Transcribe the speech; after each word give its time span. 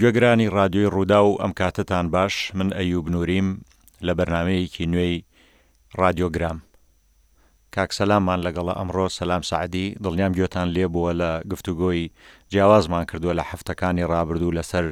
گوێگرانی 0.00 0.48
رادیۆی 0.58 0.90
ڕوودا 0.94 1.20
و 1.28 1.38
ئەم 1.42 1.52
کاتتان 1.60 2.06
باش 2.10 2.34
من 2.58 2.68
ئەیوب 2.80 3.06
نوریم 3.14 3.48
لە 4.06 4.12
بەرنمەیەکی 4.18 4.86
نوێی 4.92 5.16
رادیۆگرام 6.00 6.58
کاکسەلامان 7.76 8.40
لەگەڵە 8.46 8.72
ئەمڕۆ 8.78 9.06
سەسلام 9.16 9.42
سعدی 9.50 9.86
دڵنیام 10.04 10.32
گوێتان 10.38 10.68
لێبووە 10.74 11.12
لە 11.20 11.30
گفتوگۆی 11.50 12.02
جیاوازمان 12.52 13.04
کردووە 13.10 13.32
لە 13.38 13.44
هەفتەکانی 13.50 14.04
ڕابردوو 14.12 14.56
لەسەر 14.58 14.86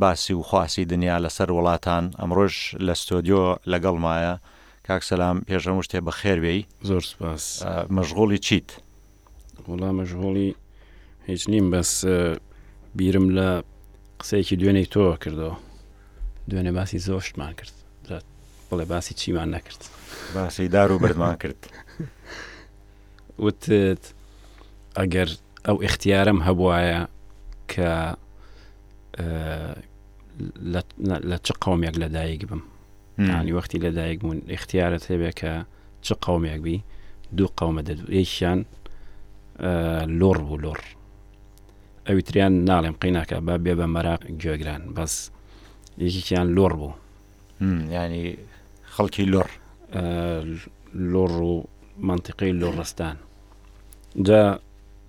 باسی 0.00 0.32
و 0.34 0.42
خواسی 0.48 0.84
دنیا 0.92 1.16
لەسەر 1.24 1.48
وڵاتان 1.56 2.04
ئەمڕۆژ 2.20 2.54
لە 2.86 2.94
ستۆدیۆ 3.02 3.42
لەگەڵمایە 3.72 4.34
کاکسەلام 4.88 5.36
پێشەم 5.48 5.78
شتێ 5.86 5.98
بە 6.06 6.12
خێربێی 6.20 6.60
زۆر 6.88 7.02
سپاس 7.10 7.44
مەژغۆڵی 7.96 8.38
چیت 8.46 8.68
وڵام 9.68 9.94
مەژغۆڵی 10.00 10.50
هیچ 11.28 11.42
نیم 11.52 11.66
بەس 11.72 11.90
بیرم 12.96 13.28
لە 13.38 13.48
قسەیەکی 14.20 14.56
دوێنەی 14.60 14.86
تۆ 14.94 15.04
کردەوە 15.22 15.54
دوێنێ 16.50 16.72
باسی 16.76 16.98
زۆشتمان 17.06 17.52
کرد 17.58 17.76
بڵێ 18.68 18.84
باسی 18.92 19.14
چیمان 19.20 19.48
نەکرد 19.54 19.82
باسی 20.34 20.68
دار 20.74 20.90
و 20.92 20.98
بردمان 21.02 21.36
کرد 21.42 21.60
وتت 23.44 24.04
ئەگەر 24.98 25.28
ئەو 25.66 25.76
اختیارم 25.86 26.38
هەبواە 26.48 27.02
کە 27.72 27.90
لە 31.32 31.36
چ 31.46 31.48
قومێک 31.64 31.94
لەدایک 32.02 32.42
بم 32.50 32.62
ینی 33.32 33.52
وەختی 33.58 33.80
لەدایک 33.86 34.18
بوون 34.22 34.38
اختیارت 34.56 35.04
هەبێ 35.12 35.30
کە 35.40 35.52
چ 36.06 36.08
قومێک 36.24 36.60
بی 36.66 36.76
دوو 37.36 37.48
قومە 37.60 37.82
دەدو 37.88 38.04
یەکیان 38.20 38.60
لۆڕ 40.20 40.38
بوو 40.48 40.62
لۆڕ 40.64 40.80
ئەویتریان 42.08 42.52
ناڵێم 42.70 42.96
قیناکە 43.02 43.36
بە 43.46 43.54
بێ 43.64 43.74
بە 43.80 43.86
مەراق 43.94 44.22
گوێگران 44.42 44.82
بەس 44.96 45.14
یەکێکیان 46.04 46.48
لۆڕ 46.56 46.72
بوو 46.80 46.92
ینی 47.96 48.24
خەڵکی 48.94 49.24
لۆڕ 49.34 49.48
لۆڕ 51.12 51.32
و 51.50 51.52
منطقی 52.10 52.52
لۆڕستان 52.60 53.16
جا 54.26 54.40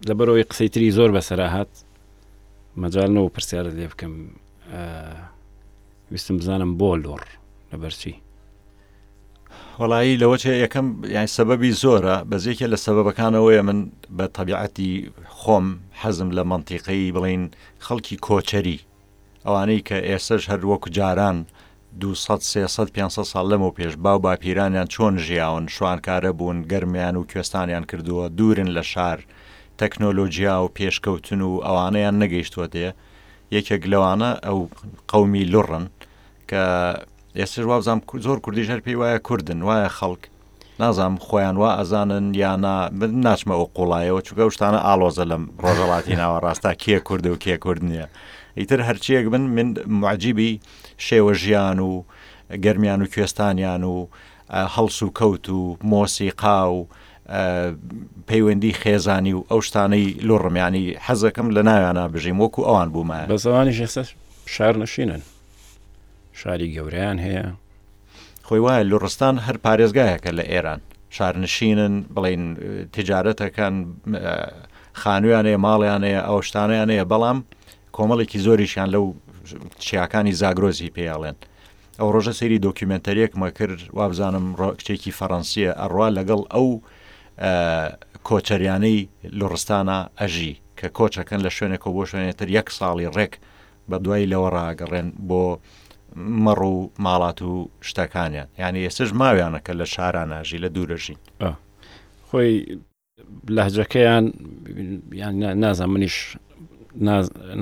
لەبەرەوەی 0.07 0.47
قسەی 0.49 0.69
تری 0.73 0.89
زۆر 0.97 1.09
بەسەرا 1.15 1.47
هات 1.55 1.71
مەجالنەوە 2.81 3.33
پرسیارە 3.35 3.71
لێ 3.77 3.85
بکەم 3.93 4.13
ویستم 6.11 6.35
بزانم 6.39 6.71
بۆ 6.79 6.89
لۆڕ 7.03 7.23
لەبەرچی 7.71 8.13
وڵایی 9.81 10.15
لەوە 10.21 10.37
چێ 10.41 10.53
یەکەم 10.65 10.87
یان 11.15 11.27
سەبەبی 11.37 11.71
زۆرە 11.83 12.15
بەزێکە 12.29 12.67
لە 12.73 12.77
سەبەکانەوەیە 12.85 13.61
من 13.67 13.79
بە 14.17 14.25
تەبیعەتی 14.37 14.93
خۆم 15.39 15.65
حەزم 16.01 16.29
لە 16.37 16.43
منتیقی 16.51 17.11
بڵین 17.15 17.43
خەڵکی 17.85 18.15
کۆچەری 18.27 18.79
ئەوانەی 19.45 19.81
کە 19.87 19.97
ئێسش 20.09 20.43
هەروەکو 20.51 20.89
جاران 20.97 21.37
500 21.97 23.23
سال 23.31 23.45
لەم 23.51 23.61
و 23.61 23.71
پێش 23.77 23.93
باو 24.05 24.19
باپیرانیان 24.25 24.87
چۆن 24.93 25.13
ژیاون 25.27 25.65
شوانکارە 25.73 26.31
بوون 26.37 26.59
گەرمیان 26.71 27.15
و 27.17 27.23
کوێستانیان 27.31 27.85
کردووە 27.91 28.25
دورن 28.37 28.69
لە 28.77 28.81
شار 28.91 29.19
تەکنۆلۆژیا 29.79 30.55
و 30.63 30.69
پێشکەوتن 30.77 31.41
و 31.49 31.51
ئەوانەیان 31.65 32.15
نەگەیشتوە 32.23 32.65
دێ 32.73 32.87
یەکێک 33.55 33.83
لەوانە 33.91 34.31
ئەو 34.45 34.59
قومی 35.11 35.45
لڕن 35.53 35.85
کە 36.49 36.63
ئێسش 37.39 37.59
وابزانام 37.59 38.01
زۆر 38.25 38.39
کوردیش 38.39 38.67
هەر 38.71 38.79
پێی 38.85 38.97
وایە 39.01 39.19
کوردن 39.27 39.61
وایە 39.67 39.89
خەڵک 39.99 40.21
نازانم 40.79 41.17
خۆیان 41.27 41.55
وا 41.61 41.69
ئەزانن 41.79 42.25
یانا 42.43 42.75
ناچمە 43.25 43.53
ئەو 43.57 43.65
قوڵایەوە 43.77 44.21
چگە 44.27 44.43
شتانە 44.55 44.79
ئالۆزە 44.87 45.25
لەم 45.31 45.43
ڕۆژەڵاتی 45.63 46.15
ناوە 46.21 46.37
ڕاستا 46.45 46.71
کێ 46.83 46.97
کورد 47.07 47.25
و 47.33 47.37
کێ 47.43 47.55
کورد 47.63 47.81
نییە 47.89 48.07
ئیتر 48.59 48.79
هەرچیەک 48.87 49.25
بن 49.33 49.41
من 49.57 49.67
معجیبی 50.01 50.51
شێوە 51.07 51.31
ژیان 51.41 51.79
و 51.87 51.91
گەرمیان 52.63 52.99
و 53.01 53.05
کوێستانیان 53.13 53.83
و 53.91 53.95
هەڵس 54.75 54.97
و 55.05 55.09
کەوت 55.19 55.45
و 55.57 55.61
مۆسیقا 55.91 56.59
و 56.75 56.79
پەیوەندی 58.29 58.73
خێزانی 58.81 59.33
و 59.37 59.41
ئەو 59.51 59.61
شتانەی 59.67 60.07
لۆڕمیانی 60.27 60.85
حەزەکەم 61.07 61.47
لە 61.55 61.61
ناویانە 61.67 62.03
بژیم 62.13 62.37
وەکو 62.43 62.61
ئەوان 62.67 62.89
بوومە 62.93 63.19
بەزەوانی 63.33 63.73
ژێسەر 63.79 64.07
شار 64.53 64.77
نشینن 64.77 65.21
شاری 66.41 66.67
گەوریان 66.75 67.17
هەیە 67.25 67.43
خۆی 68.47 68.61
وایە 68.65 68.83
لوڕستان 68.91 69.35
هەر 69.45 69.57
پارێزگایەکە 69.65 70.31
لە 70.39 70.43
ئێران 70.51 70.81
شارنشینن 71.15 71.95
بڵین 72.15 72.43
تجارەتەکان 72.95 73.75
خانویانەیە 75.01 75.57
ماڵیانەیە 75.65 76.21
ئەو 76.27 76.39
شتانیانەیە 76.47 77.05
بەڵام 77.11 77.37
کۆمەڵێکی 77.97 78.39
زۆریشیان 78.45 78.89
لەو 78.95 79.05
چیاکانی 79.85 80.33
زاگرۆزی 80.41 80.93
پێیاڵێن 80.95 81.37
ئەو 81.99 82.09
ڕۆژە 82.15 82.33
سەیری 82.39 82.63
دۆکیومنتەرێکمە 82.65 83.49
کرد 83.57 83.79
وابزانم 83.97 84.45
کچێکی 84.77 85.15
فەڕەنسیە 85.19 85.71
ئەڕوا 85.81 86.07
لەگەڵ 86.17 86.41
ئەو 86.53 86.67
کۆچەریانەی 88.27 88.99
لڕستانە 89.39 89.97
ئەژی 90.19 90.53
کە 90.79 90.87
کۆچەکەن 90.97 91.39
لە 91.45 91.51
شوێنێکەوە 91.57 91.93
بۆ 91.97 92.03
شوێنێتتر 92.09 92.47
یەک 92.57 92.67
ساڵی 92.77 93.07
ڕێک 93.15 93.33
بە 93.89 93.97
دوای 94.05 94.29
لەوە 94.31 94.49
ڕاگەڕێن 94.55 95.07
بۆ 95.29 95.43
مەڕ 96.17 96.61
و 96.73 96.89
ماڵات 97.05 97.39
و 97.41 97.69
شتەکانیان 97.87 98.47
یعنی 98.57 98.89
ئێستش 98.89 99.09
ماویانەکە 99.21 99.71
لە 99.79 99.85
شاراناژی 99.93 100.57
لە 100.57 100.67
دوورەژین 100.75 101.17
خۆی 102.29 102.53
لەهجەکەیان 103.55 104.23
نازان 105.63 105.89
منیش 105.89 106.17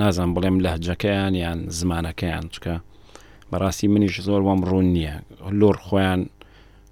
نازان 0.01 0.29
بڵێم 0.35 0.55
لەهجەکەیان 0.65 1.33
یان 1.43 1.59
زمانەکەیان 1.79 2.45
چکە 2.55 2.75
بەڕاستی 3.51 3.87
منیش 3.93 4.21
زۆر 4.21 4.41
وام 4.47 4.61
ڕوون 4.67 4.85
نییە 4.95 5.15
لۆر 5.59 5.77
خۆیان 5.87 6.21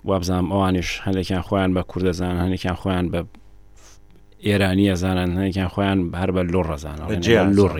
وابزانام 0.09 0.51
ئەوانش 0.51 0.89
هەندێکیان 1.05 1.41
خۆیان 1.47 1.71
بە 1.75 1.83
کوردەزان 1.89 2.35
هەندێکیان 2.43 2.75
خۆیان 2.81 3.05
بە 3.13 3.21
ئێرانیە 4.47 4.95
زانان 5.03 5.29
هەندێکیان 5.37 5.67
خۆیان 5.73 5.99
هەر 6.19 6.29
بە 6.35 6.41
لۆ 6.53 6.61
ڕزانەوە 6.69 7.17
لۆڕین 7.57 7.77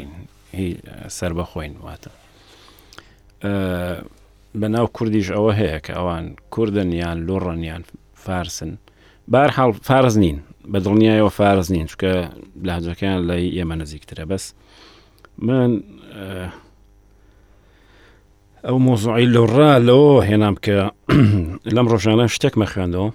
سەر 1.18 1.32
بەخۆین 1.40 1.76
واتە 1.86 2.10
بەناو 4.62 4.88
کوردیش 4.96 5.28
ئەوە 5.36 5.54
هەیە 5.60 5.80
کە 5.86 5.92
ئەوان 5.98 6.26
کوردنیان 6.54 7.18
لۆڕەنیان 7.28 7.84
فارسن 8.16 8.72
بار 9.28 9.50
حاڵ 9.58 9.72
فارز 9.90 10.18
نین 10.24 10.40
بە 10.72 10.78
دڵنیایەوە 10.86 11.30
فارز 11.40 11.68
نین 11.74 11.88
چکە 11.92 12.14
لاجەکان 12.68 13.20
لە 13.28 13.36
ئێمە 13.58 13.76
نزیکترە 13.82 14.26
بەس 14.32 14.46
من 15.48 15.72
ئەو 18.66 18.78
مۆزوعی 18.88 19.26
لۆڕا 19.36 19.74
لەوە 19.88 20.26
هێنام 20.30 20.56
کە 20.66 20.78
لەم 21.76 21.88
ڕۆژانە 21.92 22.26
شتێک 22.36 22.54
مەخوێندەوە 22.62 23.10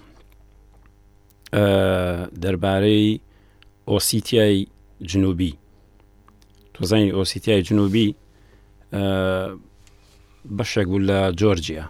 دەربارەی 2.42 3.20
ئۆسیتیای 3.90 4.56
جنوبی 5.10 5.54
تۆزانی 6.74 7.10
ئۆسیتیای 7.18 7.62
جنوبی 7.68 8.08
بەشێک 10.46 10.86
بوو 10.90 11.00
لە 11.08 11.20
جۆرجیا 11.40 11.84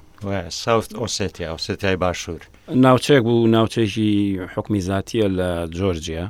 ساوت 0.64 0.90
ئۆسێتیا 1.00 1.48
ئۆسێتیای 1.54 1.96
باشوور 2.02 2.42
ناوچێک 2.84 3.22
بوو 3.26 3.46
ناوچێکی 3.46 4.38
حکمی 4.54 4.80
زیاتیە 4.86 5.26
لە 5.38 5.50
جۆرجیا 5.78 6.24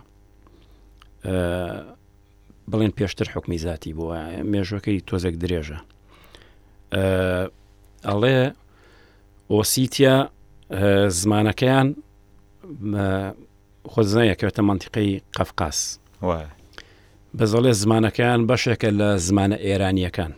بڵێن 2.70 2.92
پێشتر 2.98 3.28
حکمی 3.34 3.58
زیاتی 3.64 3.92
بووە 3.98 4.18
مێژەکەی 4.52 4.98
تۆزێک 5.08 5.34
درێژە 5.42 5.78
ئەڵێ 8.08 8.38
ئۆسیتیا 9.52 10.16
زمانەکەیان 11.20 11.88
خۆزنەیەکەوێتە 13.92 14.62
منتیقی 14.68 15.10
قەفقاس 15.36 15.78
بەزەڵێ 17.38 17.72
زمانەکەیان 17.82 18.40
بەشێکە 18.50 18.90
لە 19.00 19.08
زمانە 19.26 19.56
ئێرانیەکان 19.66 20.32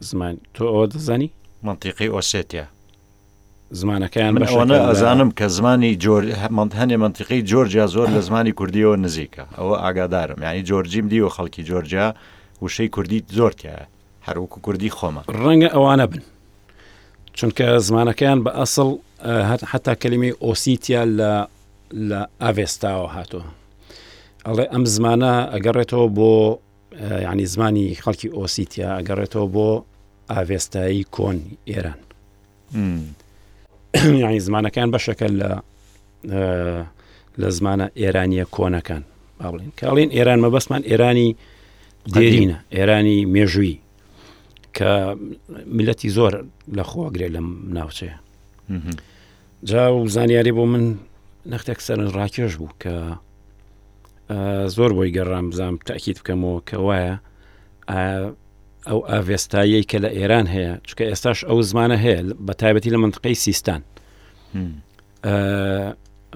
زمان 0.00 0.36
تۆ 0.54 0.62
ئەوە 0.64 0.86
دەزانی 0.92 1.30
منتیقی 1.62 2.08
ئۆسێتیا 2.16 2.64
زمانەکەیان 3.80 4.32
بەشەوەە 4.42 4.78
ئەزانم 4.88 5.30
کە 5.38 5.46
زمانی 5.56 5.98
هەنێ 6.80 6.96
منتیقی 7.04 7.42
جۆرجیا 7.42 7.86
زۆر 7.86 8.08
لە 8.16 8.20
زمانی 8.26 8.52
کوردیەوە 8.52 8.96
نزیکە 9.04 9.44
ئەوە 9.58 9.76
ئاگادارم 9.84 10.42
یعنی 10.42 10.62
جۆرجیم 10.62 11.06
دیوە 11.12 11.30
خەڵکی 11.36 11.62
جۆرجیا 11.70 12.14
وشەی 12.62 12.88
کوردی 12.90 13.24
زۆرتیایە 13.38 13.86
هەروکو 14.26 14.58
کوردی 14.66 14.90
خۆمە 14.90 15.22
ڕەنگە 15.42 15.68
ئەوانە 15.74 16.06
بن 16.10 16.22
چونکە 17.36 17.66
زمانەکەیان 17.86 18.38
بە 18.44 18.50
ئەسڵ 18.58 18.88
حتا 19.72 19.94
کللیمی 20.02 20.30
ئۆسیتیا 20.44 21.02
لە 21.18 21.32
لە 22.08 22.20
ئاڤێستاوە 22.42 23.08
هاتووە 23.16 23.46
ئەڵێ 24.46 24.64
ئەم 24.72 24.84
زمانە 24.94 25.32
ئەگەڕێتەوە 25.54 26.08
بۆ 26.16 26.32
ینی 27.32 27.46
زمانی 27.46 27.86
خەڵکی 28.04 28.28
ئۆسیتیا 28.38 28.88
ئەگەڕێتەوە 29.00 29.46
بۆ 29.54 29.82
ئاوێستایی 30.32 31.04
کۆن 31.14 31.38
ئێران 31.70 32.00
یانی 34.22 34.40
زمانەکان 34.46 34.88
بەشەکە 34.96 35.26
لە 35.40 35.52
لە 37.40 37.48
زمانە 37.56 37.86
ئێرانیە 38.00 38.44
کۆنەکان 38.56 39.02
باڵین 39.40 39.70
کاڵین 39.80 40.10
ئێران 40.16 40.38
مەبەستمان 40.44 40.82
ئێرانی 40.90 41.28
دێرینە 42.14 42.56
ئێرانی 42.76 43.18
مێژووی 43.34 43.78
کە 44.76 44.92
ملەتی 45.76 46.10
زۆر 46.16 46.32
لە 46.76 46.84
خۆگرێ 46.90 47.28
لە 47.34 47.40
ناوچەیە 47.76 48.16
جا 49.70 49.82
و 49.94 50.08
زانیاری 50.16 50.52
بۆ 50.56 50.64
من 50.72 50.84
نەختێک 51.52 51.78
سەر 51.86 51.98
ڕاکێش 52.16 52.52
بوو 52.60 52.72
کە 52.82 52.94
زۆر 54.76 54.90
بۆی 54.96 55.14
گەڕام 55.16 55.46
بزانام 55.50 55.76
تاکییت 55.90 56.18
بکەمەوە 56.20 56.60
کە 56.68 56.76
وایە 56.86 57.14
ئەو 58.88 59.00
ئاڤێستایی 59.10 59.82
کە 59.90 59.98
لە 60.04 60.10
ئێران 60.18 60.46
هەیە 60.54 60.74
چکە 60.88 61.02
ئێستاش 61.10 61.38
ئەو 61.48 61.62
زمانە 61.70 61.96
هەیە 62.04 62.22
بە 62.46 62.54
تایبەتی 62.60 62.90
لە 62.90 62.96
منطقەی 63.04 63.34
سیستان 63.34 63.82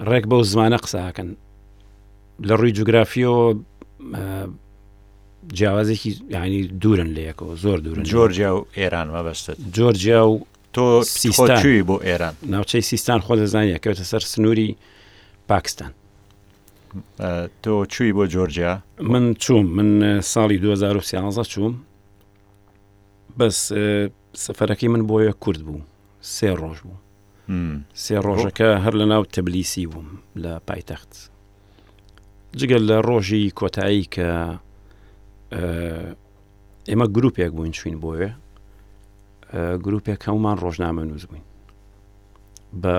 ڕێک 0.09 0.25
بەو 0.29 0.43
زمانە 0.51 0.77
قساکەن 0.85 1.29
لە 2.47 2.53
ڕووی 2.59 2.71
جوگرافیۆ 2.77 3.35
جیاوازێکی 5.57 6.11
ینی 6.35 6.63
دورن 6.83 7.09
لە 7.15 7.21
یەکەوە 7.29 7.55
زۆر 7.63 7.79
دورن 7.85 8.03
جۆرجیا 8.13 8.51
و 8.57 8.65
ئێران 8.77 9.07
مەبەستە 9.15 9.53
جۆرجیا 9.77 10.21
و 10.27 10.35
تۆ 10.75 11.03
سیستانوی 11.05 11.81
بۆ 11.87 11.97
ئێران 12.07 12.33
ناوچەی 12.53 12.81
سیستان 12.89 13.19
خۆ 13.25 13.33
دەزانانی 13.39 13.77
کەوتە 13.83 14.03
سەر 14.11 14.21
سنووری 14.31 14.69
پاکستان 15.51 15.91
تۆ 17.63 17.73
چووی 17.87 18.13
بۆ 18.17 18.23
جۆرجیا 18.33 18.73
من 19.11 19.33
چوم 19.33 19.65
من 19.77 20.21
ساڵی 20.33 20.57
2013 20.61 21.43
چوم 21.53 21.73
بەس 23.37 23.57
سەفەرەکەی 24.43 24.89
من 24.93 25.03
بۆیە 25.09 25.33
کورد 25.43 25.61
بوو 25.67 25.81
سێ 26.35 26.49
ڕۆژ 26.61 26.77
بوو 26.85 26.99
سێ 28.03 28.15
ڕۆژەکە 28.27 28.69
هەر 28.83 28.93
لە 29.01 29.05
ناو 29.11 29.23
تەبلیسی 29.35 29.85
بووم 29.91 30.09
لە 30.43 30.53
پایتەخت 30.67 31.11
جگەل 32.59 32.83
لە 32.89 32.97
ڕۆژی 33.07 33.43
کۆتایی 33.59 34.03
کە 34.15 34.29
ئێمە 36.89 37.05
گرروپێک 37.15 37.51
بووین 37.57 37.73
شوین 37.79 37.97
بۆیە 38.03 38.31
گرروپێک 39.85 40.21
هەومان 40.29 40.57
ڕۆژنامە 40.63 41.01
نووز 41.09 41.25
بووین 41.29 41.45
بە 42.81 42.95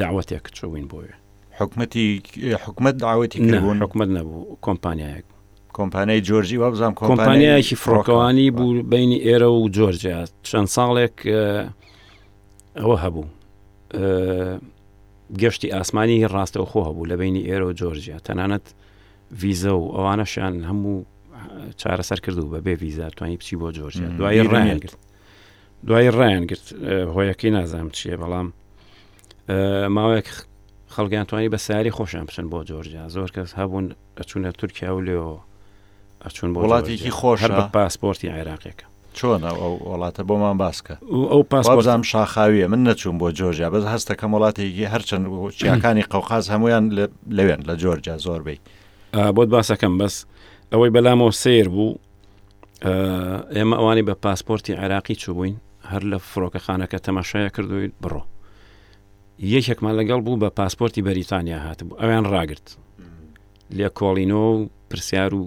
داوەتێک 0.00 0.44
چوین 0.56 0.86
بۆیە 0.92 1.14
حکومەتی 1.58 2.06
حکومت 2.64 2.94
داوەتی 3.02 3.38
نەبوون 3.52 3.78
حکومت 3.84 4.08
نەبوو 4.16 4.58
کۆمپانیایەک 4.66 5.26
کۆمپانیای 5.78 6.20
جۆرجی 6.20 6.56
وابزانام 6.56 6.94
کۆمپانیایکی 6.94 7.76
فڕۆکەوانی 7.76 8.48
بوو 8.56 8.82
بینی 8.82 9.18
ئێرە 9.26 9.48
و 9.52 9.68
جۆرجیا 9.68 10.18
چەند 10.48 10.68
ساڵێک 10.76 11.16
ئەوە 12.80 12.96
هەبوو 13.04 13.24
گەشتی 15.40 15.68
ئاسمانی 15.74 16.16
ڕاستەوە 16.28 16.64
خۆ 16.70 16.80
هەبوو 16.88 17.06
لە 17.10 17.14
بینی 17.22 17.42
ئێرە 17.48 17.62
و 17.68 17.72
جۆرجیا 17.80 18.18
تەنانەت 18.26 18.66
ویزە 19.42 19.72
و 19.82 19.86
ئەوانەشیان 19.96 20.54
هەموو 20.70 20.96
چارەسەر 21.80 22.18
کردو 22.24 22.50
بە 22.52 22.60
بێ 22.66 22.74
ویزار 22.82 23.10
توانی 23.16 23.36
بچی 23.36 23.56
بۆ 23.60 23.68
جۆرجیا 23.78 24.08
دوای 24.18 24.40
ڕیان 24.52 24.78
کرد 24.82 24.96
دوای 25.86 26.08
ڕیان 26.18 26.44
گرت 26.50 26.66
هۆیەکەی 27.14 27.50
نازانم 27.56 27.90
چیە 27.96 28.16
بەڵام 28.22 28.48
ماوەیەک 29.94 30.28
خەڵگیان 30.94 31.24
توانی 31.28 31.48
بە 31.54 31.58
ساری 31.66 31.90
خۆشیان 31.98 32.24
بچن 32.28 32.46
بۆ 32.52 32.58
جۆرجیا 32.70 33.08
زۆر 33.16 33.30
کەس 33.34 33.50
هەبوون 33.60 33.86
ئەچونە 34.18 34.50
تورکیا 34.58 34.94
و 34.96 35.04
لێەوە 35.08 35.40
ئەچون 36.26 36.50
بۆ 36.52 36.58
وڵاتێکی 36.64 37.10
خۆش 37.18 37.40
بە 37.58 37.62
پاسپۆرتی 37.76 38.26
عێراقیەکە 38.34 38.86
چۆن 39.18 39.40
ئەو 39.48 39.72
وڵاتە 39.90 40.22
بۆمان 40.28 40.56
باسکە 40.62 40.94
ئەو 41.32 41.42
پاسپۆزانم 41.52 42.02
شاخاویە 42.12 42.66
من 42.72 42.80
نەچوون 42.86 43.16
بۆ 43.20 43.26
جۆرجیا 43.38 43.68
بەس 43.74 43.84
هەستەکەم 43.94 44.30
وڵاتێکی 44.36 44.84
هەرچەند 44.94 45.24
چیاکانی 45.58 46.02
قەوقاز 46.12 46.44
هەمویان 46.52 46.84
لەوێن 47.36 47.60
لە 47.68 47.74
جۆرجیا 47.82 48.16
زۆربەی 48.24 48.58
بۆت 49.36 49.48
باسەکەم 49.54 49.94
بەس 50.00 50.14
ئەوەی 50.72 50.90
بەلامەوە 50.94 51.30
سیر 51.42 51.68
بوو 51.74 51.94
ئێمە 53.54 53.76
ئەوانی 53.78 54.02
بە 54.08 54.14
پاسپۆرتی 54.24 54.72
عێراقی 54.80 55.14
چوبووین 55.22 55.56
هەر 55.90 56.02
لە 56.10 56.18
فڕۆکەخانەکە 56.30 56.98
تەماشایە 57.06 57.50
کردوین 57.56 57.92
بڕۆ 58.02 58.22
یەکێکمان 59.54 59.94
لەگەڵ 60.00 60.20
بوو 60.24 60.40
بە 60.42 60.48
پاسپۆرتی 60.58 61.02
بەریتانیا 61.08 61.58
هاتبوو 61.66 61.98
ئەویان 62.00 62.26
ڕاگرت 62.32 62.68
لێ 63.76 63.88
کۆڵینۆ 63.98 64.42
و 64.54 64.68
پرسیار 64.90 65.32
و 65.34 65.42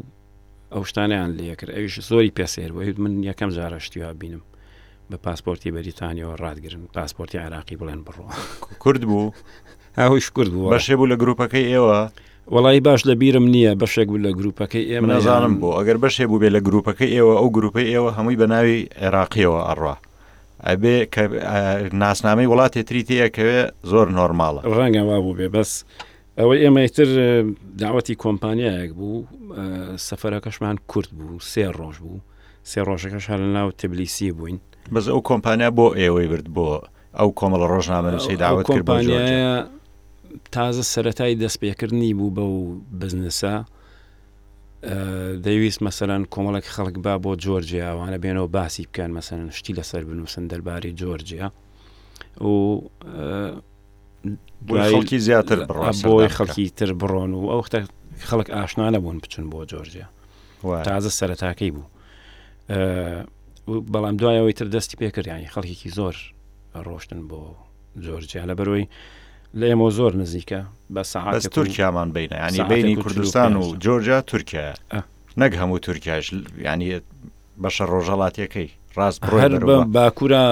ئەو 0.74 0.84
شتانیان 0.90 1.30
لەکرد 1.38 1.72
ئەوش 1.78 1.96
زۆری 2.10 2.32
پێسێر 2.38 2.70
وەید 2.78 2.98
من 3.04 3.14
یەکەم 3.30 3.50
جارەشتیوا 3.58 4.12
بینم 4.22 4.44
بە 5.12 5.18
پاسپۆرتی 5.26 5.72
بەریتانیەوە 5.76 6.34
ڕادگرن 6.44 6.84
پاسپۆرتی 6.98 7.38
عراقی 7.46 7.76
بڵێن 7.82 8.02
بڕۆ 8.06 8.26
کورد 8.84 9.02
بوو 9.10 9.32
هاوش 9.98 10.30
کورد 10.36 10.52
بوو 10.54 10.72
بەشێ 10.78 10.94
بوو 11.00 11.08
لە 11.14 11.18
گروپەکەی 11.22 11.66
ئێوە 11.72 12.00
وڵی 12.56 12.80
باش 12.86 13.02
لە 13.10 13.14
بیرم 13.22 13.46
نییە 13.54 13.72
بەشێک 13.82 14.08
بوو 14.12 14.24
لە 14.26 14.32
گروپەکەی 14.40 14.86
ئێمە 14.92 15.08
نازانم 15.14 15.56
بۆ 15.62 15.70
ئەگەر 15.80 15.98
بەشێ 16.06 16.26
بوو 16.30 16.40
بێ 16.42 16.50
لە 16.56 16.60
گروپەکەی 16.68 17.10
ئێوە 17.16 17.34
ئەو 17.40 17.50
گروپی 17.58 17.88
ئێوە 17.92 18.10
هەمووی 18.18 18.40
بە 18.42 18.48
ناوی 18.54 18.78
عێراقیەوە 19.02 19.60
ئەڕوا 19.68 19.96
ئەبێ 20.68 20.96
کە 21.14 21.24
ناسنامەی 22.04 22.50
وڵاتی 22.52 22.82
تریتەیەکەوێ 22.90 23.60
زۆر 23.92 24.08
نۆرمالە 24.18 24.62
ڕەنگە 24.80 25.04
وا 25.10 25.18
بوو 25.24 25.34
بێ 25.40 25.48
بەس 25.56 25.72
ئەوەی 26.40 26.60
ئێمە 26.64 26.78
ئیتر 26.86 27.10
داوەتی 27.82 28.16
کۆمپانیایەک 28.24 28.92
بوو 29.00 29.26
سەفەرەکەشمان 30.08 30.76
کورت 30.92 31.10
بوو 31.18 31.40
سێ 31.52 31.66
ڕۆژ 31.80 31.96
بوو 32.04 32.20
سێ 32.72 32.80
ڕۆژەکەش 32.90 33.26
هەر 33.32 33.40
لە 33.46 33.50
ناو 33.58 33.70
تبلیسی 33.80 34.32
بووین 34.38 34.58
بەز 34.94 35.06
ئەو 35.14 35.22
کۆمپانیا 35.30 35.70
بۆ 35.78 35.86
ئێوەی 36.02 36.28
برد 36.32 36.48
بۆ 36.56 36.66
ئەو 37.20 37.30
کۆمەڵە 37.40 37.68
ڕۆژنامە 37.74 38.10
نووسی 38.14 38.36
داوت 38.44 38.66
کۆمپانیایە 38.72 39.50
تازە 40.56 40.84
سەتای 40.94 41.34
دەستپێکردنی 41.44 42.12
بوو 42.20 42.32
بەو 42.38 42.52
بزنسە 43.02 43.56
دەیویست 45.46 45.80
مەسەرەن 45.86 46.22
کۆمەڵک 46.34 46.66
خەڵک 46.76 46.96
با 47.06 47.14
بۆ 47.24 47.32
جۆرجیاوانە 47.44 48.18
بێنەوە 48.24 48.48
باسی 48.56 48.84
بکەن 48.90 49.12
مەسەرن 49.18 49.48
شتی 49.58 49.74
لەسەر 49.78 50.02
بنووسن 50.08 50.44
دەرباری 50.52 50.92
جۆرجیا 51.02 51.48
و 52.48 52.52
خەڵکی 54.68 55.18
زیاتر 55.28 55.60
بۆی 56.04 56.28
خەڵکی 56.38 56.66
تر 56.76 56.92
بڕۆن 57.00 57.32
و 57.40 57.52
ئەو 57.52 57.62
خەڵک 58.30 58.48
ئاشنا 58.56 58.90
نەبوون 58.92 59.18
بچون 59.24 59.46
بۆ 59.52 59.60
جۆرجیا 59.72 60.06
تازە 60.88 61.10
سەرەتاکەی 61.20 61.72
بوو 61.76 61.88
بەڵام 63.94 64.16
دوایەوەی 64.20 64.54
تر 64.60 64.66
دەستی 64.76 64.98
پێکردیانی 65.02 65.48
خەڵکیی 65.56 65.92
زۆر 65.98 66.16
ڕۆشتن 66.86 67.22
بۆ 67.30 67.42
جۆرجیا 68.06 68.44
لە 68.52 68.56
بەرۆی 68.60 68.88
لە 69.60 69.66
ئێمە 69.70 69.88
زۆر 69.98 70.12
نزیکە 70.24 70.62
بە 70.94 71.02
ساعت 71.04 71.48
تورکیامان 71.48 72.10
بینە 72.16 72.38
ینی 72.52 72.64
بینی 72.72 72.96
کوردستان 72.96 73.56
و 73.56 73.76
جۆرجیا 73.84 74.22
تورکیا 74.22 74.74
نەک 75.42 75.52
هەموو 75.62 75.80
تورکیاش 75.80 76.26
ینی 76.68 76.90
بەشە 77.64 77.82
ڕۆژەڵاتیەکەی 77.92 78.70
ڕاست 78.98 79.20
باکوورە 79.96 80.46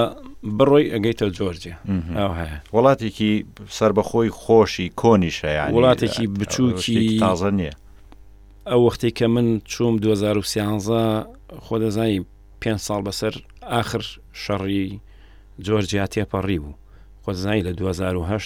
بڕۆی 0.56 0.86
ئەگەیتە 0.94 1.26
جۆرجیا 1.36 1.76
وڵاتێکی 2.74 3.32
سربەخۆی 3.78 4.30
خۆشی 4.40 4.86
کۆنیشەیان 5.00 5.68
وڵاتێکی 5.76 6.24
بچووکی 6.40 7.20
تازە 7.22 7.50
نییە 7.58 7.74
ئەو 8.70 8.80
وەختی 8.86 9.10
کە 9.18 9.26
من 9.34 9.60
چوم 9.72 9.94
2013 9.96 11.26
خۆ 11.64 11.74
دەزایی 11.82 12.24
پێ 12.60 12.72
ساڵ 12.86 13.00
بەسەر 13.06 13.34
آخر 13.80 14.02
شەڕی 14.42 14.86
جۆرجیا 15.66 16.04
تێپەڕی 16.12 16.58
بوو 16.62 16.74
خۆزانانی 17.24 17.62
لە 17.66 17.72
2010 17.76 18.38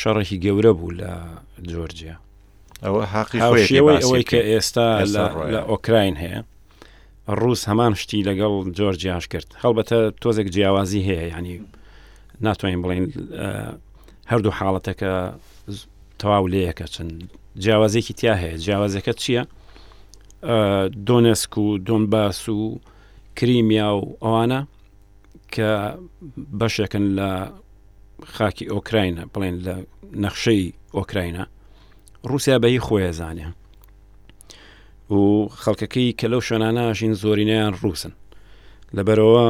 شەڕێکی 0.00 0.38
گەورە 0.44 0.72
بوو 0.78 0.90
لە 1.00 1.10
جۆرجیا 1.70 2.16
ئەوە 2.84 3.02
حقیەوەی 3.14 4.02
ئەوەی 4.04 4.24
کە 4.30 4.40
ئێستا 4.50 4.86
لە 5.14 5.24
ئۆکراین 5.70 6.16
هەیە 6.24 6.40
ڕوس 7.28 7.68
هەمان 7.68 7.92
شتی 8.00 8.22
لەگەڵ 8.24 8.72
جۆرجیاش 8.78 9.26
کرد 9.28 9.48
هەڵبەتە 9.62 9.98
تۆزێک 10.22 10.48
جیاوازی 10.54 11.02
هەیە 11.06 11.36
ینی 11.38 11.60
ناتوانین 12.40 12.80
بڵین 12.84 13.04
هەردوو 14.30 14.56
حاڵەتەکە 14.58 15.12
تەواو 16.20 16.46
لەیەکە 16.52 16.84
چند 16.94 17.12
جیاوازێکی 17.62 18.14
تیا 18.20 18.34
هەیە 18.42 18.56
جیاوازەکە 18.64 19.12
چییە؟ 19.20 19.44
دۆنسک 21.08 21.52
و 21.58 21.78
دۆنباس 21.86 22.48
و 22.48 22.78
کریمیا 23.36 23.88
و 23.96 24.02
ئەوانە 24.22 24.60
کە 25.54 25.70
بەشێکن 26.58 27.04
لە 27.18 27.30
خاکی 28.36 28.64
ئۆکراینە 28.74 29.24
بڵێن 29.34 29.56
لە 29.66 29.74
نەخشەی 30.22 30.72
ئۆکراینە 30.96 31.44
رووسیا 32.28 32.56
بەی 32.62 32.80
خۆیەزانێ 32.86 33.46
و 35.10 35.48
خەڵکەکەی 35.62 36.12
کە 36.18 36.26
لەو 36.32 36.40
شوێناناژین 36.46 37.14
زۆرینیان 37.22 37.74
ڕووسن 37.82 38.12
لەبەرەوە 38.96 39.46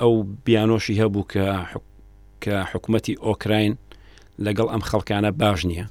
ئەو 0.00 0.14
بیانۆشی 0.44 0.98
هەبوو 1.02 1.26
کە 1.32 1.44
کە 2.42 2.54
حکوومەتتی 2.72 3.14
ئۆکراین 3.26 3.74
لەگەڵ 4.46 4.66
ئەم 4.70 4.80
خەڵکانە 4.90 5.30
باش 5.40 5.60
نییە 5.70 5.86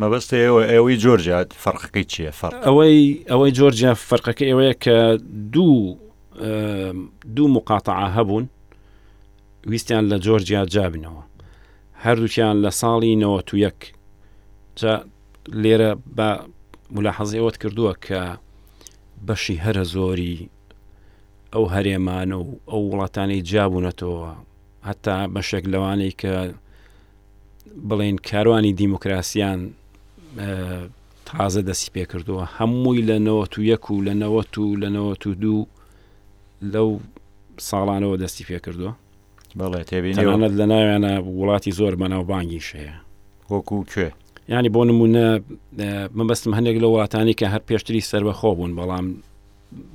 مەبەستی 0.00 0.38
ئێوە 0.44 0.62
ئێوەی 0.72 0.96
جۆرجات 1.04 1.48
فەرقەکەی 1.64 2.04
چییە 2.12 2.30
فەر 2.38 2.50
ئەوەی 2.66 2.98
ئەوەی 3.30 3.50
جۆرجیا 3.58 3.92
فەرقەکە 4.08 4.44
ئێوەیە 4.48 4.74
کە 4.84 4.96
دوو 5.54 5.96
دوو 7.36 7.48
مقاتعا 7.56 8.08
هەبوون 8.16 8.44
ویستیان 9.70 10.04
لە 10.12 10.18
جۆرجیا 10.26 10.62
جابنەوە 10.74 11.22
هەردووکیان 12.04 12.56
لە 12.64 12.70
ساڵی 12.80 13.12
نەوە 13.22 13.40
تو 13.46 13.54
یەک 13.66 13.78
لێرە 15.62 15.92
بە 16.16 16.30
ملا 16.92 17.12
حەزیەوەت 17.12 17.56
کردووە 17.62 17.92
کە 18.06 18.20
بەشی 19.26 19.56
هەرە 19.64 19.84
زۆری 19.94 20.38
ئەو 21.54 21.64
هەرێمانە 21.74 22.36
و 22.38 22.58
ئەو 22.70 22.80
وڵاتانەی 22.90 23.42
جابوونەتەوە 23.50 24.32
هەتا 24.88 25.16
بەشێک 25.34 25.64
لەوانەی 25.72 26.12
کە 26.20 26.32
بڵێن 27.88 28.16
کاروانی 28.28 28.72
دیموکراسیان 28.80 29.60
تازە 31.28 31.62
دەسی 31.68 31.90
پێ 31.94 32.04
کردووە 32.12 32.44
هەمووی 32.58 33.02
لە 33.10 33.18
نەوە 33.26 33.48
و 33.58 33.62
یەک 33.70 33.90
و 33.90 34.04
لە 34.08 34.14
نەوە 34.22 34.42
و 34.58 34.76
لە 34.82 34.88
نەوە 34.96 35.12
و 35.30 35.34
دوو 35.42 35.66
لەو 36.72 36.88
ساڵانەوە 37.68 38.16
دەستی 38.22 38.44
پێ 38.48 38.58
کردووە 38.66 38.92
بەڵێ 39.58 39.82
تێبینەت 39.90 40.56
لە 40.60 40.66
ناویانە 40.72 41.12
وڵاتی 41.38 41.72
زۆر 41.78 41.92
بەناوبانگی 42.00 42.60
شەیە 42.68 42.96
وەکو 43.50 43.78
کوێ 43.90 44.10
ینی 44.48 44.68
بۆ 44.68 44.82
نمونە 44.88 45.26
من 46.16 46.26
بەستم 46.26 46.54
هەندێک 46.54 46.76
لە 46.82 46.86
وڵاتانی 46.94 47.34
کە 47.40 47.46
هەر 47.52 47.60
پێشتری 47.68 48.00
سربەخۆ 48.10 48.50
بوون 48.56 48.72
بەڵام 48.78 49.06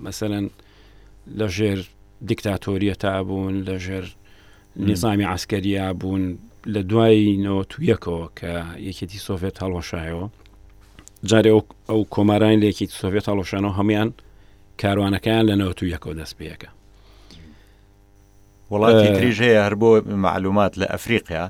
مەمثلەن 0.04 0.46
لە 1.40 1.48
ژێر 1.58 1.80
دیکتاتۆریە 2.30 2.94
تا 2.98 3.24
بوون 3.24 3.64
لە 3.66 3.80
ژێر 3.86 4.06
نظامی 4.78 5.24
عسکەریە 5.26 5.94
بوون 6.00 6.38
لە 6.68 6.80
دوای 6.90 7.38
نەوە 7.46 7.64
تویەکەوە 7.72 8.28
کە 8.40 8.52
یەکێتی 8.88 9.18
سۆڤێت 9.28 9.56
هەڵۆشایەوە 9.64 10.28
جارێ 11.30 11.50
ئەو 11.90 12.02
کۆمارانی 12.16 12.60
لە 12.62 12.66
یەکێتی 12.72 12.98
سۆڤێت 13.04 13.26
هەڵۆشانەوە 13.30 13.74
هەمویان 13.80 14.14
کاروانەکەیان 14.82 15.46
لە 15.50 15.56
نەوە 15.62 15.74
تویەکەوە 15.80 16.14
دەست 16.20 16.36
پێەکە 16.40 16.70
وڵاتی 18.72 19.14
تریژەیە 19.18 19.62
هەر 19.68 19.76
بۆ 19.82 20.02
معلومات 20.08 20.74
لە 20.82 20.86
ئەفریقیا 20.94 21.46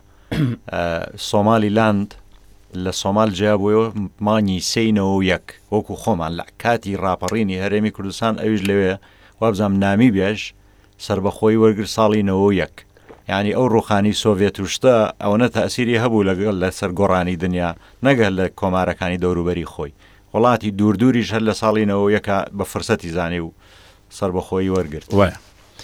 سۆمالی 1.31 1.69
لاند 1.69 2.13
لە 2.73 2.91
سۆمال 2.91 3.31
جیابەوە 3.35 3.99
مانی 4.19 4.59
سینەوە 4.61 5.25
یەک 5.31 5.45
وەکو 5.71 5.95
خۆمان 6.03 6.31
لە 6.39 6.43
کاتی 6.61 6.95
ڕاپەڕینی 7.03 7.61
هەرێمی 7.63 7.91
کوردستان 7.95 8.35
ئەویش 8.39 8.61
لەوێ 8.69 8.93
وابزام 9.41 9.73
نامی 9.83 10.11
بێژ 10.15 10.39
سربەخۆی 11.05 11.59
وەرگر 11.63 11.87
ساڵینەوە 11.95 12.49
یەک 12.61 12.75
ینی 13.29 13.53
ئەو 13.57 13.67
ڕوخانی 13.73 14.13
سۆڤێت 14.23 14.55
وشتە 14.59 14.95
ئەوەنە 15.21 15.47
تاسیری 15.57 16.01
هەبوو 16.03 16.25
لەگەڵ 16.29 16.55
لە 16.63 16.69
سەر 16.79 16.91
گۆڕانی 16.99 17.35
دنیا 17.43 17.69
نەگەل 18.05 18.33
لە 18.39 18.45
کۆمارەکانی 18.59 19.21
دەوروبەری 19.23 19.69
خۆی 19.73 19.91
وڵاتی 20.33 20.69
دووردووریش 20.79 21.31
هەر 21.33 21.43
لە 21.49 21.53
ساڵینەوە 21.61 22.07
یەکە 22.17 22.37
بە 22.57 22.63
فرسەتی 22.71 23.09
زانێ 23.17 23.39
و 23.45 23.51
سربەخۆی 24.17 24.71
وەرگرت 24.75 25.09
وایە 25.13 25.37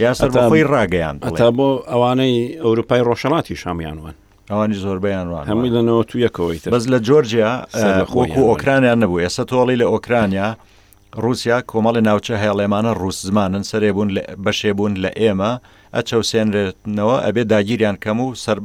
یاسەر 0.03 0.29
بەخۆی 0.37 0.63
ڕاگەیان 0.73 1.17
تا 1.39 1.47
بۆ 1.57 1.69
ئەوانەی 1.91 2.37
ئەوروپای 2.63 3.01
ڕۆژەڵاتی 3.07 3.55
شامیانوان 3.63 4.13
ئەوانی 4.49 4.73
زۆربیان 4.73 5.27
وان 5.27 5.43
هەمووی 5.47 5.69
لەنەوە 5.75 6.05
تو 6.07 6.17
یەکەوەی 6.27 6.59
بەس 6.73 6.83
لە 6.87 6.99
جۆرجیا 7.07 7.51
وەکو 8.15 8.41
ئۆکرانیان 8.51 8.99
نەبوو 9.03 9.19
ئێستا 9.25 9.43
تۆڵی 9.51 9.75
لە 9.81 9.85
ئۆکرانیا 9.93 10.47
رووسیا 11.23 11.57
کۆمەڵی 11.71 12.01
ناوچە 12.07 12.35
هێڵێمانە 12.43 12.91
ڕوس 13.01 13.17
زمانن 13.27 13.63
سەرێبوون 13.71 14.09
بەشێبوون 14.45 14.93
لە 15.03 15.09
ئێمە 15.19 15.51
ئەچەوسێنرێتنەوە 15.95 17.17
ئەبێ 17.25 17.43
داگیریان 17.51 17.95
کەم 18.03 18.19
و 18.19 18.35
سەر 18.43 18.57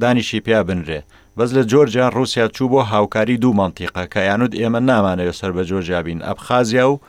دانیشی 0.00 0.40
پیا 0.46 0.60
بنرێ 0.68 1.00
بەس 1.36 1.50
لە 1.56 1.62
جۆرجیا 1.70 2.08
رووسیا 2.16 2.48
چوو 2.56 2.68
بۆ 2.72 2.80
هاوکاری 2.92 3.36
دوو 3.42 3.56
مانتیقە 3.60 4.04
کە 4.12 4.18
یانود 4.28 4.52
ئێمە 4.60 4.80
نامانەوە 4.90 5.34
سەر 5.40 5.50
بە 5.56 5.62
جۆرجیا 5.70 6.00
بین 6.06 6.20
ئەبخازیا 6.26 6.84
و 6.92 7.00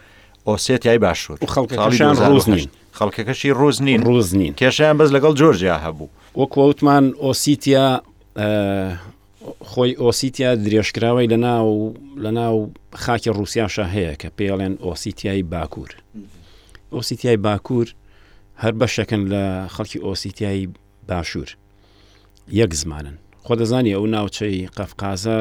ئۆسێتیای 0.49 0.99
باشوور 1.03 1.37
خەڵکشان 1.55 2.15
ڕوزنین 2.29 2.67
خەڵکەکەشی 2.97 3.49
ڕوز 3.59 3.81
نین 3.81 4.01
ڕوز 4.09 4.29
نین 4.39 4.53
کێشیان 4.59 4.95
بەس 4.99 5.09
لەگەڵ 5.15 5.33
جۆرجیا 5.41 5.75
هەبوو 5.85 6.07
وەکووتمان 6.41 7.05
ئۆسییا 7.23 7.87
خۆی 9.71 9.93
ئۆسییا 10.03 10.51
درێژکراوی 10.65 11.27
لە 11.33 11.37
ناو 11.45 11.69
لە 12.23 12.31
ناو 12.39 12.55
خاکی 13.03 13.31
رووسیاشە 13.37 13.85
هەیە 13.95 14.13
کە 14.21 14.29
پێڵێن 14.37 14.73
ئۆسییای 14.85 15.43
باکوور 15.53 15.91
ئۆسییای 16.95 17.37
باکوور 17.45 17.87
هەر 18.63 18.73
بەشەکەن 18.79 19.21
لە 19.31 19.43
خەڵکی 19.73 19.99
ئۆسییای 20.07 20.63
باشوور 21.09 21.49
یەک 22.59 22.71
زمانن 22.81 23.17
خۆ 23.45 23.53
دەزانی 23.61 23.93
ئەو 23.97 24.05
ناوچەی 24.15 24.57
قەفقازە 24.77 25.37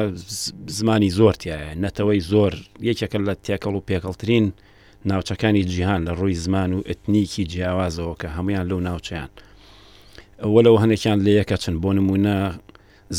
زمانی 0.77 1.09
زۆرتیایە 1.19 1.69
نەتەوەی 1.83 2.21
زۆر 2.31 2.53
یەکێکە 2.89 3.17
لە 3.27 3.33
تێکەڵ 3.45 3.73
و 3.77 3.85
پێکەڵترین 3.89 4.45
ناوچەکانی 5.05 5.63
جیهان 5.63 6.05
لە 6.07 6.13
ڕووی 6.17 6.33
زمان 6.33 6.73
و 6.73 6.81
ئەتنیکی 6.87 7.43
جیاوازەوە 7.51 8.15
کە 8.21 8.27
هەمویان 8.35 8.65
لەو 8.71 8.79
ناوچیان 8.79 9.29
ئەوە 10.43 10.61
لەو 10.65 10.75
هەنێکیان 10.83 11.19
لە 11.25 11.31
یەکە 11.39 11.57
چن 11.63 11.75
بۆ 11.83 11.91
نمونە 11.97 12.37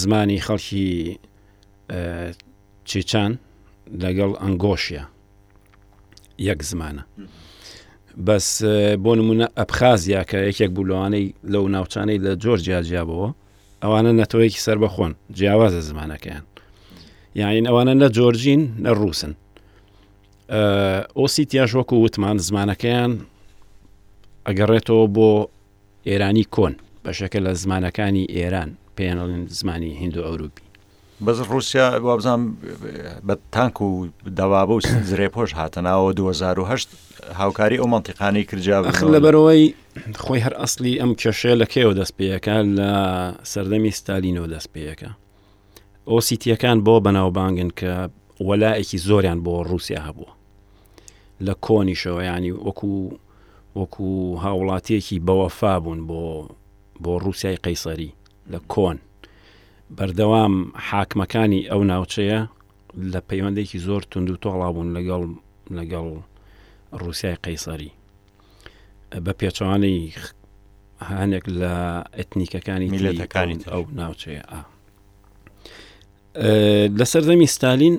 زمانی 0.00 0.40
خەڵکی 0.46 0.88
چێچان 2.88 3.30
لەگەڵ 4.02 4.30
ئەنگۆشیە 4.42 5.04
یەک 6.48 6.60
زمانە 6.70 7.02
بەس 8.26 8.48
بۆ 9.04 9.12
نمونە 9.18 9.46
ئەبخازیا 9.58 10.22
کە 10.30 10.36
یەکێک 10.48 10.70
بولوانەی 10.76 11.26
لەو 11.52 11.64
ناوچانەی 11.76 12.18
لە 12.24 12.32
جۆر 12.44 12.58
جیاجیابەوە 12.66 13.28
ئەوانە 13.84 14.12
نەتەوەیەکی 14.20 14.60
سەر 14.66 14.78
بەخۆن 14.84 15.12
جیاوازە 15.36 15.80
زمانەکەیان 15.88 16.44
یاین 17.40 17.66
ئەوانە 17.68 17.92
نە 18.02 18.08
جۆرجین 18.16 18.62
نە 18.84 18.90
ڕووسن 19.00 19.34
ئۆسیتیاژ 20.50 21.70
وەکو 21.78 21.96
وتمان 22.04 22.38
زمانەکەیان 22.48 23.12
ئەگەڕێتەوە 24.48 25.06
بۆ 25.16 25.30
ئێرانی 26.08 26.46
کۆن 26.54 26.74
بەشەکە 27.04 27.38
لە 27.46 27.52
زمانەکانی 27.62 28.24
ئێران 28.36 28.70
پێڵن 28.96 29.30
زمانی 29.48 29.92
هندو 30.02 30.20
ئەوروپی 30.26 30.62
بەز 31.26 31.38
رووسیا 31.50 31.86
وابزان 32.02 32.40
بە 33.26 33.34
تانک 33.54 33.76
و 33.80 34.06
دەوابە 34.38 34.72
و 34.76 34.80
زرێپۆش 35.10 35.50
هاتەناوە 35.60 36.10
2010 36.14 36.82
هاوکاری 37.34 37.76
ئەو 37.80 37.86
منتیقانی 37.86 38.44
کرجا 38.44 38.76
لەبەرەوەی 39.14 39.64
خۆی 40.24 40.40
هەر 40.44 40.54
ئەسلی 40.60 40.98
ئەم 41.00 41.12
کێشەیە 41.20 41.56
لە 41.62 41.66
کێوە 41.72 41.94
دەستپێیەکە 42.00 42.56
لە 42.78 42.90
سەردەمی 43.52 43.90
ستالینەوە 43.98 44.48
دەستپێیەکە 44.54 45.10
ئۆسیتیەکان 46.10 46.78
بۆ 46.86 46.94
بەناوبانگن 47.06 47.70
کە 47.80 47.92
وەلایەکی 48.48 48.98
زۆریان 49.06 49.38
بۆ 49.44 49.54
رووسیا 49.70 50.00
هەبووە 50.08 50.30
لە 51.46 51.54
کۆنیشەوە 51.66 52.22
ینی 52.34 52.52
وەکو 52.52 52.90
وەکو 53.80 54.06
هاوڵاتیەکی 54.44 55.18
بەوەفا 55.26 55.72
بوون 55.84 56.00
بۆ 56.08 56.20
بۆ 57.02 57.12
رووسای 57.24 57.58
قەیسەری 57.64 58.10
لە 58.52 58.58
کۆن 58.72 58.98
بەردەوام 59.96 60.54
حاکمەکانی 60.88 61.60
ئەو 61.70 61.80
ناوچەیە 61.92 62.40
لە 63.12 63.20
پەیوەندێکی 63.28 63.78
زۆر 63.86 64.02
تونند 64.10 64.30
و 64.30 64.40
تۆڵا 64.44 64.68
بوون 64.74 64.88
لەگەڵ 64.96 65.24
لەگەڵ 65.78 66.06
رووسای 67.00 67.36
قەیسەری 67.44 67.90
بە 69.24 69.32
پێچوانەی 69.40 70.00
هەنێک 71.10 71.44
لە 71.60 71.74
ئەتنیکەکانی 72.16 72.88
میلەتەکانی 72.94 73.56
ئەو 73.72 73.82
ناوچەیە 73.98 74.42
ئا 74.50 74.60
لە 76.98 77.04
سەردەمی 77.12 77.48
ستالین 77.56 77.96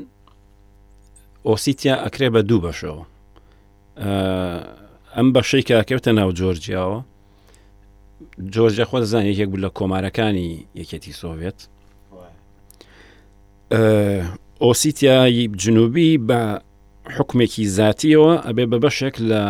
ئۆسیتیا 1.48 1.96
ئەکرێ 2.06 2.28
بە 2.36 2.40
دوو 2.50 2.62
بەشەوە 2.66 3.06
ئەم 3.98 5.34
بەشەی 5.36 5.62
کاکەوتە 5.70 6.08
ناو 6.12 6.32
جۆرجیاوە 6.40 7.00
جۆرجیا 8.54 8.86
خۆ 8.90 8.98
دەزان 9.04 9.26
یەکێک 9.26 9.50
بوو 9.52 9.62
لە 9.66 9.70
کۆمارەکانی 9.78 10.50
یەکێتی 10.80 11.12
سۆڤێت 11.22 11.60
ئۆسییتیایی 14.64 15.46
جنوبی 15.64 16.10
بە 16.28 16.42
حکمێکی 17.18 17.64
زیاتیەوە 17.78 18.34
ئەبێ 18.48 18.66
بە 18.72 18.78
بەشێک 18.84 19.16
لە 19.30 19.44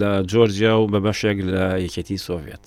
لە 0.00 0.10
جۆرجیا 0.30 0.74
و 0.78 0.88
بە 0.92 1.00
بەشێک 1.06 1.38
لە 1.52 1.64
یەکێتی 1.84 2.18
سۆڤێت 2.26 2.64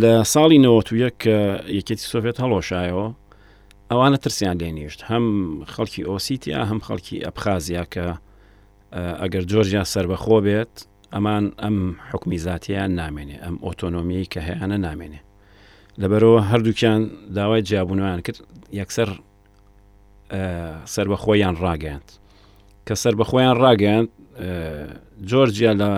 لە 0.00 0.12
ساڵی 0.32 0.58
91 0.58 1.14
کە 1.22 1.38
یەکێتی 1.78 2.06
سۆڤێت 2.12 2.36
هەڵۆشایەوە 2.42 3.06
ئەوانە 3.90 4.18
ترسیان 4.24 4.56
لێنیشت 4.60 5.00
هەم 5.10 5.24
خەڵکی 5.72 6.02
ئۆسییتیا 6.10 6.60
هەم 6.70 6.80
خەڵکی 6.86 7.16
ئەبخازیا 7.26 7.84
کە 7.94 8.06
ئەگەر 8.94 9.44
جۆرجیان 9.52 9.84
سربەخۆ 9.94 10.38
بێت 10.46 10.72
ئەمان 11.14 11.44
ئەم 11.62 11.76
حکمی 12.10 12.38
زاتیان 12.46 12.90
نامێنێ 13.00 13.36
ئەم 13.44 13.56
ئۆتۆنۆمیی 13.66 14.24
کە 14.32 14.40
هەیەە 14.48 14.66
نامێنێ 14.86 15.20
لەبەرەوە 16.00 16.40
هەردووکیان 16.50 17.00
داوای 17.36 17.62
جیابونوان 17.68 18.20
کرد 18.26 18.38
یەکسەر 18.80 19.10
سربەخۆیان 20.94 21.54
ڕاگەاند 21.64 22.08
کە 22.86 22.94
سربەخۆیان 23.02 23.56
ڕاگەاند 23.64 24.08
جۆرجیا 25.30 25.72
لە 25.80 25.88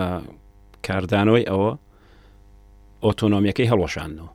کاردانەوەی 0.87 1.45
ئەوە 1.51 1.71
ئۆتۆنۆمیەکەی 3.07 3.67
هەڵۆشانەوە 3.73 4.31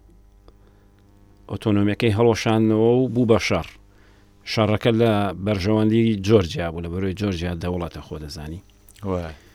ئۆتۆنۆمیەکەی 1.52 2.12
هەڵۆشانەوە 2.18 2.88
و 3.00 3.04
بوو 3.14 3.26
بە 3.32 3.40
شەڕ 3.48 3.68
شارەکە 4.54 4.92
لە 5.02 5.12
بەرژەوەندی 5.46 6.06
جۆرجیا 6.28 6.68
بوو 6.72 6.82
لە 6.86 6.90
بەرۆی 6.94 7.14
جۆرجیا 7.22 7.52
دەوڵاتە 7.64 8.02
خۆ 8.08 8.16
دەزانی 8.24 8.62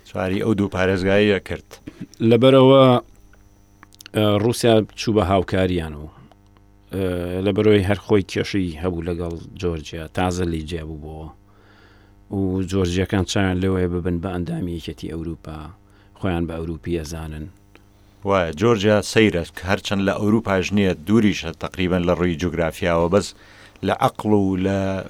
چواری 0.09 0.42
ئەو 0.44 0.52
دوو 0.59 0.68
پارێزگاییە 0.75 1.38
کرد 1.49 1.68
لەبەرەوە 2.30 2.85
رووسیا 4.44 4.75
چوو 5.00 5.16
بە 5.20 5.25
هاوکاریانەوە 5.30 6.11
لە 7.47 7.52
بەرۆی 7.56 7.87
هەرخۆی 7.88 8.26
کێشی 8.30 8.76
هەبوو 8.82 9.02
لەگەڵ 9.09 9.35
جۆرجیا 9.61 10.04
تازە 10.16 10.42
لیجیا 10.52 10.82
بوو 10.88 11.00
بۆەوە 11.04 11.28
و 12.38 12.40
جۆرجیەکان 12.70 13.25
چیان 13.30 13.56
لەوەی 13.62 13.88
ببن 13.94 14.18
بە 14.23 14.28
ئەندامی 14.35 14.73
یەکەتی 14.78 15.12
ئەوروپا 15.12 15.56
خۆیان 16.20 16.44
بە 16.49 16.52
ئەوروپی 16.59 16.99
ئەزانن 17.00 17.47
وایە 18.28 18.50
جۆرجیا 18.61 18.99
سەیرە 19.12 19.42
هەرچەند 19.70 20.02
لە 20.09 20.12
ئەوروپاژنیە 20.20 20.92
دووریشە 21.06 21.50
تقریبن 21.64 22.02
لە 22.09 22.12
ڕووی 22.18 22.35
جوگرافیاوە 22.42 23.09
بەس 23.14 23.28
لە 23.83 23.91
عقل 24.01 24.33
و 24.33 24.57
لە 24.57 25.05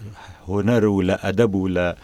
هۆنەر 0.49 0.85
و 0.85 1.03
لە 1.03 1.17
ئەدەب 1.23 1.55
و 1.55 1.69
لە 1.69 1.97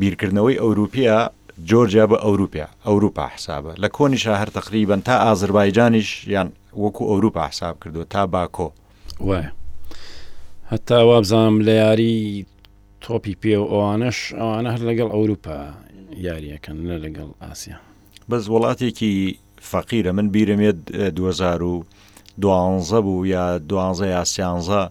بیرکردنەوەی 0.00 0.58
ئەوروپیا 0.58 1.30
جۆرجیا 1.70 2.06
بە 2.06 2.16
ئەوروپیا 2.24 2.66
ئەوروپا 2.86 3.26
حسابە 3.34 3.72
لە 3.82 3.88
کۆنیشە 3.88 4.34
هەر 4.40 4.48
تقریبن 4.48 5.00
تا 5.00 5.12
ئازربایجانیش 5.24 6.28
یان 6.28 6.52
وەکو 6.72 7.04
ئەوروپا 7.04 7.46
حساب 7.48 7.78
کردو 7.80 8.04
تا 8.04 8.26
باکۆ 8.26 8.70
وای 9.20 9.42
هەتا 10.72 10.90
وابزانام 11.04 11.60
لە 11.62 11.68
یاری 11.68 12.46
تۆپی 13.02 13.34
پێ 13.42 13.54
و 13.56 13.64
ئەوانش 13.72 14.18
ئەوانە 14.38 14.68
هەر 14.74 14.80
لەگەڵ 14.88 15.08
ئەوروپا 15.14 15.58
یاریەکەن 16.26 16.78
لە 16.88 16.96
لەگەڵ 17.04 17.28
ئاسیا 17.42 17.76
بەس 18.28 18.44
وڵاتێکی 18.48 19.14
فەقیرە 19.72 20.12
من 20.16 20.28
بیرمێت 20.34 20.78
2012 20.92 23.00
بوو 23.02 23.26
یا 23.26 23.58
دوانزە 23.58 24.02
یاسیانزە 24.06 24.90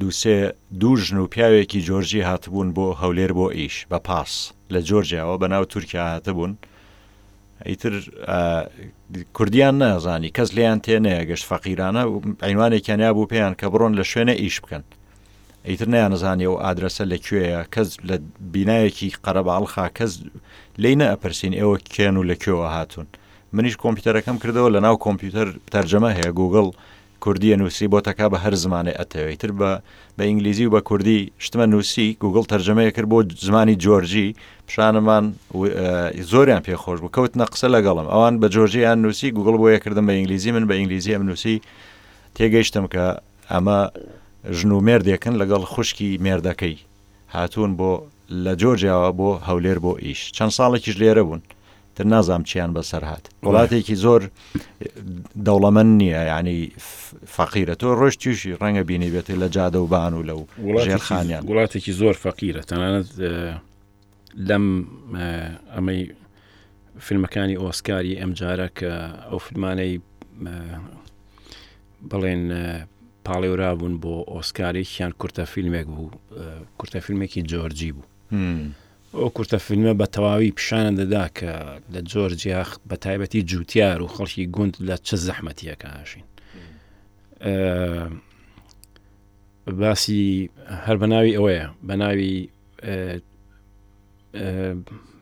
دووسێ 0.00 0.38
دوو 0.80 0.96
ژن 0.96 1.18
و 1.22 1.26
پیاوێکی 1.34 1.80
جۆرجی 1.88 2.20
هاتبوون 2.30 2.68
بۆ 2.76 2.86
هەولێر 3.02 3.32
بۆ 3.38 3.46
ئیش 3.58 3.76
بە 3.90 3.96
پاس 4.08 4.32
لە 4.72 4.78
جۆرجیاوە 4.88 5.36
بە 5.42 5.46
ناو 5.52 5.64
تورکیا 5.72 6.04
هاتبوون 6.14 6.52
ئیتر 7.68 7.94
کوردیان 9.36 9.74
نازانی 9.82 10.30
کەس 10.38 10.48
لیان 10.56 10.78
تێنەیە 10.84 11.22
گەشت 11.30 11.44
فەقیرانە 11.50 12.02
عینوانێکیانیا 12.48 13.10
بوو 13.14 13.28
پێیان 13.32 13.54
کە 13.60 13.66
بڕۆن 13.72 13.92
لە 13.98 14.04
شوێنە 14.10 14.34
ئیش 14.42 14.56
بکەن 14.64 14.82
ئیتر 15.70 15.88
نیانەزانانی 15.94 16.46
و 16.52 16.58
ئادرسە 16.64 17.04
لەکوێیە 17.12 17.60
کەس 17.74 17.88
لە 18.08 18.16
بینایەکی 18.54 19.08
قەرەباڵخا 19.24 19.86
کەس 19.98 20.12
لی 20.82 20.94
نەپرسین 21.00 21.54
ئێوە 21.58 21.76
کێن 21.94 22.16
و 22.16 22.22
لەکوێوە 22.30 22.68
هاتون 22.76 23.06
منیش 23.54 23.76
کۆمپیوتەرەکەم 23.84 24.36
کردەوە 24.42 24.70
لە 24.74 24.80
ناو 24.84 24.96
کۆمپیوتەر 25.04 25.48
تەرجەمە 25.72 26.10
هەیە 26.18 26.30
گوگل 26.40 26.68
کوردیە 27.24 27.56
نووسی 27.60 27.86
بۆ 27.92 28.00
تەکا 28.08 28.26
بە 28.32 28.38
هەر 28.44 28.54
زمانێ 28.64 28.92
ئەتەوەی 29.00 29.36
تر 29.40 29.50
بە 29.60 29.70
بە 30.16 30.22
ئینگلیزی 30.28 30.64
و 30.66 30.70
بە 30.76 30.80
کوردی 30.88 31.20
شتمە 31.44 31.64
نووسی 31.72 32.16
گوگل 32.20 32.44
تەرجمەیە 32.52 32.92
کرد 32.96 33.08
بۆ 33.12 33.18
زمانی 33.46 33.74
جۆرجی 33.84 34.26
پیشانمان 34.66 35.24
زۆریان 36.30 36.62
پێخۆش 36.66 36.98
بوو 37.02 37.12
کەوت 37.16 37.32
نەقسە 37.42 37.66
لەگەڵم 37.76 38.06
ئەوان 38.12 38.34
بە 38.40 38.46
جۆرجیان 38.54 38.98
نووسی 39.04 39.28
گوگل 39.36 39.54
بۆ 39.60 39.66
یەکردم 39.76 40.04
بە 40.08 40.12
ئینگلیزی 40.18 40.50
من 40.56 40.64
بە 40.70 40.74
ئینگلیزی 40.78 41.14
ئەم 41.16 41.22
نووسی 41.28 41.56
تێگەیشتم 42.36 42.84
کە 42.94 43.06
ئەمە 43.52 43.78
ژن 44.56 44.70
و 44.76 44.80
مێردێکن 44.86 45.34
لەگەڵ 45.40 45.62
خوشکی 45.72 46.10
مێردەکەی 46.24 46.76
هاتوون 47.34 47.72
بۆ 47.78 47.92
لە 48.44 48.52
جۆرجیاوە 48.60 49.10
بۆ 49.18 49.30
هەولێر 49.48 49.78
بۆ 49.84 49.92
ئیش 50.04 50.20
چەند 50.36 50.52
ساڵێکیش 50.58 50.96
لێرە 51.00 51.22
بوون 51.26 51.42
تر 51.96 52.04
نازام 52.04 52.42
چیان 52.42 52.74
بەسەر 52.74 53.02
هاات 53.10 53.24
وڵاتێکی 53.48 53.94
زۆر 54.04 54.22
دەوڵەمەند 55.46 55.92
نییە 56.00 56.22
ینی 56.38 56.60
فەقیرە 57.36 57.74
تۆ 57.80 57.88
ڕۆژ 58.00 58.14
تووشی 58.22 58.50
ڕەنگە 58.60 58.82
بینی 58.88 59.10
بێتی 59.14 59.34
لە 59.42 59.48
جادە 59.54 59.78
و 59.82 59.86
بان 59.86 60.12
و 60.14 60.22
لەو 60.28 60.40
ژێرخانیان 60.84 61.42
وڵاتێکی 61.50 61.92
زۆر 62.00 62.14
فەقیرە 62.24 62.62
تەنانەت 62.68 63.08
لەم 64.48 64.64
ئەمەی 65.74 66.02
فیلمەکانی 67.06 67.56
ئۆسکاری 67.62 68.18
ئەمجارە 68.20 68.68
کە 68.78 68.92
ئەو 69.30 69.38
فیلمانەی 69.46 69.94
بڵێن 72.10 72.42
پاڵێورابوون 73.26 73.94
بۆ 74.02 74.14
ئۆسکارێکیان 74.34 75.12
کورتە 75.20 75.44
فیلمێک 75.52 75.86
بوو 75.94 76.10
کورتە 76.78 76.98
فیلمێکی 77.06 77.42
جۆرجی 77.50 77.90
بوو 77.96 78.06
ئەو 79.14 79.30
کورتە 79.38 79.58
فیلمە 79.58 79.94
بە 80.00 80.06
تەواوی 80.14 80.52
پیشانە 80.58 80.92
دەدا 81.00 81.26
کە 81.38 81.50
لە 81.92 82.00
جۆر 82.10 82.32
جیاخ 82.40 82.78
بە 82.88 82.94
تایبەتی 82.96 83.42
جووتار 83.44 84.02
و 84.02 84.06
خەڵکی 84.16 84.46
گوند 84.54 84.74
لە 84.86 84.96
چه 85.06 85.16
زەحمەتیەکەشین 85.26 86.24
باسی 89.66 90.50
هەر 90.86 90.96
بەناوی 91.02 91.36
ئەوەیە 91.36 91.66
بەناوی 91.88 92.34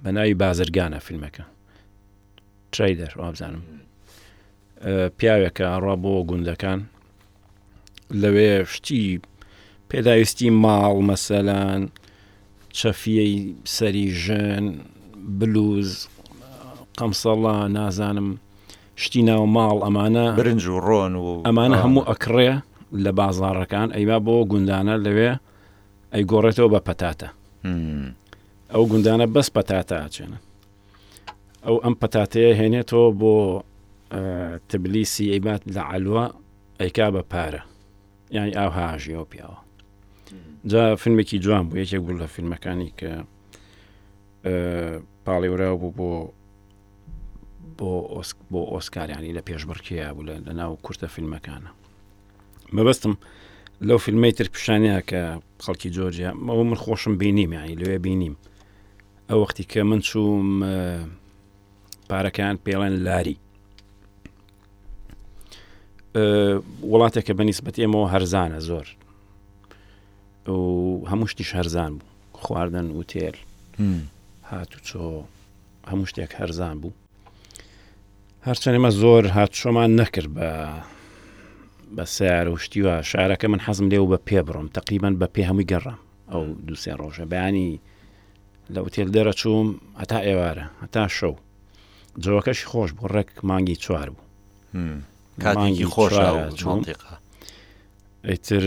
بەناوی 0.04 0.34
بازرگانە 0.42 0.98
فیلمەکە 1.06 1.42
تریدەر 2.72 3.12
وابزانم 3.16 3.62
پیاوێکە 5.18 5.66
ڕا 5.84 5.94
بۆ 6.02 6.12
گوندەکان 6.30 6.80
لەوێ 8.22 8.52
شتی 8.74 9.20
پێداویستی 9.90 10.48
ماڵ 10.62 10.96
مەسەلان 11.10 11.82
چەفیەی 12.80 13.34
سەری 13.74 14.06
ژن 14.24 14.64
بلوز 15.38 15.90
قەمسەڵا 16.98 17.56
نازانم 17.76 18.28
شتی 19.02 19.22
ناو 19.28 19.44
ماڵ 19.56 19.76
ئەمانە 19.86 20.24
برنج 20.40 20.64
و 20.72 20.78
ڕۆن 20.88 21.12
و 21.22 21.26
ئەمانە 21.48 21.76
هەموو 21.84 22.08
ئەکڕێ 22.10 22.50
لە 23.04 23.10
بازارەکان 23.20 23.88
ئەیما 23.96 24.18
بۆ 24.26 24.34
گوندانە 24.52 24.94
لەوێ 25.04 25.30
ئەی 26.12 26.24
گۆڕێتەوە 26.30 26.68
بە 26.74 26.80
پەتاتە 26.86 27.28
ئەو 28.72 28.82
گوندانە 28.92 29.26
بەس 29.34 29.48
پەتاتە 29.56 29.96
ئاچێنە 30.02 30.38
ئەو 31.64 31.76
ئەم 31.84 31.94
پەتاتەیە 32.00 32.52
هێنێتەوە 32.60 33.08
بۆ 33.20 33.34
تبلیسی 34.70 35.30
ئەیبات 35.32 35.62
لە 35.76 35.82
علووە 35.92 36.24
ئەیکا 36.80 37.06
بە 37.14 37.22
پارە 37.32 37.62
یانی 38.36 38.54
ئاو 38.58 38.70
هاژیەوە 38.78 39.26
پیاوە 39.30 39.61
جا 40.64 40.94
فیلمێکی 40.96 41.38
جوان 41.38 41.68
بوو 41.68 41.84
یەکێک 41.84 42.00
بوو 42.00 42.18
لە 42.18 42.24
فیلمەکانی 42.34 42.92
کە 42.98 43.24
پاڵێورا 45.26 45.72
بوو 45.80 45.92
بۆ 45.96 46.30
بۆ 47.78 48.22
بۆ 48.50 48.60
ئۆسکاریانی 48.74 49.34
لە 49.38 49.42
پێشبڕکیە 49.48 50.12
بوو 50.14 50.22
لە 50.46 50.52
ناو 50.52 50.78
کورتە 50.84 51.06
فیلمەکانە 51.08 51.70
مەبەستم 52.74 53.14
لەو 53.80 53.98
فیلمی 53.98 54.32
تر 54.32 54.46
پیشانەیە 54.54 55.00
کە 55.10 55.22
خەڵکی 55.64 55.88
جۆرجیا 55.96 56.30
ئەوە 56.48 56.64
من 56.70 56.74
خۆشم 56.84 57.14
بینیم 57.20 57.52
یانی 57.52 57.76
لێ 57.80 57.88
بینیم 58.06 58.34
ئەو 59.30 59.34
وەختی 59.46 59.64
کە 59.72 59.76
من 59.90 60.00
چوم 60.08 60.48
پارەکان 62.10 62.54
پێڵێن 62.66 62.94
لاری 63.06 63.36
وڵاتێک 66.90 67.24
کە 67.26 67.32
بەنیسبەت 67.38 67.76
ئێمەوە 67.78 68.08
هەرزانە 68.14 68.58
زۆر 68.68 68.88
هەموو 70.48 71.26
شتی 71.30 71.44
شەرزان 71.44 71.98
بوو 72.02 72.08
خواردن 72.32 72.90
و 72.90 73.02
تێر 73.02 73.36
هات 74.50 74.72
و 74.74 74.78
چۆ 74.88 75.04
هەموو 75.90 76.06
شتێک 76.10 76.32
هەرزان 76.40 76.76
بوو 76.82 76.92
هەرچەند 78.46 78.76
ئمە 78.78 78.90
زۆر 79.02 79.24
هات 79.36 79.52
شۆمان 79.60 79.90
نەکرد 80.00 80.30
بە 80.36 80.48
بە 81.96 82.04
سیار 82.16 82.46
وشتی 82.50 82.82
وە 82.86 82.94
شارەکە 83.10 83.44
من 83.52 83.60
حەزم 83.66 83.86
لێو 83.92 84.10
بە 84.12 84.18
پێ 84.26 84.40
بڕۆم 84.46 84.68
تقریبان 84.78 85.14
بە 85.20 85.26
پێ 85.34 85.42
هەمووی 85.50 85.68
گەڕم 85.72 85.98
ئەو 86.32 86.42
دووسێ 86.66 86.92
ڕۆژە 87.00 87.24
بەیانی 87.32 87.70
لە 88.74 88.80
وتێل 88.84 89.08
دەرە 89.14 89.32
چووم 89.40 89.68
هەتا 90.00 90.18
ئێوارە 90.26 90.66
هەتا 90.82 91.04
شەو 91.18 91.34
جۆەکەشی 92.24 92.66
خۆش 92.72 92.90
بۆ 92.96 93.04
ڕێک 93.14 93.30
مانگی 93.48 93.76
چوار 93.84 94.08
بوو 94.14 94.28
کاتمانگی 95.42 95.84
خۆش 95.94 96.12
چۆنتیقا 96.60 97.14
ئیتر 98.28 98.62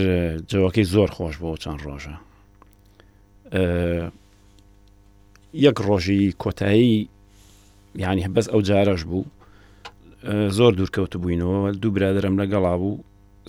جوەکەی 0.52 0.84
زۆر 0.92 1.10
خۆش 1.16 1.34
بۆ 1.42 1.50
چەند 1.62 1.80
ڕۆژە 1.86 2.14
یەک 5.66 5.76
ڕۆژی 5.86 6.32
کۆتایی 6.42 7.08
یعنی 7.94 8.22
بەس 8.36 8.46
ئەو 8.52 8.60
جارەش 8.68 9.02
بوو 9.08 9.24
زۆر 10.58 10.72
دوورکەوت 10.78 11.12
بووینەوە 11.22 11.72
دوو 11.82 11.90
برادرم 11.96 12.34
لەگەڵا 12.40 12.74
بوو 12.80 13.04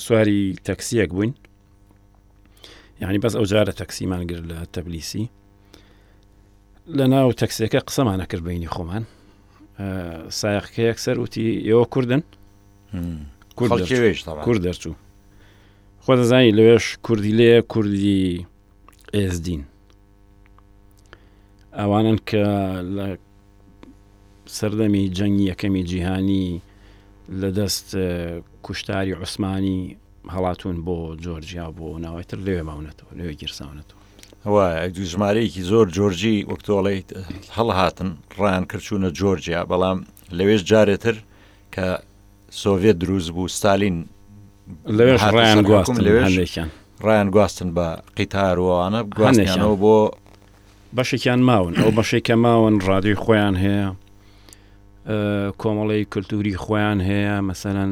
سواری 0.06 0.56
تەکسیەک 0.68 1.10
بووین 1.10 1.34
یعنی 3.02 3.20
بەس 3.24 3.36
ئەو 3.40 3.46
جارە 3.52 3.74
تەکسیمان 3.82 4.24
گر 4.30 4.40
لە 4.52 4.60
تەبلیسی 4.74 5.26
لە 6.98 7.06
ناو 7.14 7.32
تەکسەکە 7.42 7.80
قسەمانە 7.88 8.26
کرد 8.32 8.44
بینی 8.48 8.68
خۆمان 8.76 9.04
سایقەیەک 10.42 10.98
سەر 11.06 11.20
وتی 11.20 11.44
ئێوە 11.68 11.86
کوردن 11.94 12.24
کورد 13.56 14.62
دەرچوو 14.66 14.96
خۆ 16.10 16.16
دەزانی 16.22 16.52
لەوێش 16.58 16.86
کوردی 17.06 17.34
لێ 17.40 17.54
کوردی 17.72 18.24
ئێزدین 19.16 19.62
ئەوانن 21.80 22.18
کە 22.30 22.44
لە 22.96 23.08
سەردەمی 24.58 25.06
جەنگی 25.18 25.46
یەکەمی 25.52 25.84
جیهانی 25.92 26.48
لە 27.42 27.50
دەست 27.58 27.88
کوشتاری 28.66 29.14
عوسمانی 29.20 29.80
هەڵاتون 30.36 30.76
بۆ 30.86 30.96
جۆرجیا 31.26 31.68
بۆ 31.78 31.88
ناوایتر 32.06 32.40
لێوێ 32.46 32.64
ماونەتەوە 32.70 33.12
لێوێ 33.20 33.34
گیرساونەتەوە 33.42 33.98
وای 34.54 34.90
ژمارەیەکی 35.14 35.62
زۆر 35.72 35.86
جۆرجی 35.98 36.38
وەکتۆڵیت 36.52 37.10
هەڵهاتن 37.58 38.10
ڕان 38.40 38.64
کردچوونە 38.70 39.10
جۆرجیا 39.20 39.62
بەڵام 39.72 40.00
لەوێش 40.38 40.62
جارێتر 40.70 41.16
کە 41.74 41.86
سۆڤێت 42.62 42.98
دروست 43.04 43.30
بوو 43.36 43.48
ستالین 43.58 43.98
لەوێش 44.98 45.22
ڕیان 45.36 45.60
گواستن 45.68 45.98
لەوێشێکیان 46.08 46.70
ڕیان 47.06 47.30
گواستن 47.36 47.70
بە 47.78 47.88
قیتاروانە 48.18 49.00
گوانیانەوە 49.18 49.76
بۆ 49.84 49.98
بەشێکیان 50.98 51.42
ماون 51.48 51.74
ئەو 51.82 51.92
بەشێکە 51.98 52.36
ماون 52.44 52.76
ڕادوی 52.88 53.18
خۆیان 53.24 53.56
هەیە 53.64 53.88
کۆمەڵی 55.62 56.04
کللتوری 56.12 56.56
خۆیان 56.64 57.00
هەیە 57.10 57.36
مەسەەن 57.50 57.92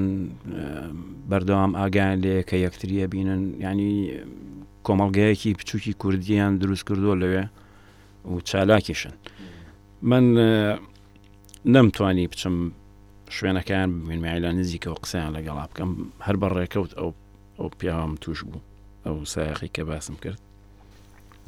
بەردەوام 1.30 1.72
ئاگیان 1.80 2.14
لێ 2.24 2.38
کە 2.50 2.56
یەکتریە 2.66 3.06
بینن 3.12 3.42
ینی 3.68 3.96
کۆمەڵگەیەکی 4.86 5.54
بچووکی 5.60 5.94
کوردیان 6.02 6.54
دروست 6.64 6.84
کردووە 6.90 7.16
لەوێ 7.22 7.44
و 8.32 8.36
چالاکیشن 8.50 9.14
من 10.10 10.26
نەمتوانی 11.74 12.28
بچم 12.32 12.56
شوێنەکان 13.38 13.88
بینمایلە 14.10 14.50
نزیکەوە 14.60 14.98
قسەیان 15.04 15.32
لەگەڵا 15.38 15.66
بکەم 15.72 15.92
هەر 16.26 16.36
بە 16.42 16.48
ڕێکەوت 16.58 16.92
ئەو 17.00 17.12
ئەو 17.60 17.68
پیاوام 17.80 18.14
توش 18.24 18.40
بوو 18.48 18.62
ئەو 19.06 19.16
سایخی 19.34 19.70
کە 19.76 19.82
باسم 19.90 20.16
کرد 20.24 20.40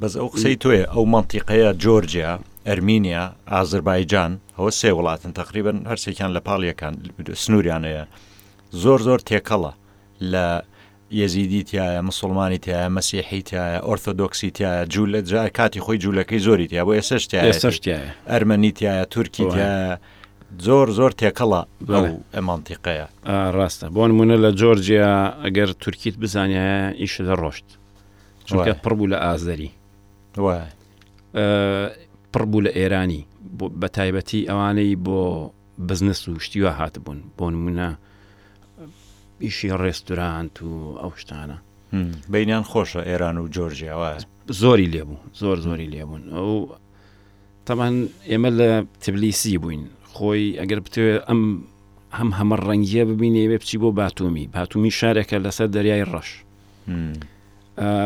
بەس 0.00 0.14
ئەو 0.20 0.28
قسەی 0.34 0.56
توێ 0.62 0.80
ئەو 0.92 1.04
منتیقەیە 1.14 1.70
جۆرجیا 1.84 2.32
ئەرمینیا 2.68 3.24
ئازربایجان 3.52 4.32
ئەوە 4.58 4.70
سێ 4.80 4.90
وڵاتن 4.96 5.32
تقریبن 5.40 5.78
هەرسێکیان 5.90 6.30
لە 6.36 6.40
پاڵیەکان 6.48 6.94
سنووریانەیە 7.44 8.02
زۆر 8.82 9.00
زۆر 9.06 9.20
تێکەڵە 9.28 9.72
لە 10.32 10.46
یەزیدی 11.20 11.62
تایە 11.70 12.00
مسلمانی 12.10 12.58
تایە 12.64 12.88
مەسیحی 12.96 13.42
تایە 13.50 13.78
ئۆرتۆدۆکسی 13.88 14.50
تایە 14.56 14.82
جوولە 14.92 15.20
جای 15.32 15.50
کاتی 15.58 15.80
خۆی 15.84 15.98
جوولەکەی 16.04 16.40
زۆری 16.46 16.66
تیا 16.70 16.82
بۆ 16.86 16.92
ئێسشتیا 16.98 18.00
ئەرمەنی 18.32 18.72
تایە 18.78 19.04
تورکی 19.14 19.44
تایە 19.52 19.80
زۆر 20.56 20.88
زۆر 20.98 21.12
تێکەڵە 21.20 21.60
ئەمانتیقەیە 22.36 23.06
ڕاستە 23.56 23.86
بۆ 23.94 24.02
نمونە 24.08 24.36
لە 24.44 24.50
جۆرجیا 24.60 25.12
ئەگەر 25.44 25.68
تورکیت 25.82 26.16
بزانایە 26.22 26.92
ئیشدە 27.00 27.34
ڕۆشت 27.40 27.66
چونکە 28.46 28.72
پڕبوو 28.84 29.06
لە 29.12 29.18
ئازدەری 29.24 29.70
پڕبوو 32.32 32.60
لە 32.66 32.70
ئێرانی 32.78 33.22
بە 33.80 33.86
تایبەتی 33.96 34.48
ئەوانەی 34.48 34.94
بۆ 35.06 35.20
بزنس 35.88 36.20
و 36.28 36.32
شتیوە 36.44 36.70
هاتبوون 36.80 37.18
بۆ 37.38 37.44
نمونە 37.54 37.88
ئیشی 39.44 39.68
ڕێستورانت 39.82 40.56
و 40.68 40.70
ئەو 41.02 41.12
شتانە 41.22 41.58
بینیان 42.32 42.64
خۆشە 42.70 43.00
ئێران 43.08 43.36
و 43.38 43.48
جۆرجیاوە 43.54 44.10
زۆری 44.60 44.88
لێبوو 44.94 45.18
زۆر 45.40 45.56
زۆری 45.66 45.88
لێبوون 45.92 46.22
ئەو 46.34 46.50
تەمان 47.66 47.94
ئێمە 48.30 48.50
لە 48.58 48.70
تبلیسی 49.04 49.58
بووین 49.62 49.84
خۆی 50.18 50.44
ئەگەر 50.60 50.80
بتێ 50.86 51.02
ئەم 51.28 51.42
هەم 52.18 52.30
هەمە 52.38 52.56
ڕەنگیە 52.66 53.02
ببینێ 53.10 53.42
وێ 53.50 53.58
بچی 53.62 53.78
بۆ 53.82 53.88
باتومی 54.00 54.46
باتومی 54.54 54.90
شارێکە 54.98 55.36
لەسەر 55.44 55.68
دەریای 55.76 56.04
ڕەش 56.12 56.28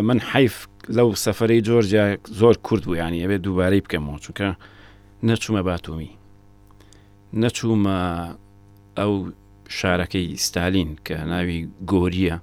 من 0.08 0.18
حیف 0.32 0.56
لەو 0.96 1.08
سەفرەی 1.24 1.62
جۆرجیا 1.68 2.04
زۆر 2.40 2.54
کورد 2.66 2.82
بوو 2.88 2.96
یانی 3.02 3.22
ئەوێ 3.24 3.38
دووبارەی 3.44 3.82
بکەمەوە 3.84 4.18
چووکە 4.24 4.48
نەچوومە 5.28 5.62
باتومی 5.68 6.10
نەچوومە 7.42 7.98
ئەو 8.98 9.12
شارەکەی 9.78 10.28
ستالین 10.44 10.90
کە 11.06 11.14
ناوی 11.32 11.60
گۆریە 11.92 12.36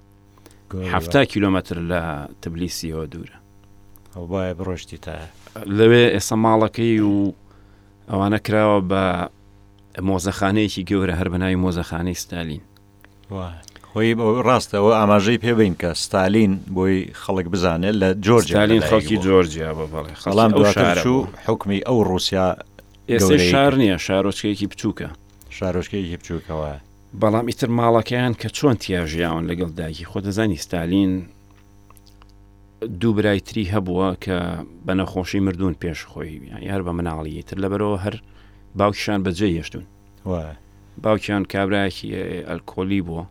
هەفتا 0.93 1.21
کیلومتر 1.31 1.75
لە 1.91 2.01
تبلیسیەوە 2.41 3.03
دوورە 3.11 3.39
بڕۆشتی 4.57 4.97
تا 5.05 5.13
لەوێ 5.77 6.05
ئێستا 6.15 6.35
ماڵەکەی 6.43 6.97
و 7.11 7.17
ئەوانە 8.09 8.39
کراوە 8.47 8.79
بە 8.91 9.03
مۆزەخانەیەکی 10.01 10.81
گەورە 10.89 11.13
هەر 11.19 11.29
بەناوی 11.33 11.55
مۆزەخانەی 11.63 12.13
ستالین 12.23 12.61
خۆی 13.91 14.13
ڕاستەوە 14.47 14.91
ئاماژەی 14.99 15.37
پێبین 15.43 15.73
کە 15.81 15.91
ستالین 16.03 16.53
بۆی 16.75 17.05
خەڵک 17.21 17.47
بزانێت 17.53 17.95
لە 18.01 18.09
جۆرجالین 18.25 18.81
خەڵکی 18.89 19.17
جۆرجیا 19.25 19.71
بەڵێ 19.77 20.13
خەڵام 20.21 20.51
دوشارچوو 20.59 21.27
حکمی 21.47 21.79
ئەو 21.87 22.03
رووسیا 22.09 22.47
ئێستا 23.11 23.37
شار 23.51 23.73
نییە 23.81 23.97
شارۆچکەیەکی 24.05 24.67
بچووکە 24.71 25.09
شارۆچکەیەکی 25.57 26.17
بچووکەوە 26.21 26.71
بەڵام 27.21 27.45
ئیتر 27.49 27.69
ماڵەکەیان 27.79 28.33
کە 28.41 28.49
چۆن 28.57 28.75
تیاژیاون 28.83 29.43
لەگەڵ 29.49 29.69
داکی 29.79 30.05
خۆ 30.09 30.19
دەزانی 30.25 30.57
ستالین 30.65 31.13
دوو 33.01 33.13
برایتری 33.17 33.65
هەبووە 33.73 34.09
کە 34.23 34.37
بە 34.85 34.93
نەخۆشی 34.99 35.39
مردوون 35.47 35.75
پێش 35.81 35.99
خۆی 36.09 36.33
یار 36.69 36.81
بە 36.87 36.91
مناڵی 36.97 37.43
تر 37.47 37.57
لەبەرەوە 37.63 37.97
هەر 38.03 38.15
باوکیشان 38.75 39.23
بەجێ 39.23 39.45
هێشتون 39.45 39.85
باوکیان 41.03 41.43
کابراکی 41.53 42.07
ئەلکۆلی 42.47 43.01
بووە 43.07 43.23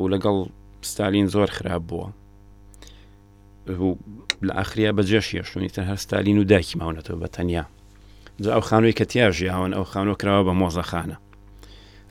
و 0.00 0.04
لەگەڵ 0.12 0.48
ستالین 0.82 1.26
زۆر 1.34 1.50
خراپ 1.56 1.82
بووە 1.90 2.08
لە 4.46 4.52
ئاخریا 4.58 4.92
بەجێش 4.98 5.26
هێشتونی 5.36 5.68
تەن 5.74 5.80
هەر 5.90 5.96
ستالین 6.04 6.38
و 6.38 6.44
داکی 6.44 6.78
ماونەتەوە 6.78 7.16
بە 7.22 7.28
تەنیا 7.36 7.64
جا 8.42 8.50
ئەو 8.56 8.60
خانووی 8.68 8.92
کە 8.98 9.04
تیاژیاون 9.12 9.72
ئەو 9.76 9.84
خانۆ 9.92 10.14
کراوە 10.20 10.42
بە 10.48 10.54
مۆزەخانە 10.60 11.16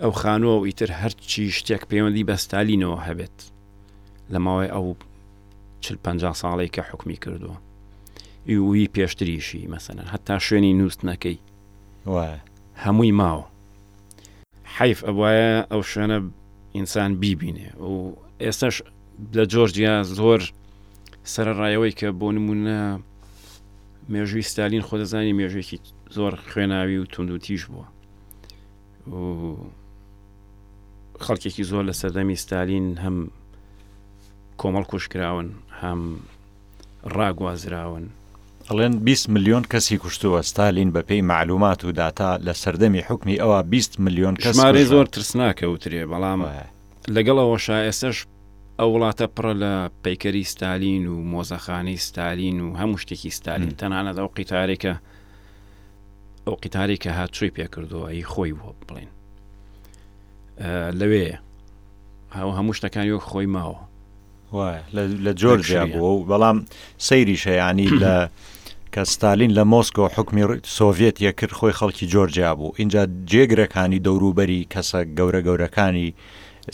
ئەو 0.01 0.11
خانۆ 0.21 0.47
و 0.59 0.65
ئیتر 0.67 0.89
هەرچی 1.01 1.43
شتێک 1.59 1.83
پەیوەندی 1.89 2.23
بە 2.29 2.35
ستالینەوە 2.43 2.99
هەبێت 3.07 3.37
لە 4.31 4.37
ماوەی 4.45 4.71
ئەو 4.75 4.85
40 5.81 5.97
50 6.03 6.33
ساڵی 6.33 6.67
کە 6.71 6.81
حکمی 6.89 7.15
کردووە 7.23 7.57
ئیوی 8.49 8.88
پێشتریشی 8.95 9.67
مەسەنە 9.73 10.04
هەتا 10.13 10.36
شوێنی 10.45 10.73
نووس 10.80 10.95
نەکەی 11.10 11.38
هەمووی 12.84 13.12
ماوە 13.21 13.45
حیف 14.77 14.99
ئەوایە 15.08 15.51
ئەو 15.71 15.82
شوێنە 15.91 16.17
ئینسان 16.75 17.12
بیبینێ 17.23 17.69
و 17.75 18.17
ئێستش 18.43 18.75
لە 19.38 19.43
جۆرجیا 19.54 19.93
زۆر 20.17 20.41
سەرڕایەوەی 21.34 21.93
کە 21.99 22.08
بۆ 22.19 22.27
نمونە 22.36 22.80
مێژوی 24.12 24.43
ستالین 24.51 24.84
خۆدەزانی 24.88 25.38
مێژێکی 25.39 25.80
زۆر 26.15 26.34
خوێناوی 26.49 26.97
و 27.01 27.06
تونند 27.13 27.32
و 27.32 27.38
تیش 27.45 27.62
بووە 27.71 27.86
خەڵکێکی 31.25 31.63
زۆر 31.71 31.84
لە 31.89 31.93
سەردەمی 32.01 32.36
ستالین 32.43 32.88
هەم 33.04 33.17
کۆمەڵ 34.62 34.84
کوشکراون 34.91 35.47
هەم 35.82 36.01
ڕاگوازراون 37.15 38.06
دەڵێن 38.71 38.95
20 39.03 39.29
میلیۆن 39.29 39.63
کەسی 39.73 39.97
کوشتووە 39.97 40.41
ستالین 40.41 40.93
بە 40.93 41.01
پێی 41.01 41.21
معلومات 41.23 41.86
و 41.86 41.91
داتا 41.91 42.38
لە 42.38 42.53
سەردەمی 42.53 43.03
حکمی 43.12 43.36
ئەوە 43.41 43.63
20 43.63 43.99
میلیۆن 43.99 44.36
کەسماری 44.36 44.86
زۆر 44.86 45.05
ترسناکە 45.13 45.63
وترێ 45.67 46.05
بەڵام 46.12 46.39
لەگەڵەوە 47.10 47.57
شایسەش 47.60 48.25
ئەو 48.79 48.89
وڵاتە 48.93 49.25
پڕە 49.36 49.53
لە 49.63 49.73
پیکەری 50.03 50.43
ستالین 50.43 51.07
و 51.07 51.15
مۆزەخانی 51.23 51.97
ستالین 51.97 52.62
و 52.62 52.75
هەموو 52.79 52.97
شتێکی 53.01 53.29
ستالین 53.39 53.71
تەنانەت 53.81 54.17
ئەو 54.21 54.27
قیتارێکە 54.38 54.93
ئەو 56.47 56.55
قیتاری 56.63 56.95
کە 57.03 57.07
هاتچوی 57.07 57.51
پێکردووە 57.57 58.07
ئەی 58.12 58.23
خۆی 58.31 58.53
بۆ 58.60 58.69
بڵێن 58.88 59.10
لەوێ 60.99 61.27
هاو 62.36 62.51
هەموو 62.57 62.73
شتەکانی 62.77 63.12
وەک 63.15 63.23
خۆی 63.31 63.45
ماوە 63.55 63.77
لە 65.25 65.31
جۆرجیا 65.41 65.86
بوو 65.93 66.25
بەڵام 66.29 66.57
سەیری 67.07 67.38
شەیانی 67.43 67.88
لە 68.03 68.13
کە 68.95 69.04
ستالین 69.13 69.51
لە 69.58 69.63
مۆسکۆ 69.73 70.06
حکمی 70.17 70.43
سۆڤێت 70.77 71.15
یەکرد 71.27 71.54
خۆی 71.58 71.73
خەڵکی 71.80 72.06
جۆرجیا 72.13 72.51
بوو 72.58 72.71
اینجا 72.80 73.01
جێگرەکانی 73.32 73.99
دەوروبەری 74.08 74.62
کەسە 74.73 74.99
گەورە 75.17 75.41
گەورەکانی 75.47 76.10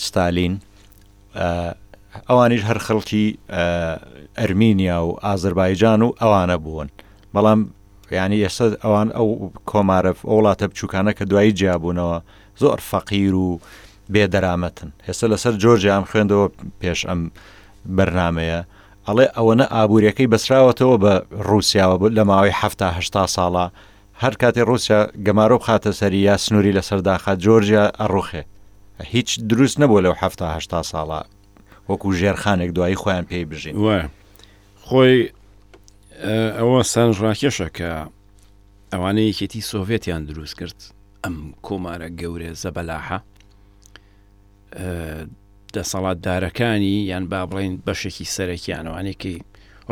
ستالین 0.05 0.53
ئەوانیش 2.29 2.61
هەر 2.69 2.77
خەڵکی 2.85 3.25
ئەرمینیا 4.39 4.97
و 5.05 5.11
ئازربایجان 5.25 6.01
و 6.01 6.09
ئەوانە 6.21 6.57
بوون 6.63 6.89
بەڵام 7.33 7.59
ینی 8.19 8.43
ئێستا 8.45 8.65
ئەوان 8.85 9.09
ئەو 9.17 9.27
کۆمارە 9.71 10.11
وڵاتە 10.35 10.65
بچووکانە 10.69 11.11
کە 11.17 11.23
دوایی 11.29 11.51
جیاببوونەوە 11.59 12.17
زۆر 12.61 12.79
فەقیر 12.91 13.33
و 13.45 13.59
بێدەرامەتن 14.13 14.89
هێستا 15.07 15.25
لەسەر 15.33 15.53
جۆرجیا 15.63 15.93
ئەم 15.99 16.05
خوێندەوە 16.11 16.45
پێش 16.81 17.01
ئەم 17.09 17.21
بەرنمەیە 17.97 18.61
ئەڵێ 19.07 19.25
ئەوەنە 19.37 19.65
ئابوووریەکەی 19.75 20.31
بەسراوەتەوە 20.33 20.95
بە 21.03 21.13
رووسیاوە 21.49 21.95
بوو 21.99 22.15
لە 22.17 22.23
ماوەیهفتا 22.29 22.89
ساڵە 23.35 23.65
هەر 24.21 24.33
کاتێ 24.41 24.61
رووسیا 24.69 25.01
گەمارۆ 25.25 25.57
خاتە 25.67 25.91
سەری 25.99 26.19
یا 26.29 26.35
سنووری 26.45 26.75
لە 26.77 26.81
سەرداخە 26.89 27.31
جۆرجیا 27.43 27.85
ئەڕوخێ 27.99 28.43
هیچ 29.13 29.29
دروست 29.51 29.77
نەبوو 29.81 30.03
لەو 30.05 30.13
هفتا 30.23 30.59
ساڵە 30.91 31.19
وەکو 31.89 32.09
ژێرخانێک 32.19 32.71
دوایی 32.75 32.97
خۆیان 33.01 33.25
پێی 33.29 33.45
بژین 33.49 33.75
وە 33.85 33.99
خۆی 34.85 35.17
ئەوە 36.57 36.79
سەرڕاکێشە 36.93 37.67
کە 37.77 37.89
ئەوانەیە 38.93 39.25
یەکێتی 39.31 39.61
سۆڤێتیان 39.71 40.21
دروست 40.29 40.55
کرد 40.59 40.77
ئەم 41.23 41.35
کۆمارە 41.65 42.09
گەورە 42.19 42.49
زەبەلاحە 42.63 43.17
دەسەڵاتدارەکانی 45.75 46.91
یان 47.11 47.27
با 47.31 47.45
بڵین 47.51 47.73
بەشێکی 47.87 48.25
سەرەکیانوانێکی 48.35 49.35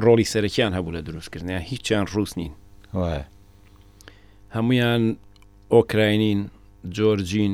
ڕۆلی 0.03 0.25
سەرەکیان 0.33 0.71
هەبوو 0.77 0.95
لە 0.95 1.01
دروستکردنیان 1.07 1.61
هیچیان 1.71 2.05
ڕوس 2.13 2.31
نین 2.37 2.53
هەمویان 4.55 5.03
ئۆکراینین 5.73 6.39
جۆرجین 6.97 7.53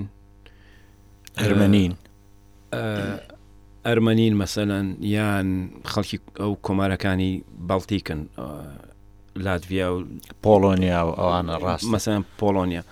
ئەرمەنین 1.39 1.93
ئەرمەنین 3.85 4.33
مەسەەن 4.41 4.87
یان 5.15 5.47
خەڵکی 5.91 6.17
ئەو 6.41 6.53
کۆمارەکانی 6.67 7.33
بەڵتیکن 7.69 8.21
لاتڤیا 9.45 9.87
و 9.93 9.97
پۆلۆنیا 10.43 10.99
و 11.07 11.11
ئەوانە 11.19 11.55
ڕاست 11.63 11.85
مەسەن 11.93 12.21
پۆلۆنیا 12.39 12.83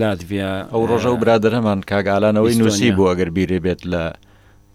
لاتڤیا 0.00 0.50
ئەو 0.72 0.82
ڕۆژە 0.90 1.10
و 1.12 1.16
برادر 1.22 1.52
هەمان 1.58 1.80
کاگالانەوەی 1.90 2.56
نووسی 2.60 2.90
بوو 2.92 3.10
ئەگەر 3.12 3.30
بیرێ 3.36 3.58
بێت 3.64 3.80
لە 3.92 4.04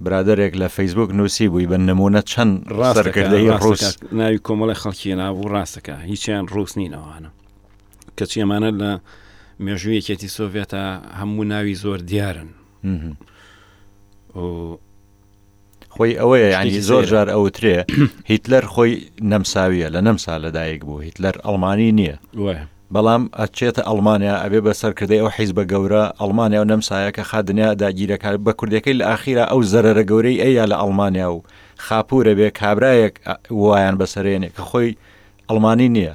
برادێک 0.02 0.56
لە 0.58 0.68
فەیسبوک 0.68 1.10
نووسی 1.12 1.48
بووی 1.48 1.68
بە 1.68 1.78
نمونە 1.90 2.22
چەند 2.32 2.70
ڕاستەکردی 2.78 3.50
ڕوس 3.64 3.84
ناوی 4.12 4.38
کۆمەڵی 4.48 4.78
خەڵکی 4.82 5.08
نابوو 5.16 5.50
ڕاستەکە 5.54 5.96
هیچیان 6.12 6.46
ڕوس 6.54 6.72
نینەوەوانە 6.78 7.30
کەچی 8.18 8.40
ئەمانە 8.44 8.70
لە 8.82 8.92
مێژووی 9.66 9.98
یەکێتی 10.00 10.30
سۆڤێتە 10.38 10.84
هەموو 11.20 11.44
ناوی 11.52 11.76
زۆر 11.84 12.00
دیارن 12.12 12.50
خۆی 15.96 16.14
ئەوەیە 16.22 16.48
ینی 16.56 16.82
زۆر 16.90 17.04
جار 17.12 17.28
ئەوترێ 17.36 17.76
هیتلەر 18.32 18.66
خۆی 18.74 18.94
نەمساویە 19.32 19.88
لە 19.96 20.00
نەمسا 20.08 20.34
لەدایک 20.46 20.82
بوو 20.88 21.00
هیتلەر 21.08 21.36
ئەڵمانی 21.46 21.92
نییە 21.98 22.18
بەڵام 22.96 23.24
ئەچێتە 23.40 23.82
ئەلمانیا 23.90 24.36
ئەبێ 24.44 24.60
بە 24.66 24.74
سەرکردی 24.82 25.20
ئەو 25.22 25.30
حیز 25.36 25.52
بە 25.58 25.64
گەورە 25.72 26.04
ئەلمانیا 26.22 26.60
و 26.62 26.70
نەمسایەکە 26.72 27.24
خادنیا 27.30 27.70
داگیرەکە 27.84 28.30
بە 28.46 28.52
کوردەکەی 28.60 28.96
لە 29.00 29.06
ئاخیرا 29.10 29.44
ئەو 29.52 29.62
زەرەرە 29.72 30.04
گەورەی 30.12 30.42
ئەیا 30.44 30.66
لە 30.72 30.76
ئەلمانیا 30.82 31.30
و 31.34 31.44
خاپورە 31.88 32.34
بێ 32.40 32.50
کابراایەک 32.60 33.14
وایان 33.62 33.96
بەسەرێنێ 34.02 34.50
کە 34.56 34.62
خۆی 34.70 34.98
ئەلمانی 35.50 35.90
نییە 35.96 36.14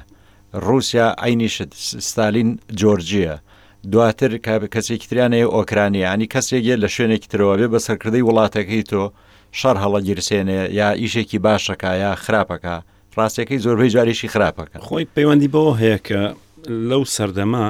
رووسیا 0.67 1.07
ئاینیشت 1.21 1.71
ستالین 2.09 2.49
جۆرجیە 2.81 3.33
دواتر 3.91 4.31
کەسێکی 4.75 5.07
تریانەیە 5.11 5.47
ئۆکرانیانی 5.55 6.27
کەسێکە 6.33 6.75
لە 6.83 6.87
شوێنێکی 6.95 7.29
ترەوە 7.33 7.55
بێ 7.59 7.67
بە 7.73 7.79
سەرکردی 7.85 8.25
وڵاتەکەی 8.27 8.83
تۆ 8.91 9.03
شەر 9.59 9.75
هەڵە 9.83 9.99
گیرسێنێ 10.07 10.59
یا 10.79 10.87
ئیشێکی 11.01 11.39
باشەکە 11.45 11.91
یا 12.03 12.11
خراپەکە 12.23 12.75
ڕاستەکەی 13.17 13.59
زۆربەی 13.65 13.89
جاریشی 13.95 14.27
خراپەکە 14.33 14.77
خۆی 14.87 15.05
پەیوەندی 15.15 15.49
بەوە 15.53 15.73
هەیە 15.81 15.99
کە 16.07 16.21
لەو 16.69 17.03
سەردەما 17.15 17.65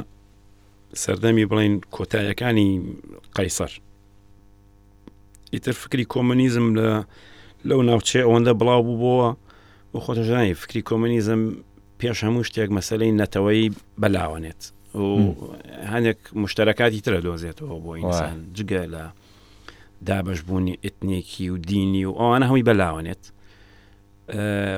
سەردەمی 1.02 1.44
بڵین 1.50 1.74
کۆتاییەکانی 1.94 2.68
قەیسەر 3.36 3.72
ئیتر 5.52 5.72
فکری 5.82 6.04
کۆمەنیزم 6.14 6.66
لە 6.78 6.88
لەو 7.68 7.80
ناوچێ 7.88 8.20
ئەوەندە 8.26 8.52
بڵاو 8.60 8.82
بوو 8.86 9.00
بۆە 9.02 9.30
بۆ 9.94 9.98
خۆتەژانی 10.04 10.54
فکری 10.62 10.82
کۆمەنیزم 10.88 11.40
پێش 12.00 12.18
هەموو 12.26 12.44
شتێک 12.48 12.70
مەسلەی 12.76 13.12
نەتەوەی 13.20 13.66
بەلاوانێت 14.02 14.62
و 14.98 15.12
هەندێک 15.92 16.20
مشتەکاتی 16.42 17.00
ترە 17.04 17.20
دۆزێتەوە 17.26 17.76
بۆ 17.84 17.90
ئینسان 18.00 18.36
جگە 18.56 18.82
لە 18.94 19.02
دابشبوونی 20.06 20.74
ئتنێکی 20.86 21.46
و 21.52 21.56
دینی 21.70 22.04
و 22.06 22.12
ئەوانە 22.20 22.44
هەمووی 22.48 22.66
بەلاوانێت 22.68 23.22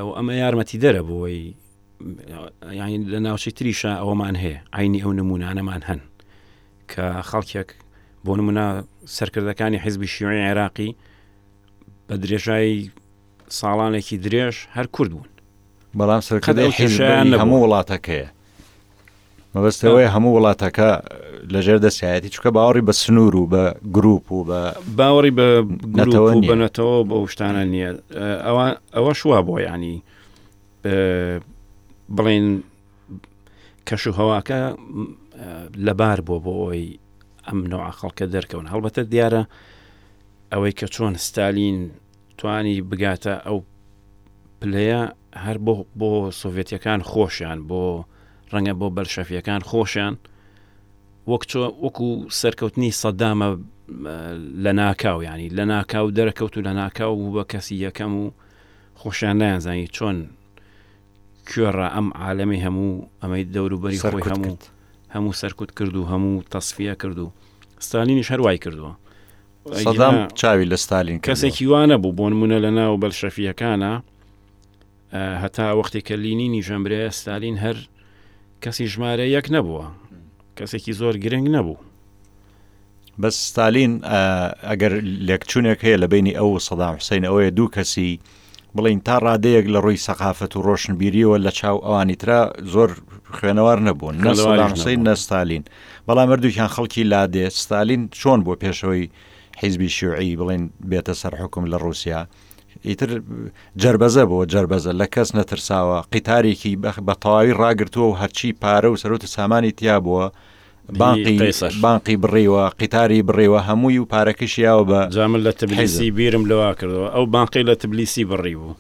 و 0.07 0.09
ئەمە 0.17 0.33
یارمەتی 0.43 0.79
دەرە 0.83 1.03
بۆی 1.11 1.41
یانی 2.73 3.05
لە 3.13 3.19
ناوچەی 3.27 3.53
تریشە 3.59 3.91
ئەوەمان 4.01 4.37
هەیە 4.43 4.59
ئاینی 4.75 5.01
ئەو 5.05 5.13
نمونانەمان 5.21 5.83
هەن 5.89 6.01
کە 6.93 7.07
خەڵکێک 7.31 7.69
بۆ 8.25 8.33
نمونە 8.39 8.67
سەرکردەکانی 9.17 9.79
حیزبی 9.85 10.07
شیوعی 10.15 10.43
عێراقی 10.47 10.91
بە 12.09 12.15
درێژایی 12.23 12.77
ساڵانێکی 13.59 14.17
درێژ 14.27 14.57
هەر 14.77 14.87
کورد 14.95 15.11
بوون 15.15 15.29
بەڵام 15.99 16.21
سەرکردیان 16.29 16.73
هەموو 17.43 17.63
وڵاتەکەیە 17.65 18.29
مەبەستەوەی 19.55 20.13
هەموو 20.15 20.35
وڵاتەکە 20.37 20.91
لەژێر 21.55 21.79
دەسیایەتی 21.87 22.33
چکە 22.35 22.51
باوەڕی 22.57 22.85
بە 22.89 22.93
سنوور 23.01 23.35
و 23.37 23.47
بە 23.53 23.63
گروپ 23.97 24.25
و 24.33 24.41
بە 24.49 24.61
باوەڕی 24.99 25.33
بە 25.39 25.47
بنەتەوە 26.51 27.01
بە 27.09 27.17
شتانە 27.33 27.63
نییە 27.73 27.91
ئەوە 28.47 28.65
ئەوە 28.97 29.13
شووا 29.21 29.39
بۆ 29.49 29.57
ینی 29.61 29.97
بڵێن 32.15 32.47
کەش 33.89 34.07
و 34.07 34.13
هەواکە 34.21 34.59
لەبار 35.87 36.19
بۆ 36.29 36.37
بۆ 36.45 36.53
ئەوی 36.63 36.89
ئەم 37.47 37.59
نەوە 37.71 37.91
خەڵکە 37.99 38.25
دەرکەون 38.35 38.67
هەڵبەتە 38.73 39.03
دیارە 39.13 39.43
ئەوەی 40.53 40.73
کە 40.79 40.87
چۆن 40.95 41.13
ستالین 41.27 41.79
توانی 42.39 42.77
بگاتە 42.91 43.35
ئەو 43.47 43.59
پلەیە 44.61 45.03
هەر 45.45 45.59
بۆ 45.67 45.75
بۆ 45.99 46.09
سۆڤێتیەکان 46.41 47.01
خۆشیان 47.11 47.59
بۆ 47.69 47.83
ڕەنگە 48.53 48.75
بۆ 48.81 48.87
بەرشەفیەکان 48.97 49.61
خۆشیان 49.71 50.15
وەک 51.31 51.43
وەکو 51.85 52.09
سەرکەوتنی 52.41 52.91
سەدامە 53.03 53.49
لە 54.65 54.73
ناکاو 54.81 55.19
ینی 55.27 55.49
لە 55.59 55.63
ناکاو 55.73 56.07
دەرەکەوت 56.19 56.55
و 56.57 56.63
لە 56.69 56.73
ناکاو 56.81 57.17
بوو 57.19 57.35
بە 57.37 57.45
کەسی 57.53 57.75
یەکەم 57.87 58.13
و 58.23 58.25
خۆشیان 59.01 59.37
نایانزانی 59.41 59.89
چۆن 59.97 60.17
کوێڕە 61.51 61.87
ئەم 61.95 62.07
عاالەمی 62.21 62.61
هەموو 62.65 62.91
ئەمەی 63.23 63.45
دەوروبەری 63.55 64.01
خۆی 64.11 64.23
هەموو 64.33 64.57
هەموو 65.15 65.37
سەرکوت 65.43 65.71
کرد 65.79 65.95
و 65.97 66.07
هەموو 66.13 66.45
تەصفە 66.55 66.95
کرد 67.03 67.19
و 67.25 67.29
ستالینیش 67.87 68.29
هەروای 68.33 68.59
کردووە 68.65 68.93
سەدام 69.87 70.17
چاوی 70.41 70.67
لە 70.73 70.77
ستالین 70.85 71.19
کەسێکی 71.27 71.65
وانە 71.73 71.97
بوو 72.03 72.17
بۆ 72.19 72.27
نمونە 72.33 72.59
لە 72.65 72.71
ناو 72.79 72.97
بەلشەفیەکانە 73.03 73.93
هەتا 75.43 75.67
وەختی 75.79 76.01
کەلینی 76.09 76.49
نیژەمبرێ 76.57 77.01
ستالین 77.21 77.57
هەر 77.65 77.77
کەسی 78.65 78.85
ژمارە 78.93 79.27
یەک 79.37 79.47
نەبووە 79.57 79.87
کەسێکی 80.59 80.93
زۆر 81.01 81.15
گرنگ 81.25 81.47
نەبوو 81.57 81.79
بەس 83.23 83.37
ستالین 83.51 83.93
ئەگەر 84.71 84.93
لێکچوونێک 85.29 85.81
هەیە 85.87 85.97
لە 86.03 86.07
بینی 86.13 86.33
ئەو 86.39 86.59
سەدام 86.69 86.95
حسین 87.01 87.25
ئەوەیە 87.29 87.51
دوو 87.57 87.69
کەسی 87.77 88.13
بڵین 88.79 88.99
تا 89.09 89.17
ڕادەیەک 89.25 89.67
لە 89.75 89.79
ڕووی 89.85 90.03
سەقافەت 90.07 90.53
و 90.57 90.65
ڕۆشنبیریەوە 90.69 91.37
لە 91.45 91.51
چاو 91.59 91.77
ئەوانی 91.85 92.17
تررا 92.21 92.41
زۆر 92.75 92.91
خوێنەوار 93.37 93.79
نەبوون 93.89 94.15
نەسی 94.25 94.97
نەستالین 95.09 95.65
بەڵام 96.07 96.27
مردووکیان 96.31 96.71
خەڵکی 96.75 97.09
لادێ 97.13 97.45
ستالین 97.63 98.03
چۆن 98.21 98.39
بۆ 98.47 98.53
پێشەوەی 98.63 99.05
حیزبی 99.61 99.89
شوعی 99.97 100.37
بڵین 100.41 100.65
بێتە 100.91 101.15
سەر 101.21 101.33
حکم 101.43 101.65
لە 101.73 101.77
رووسیا 101.85 102.21
ئیتر 102.89 103.11
جربەزە 103.83 104.25
بۆ 104.31 104.39
جربەزە 104.53 104.93
لە 105.01 105.07
کەس 105.15 105.29
نەترساوە 105.39 105.99
قیتارێکی 106.13 106.73
بەتەواوی 107.09 107.57
ڕاگرتووە 107.61 108.07
و 108.11 108.19
هەرچی 108.21 108.51
پارە 108.63 108.89
و 108.91 109.01
سەرۆتە 109.03 109.27
سامانی 109.37 109.73
تیا 109.79 109.97
بووە 110.05 110.27
بانقی 110.95 112.17
بڕیوە 112.17 112.71
قیتاری 112.79 113.23
بڕێوە 113.23 113.61
هەمووی 113.69 113.99
و 113.99 114.07
پارەکەشییاوە 114.07 114.85
بە 114.89 115.01
جامل 115.15 115.41
لە 115.51 115.55
تبلیسی 115.55 116.11
بیرم 116.11 116.45
لەوا 116.49 116.75
کردەوە 116.79 117.09
ئەو 117.15 117.27
بانقی 117.27 117.63
لە 117.65 117.75
تبلیسی 117.77 118.25
بڕی 118.25 118.55
بوو 118.55 118.75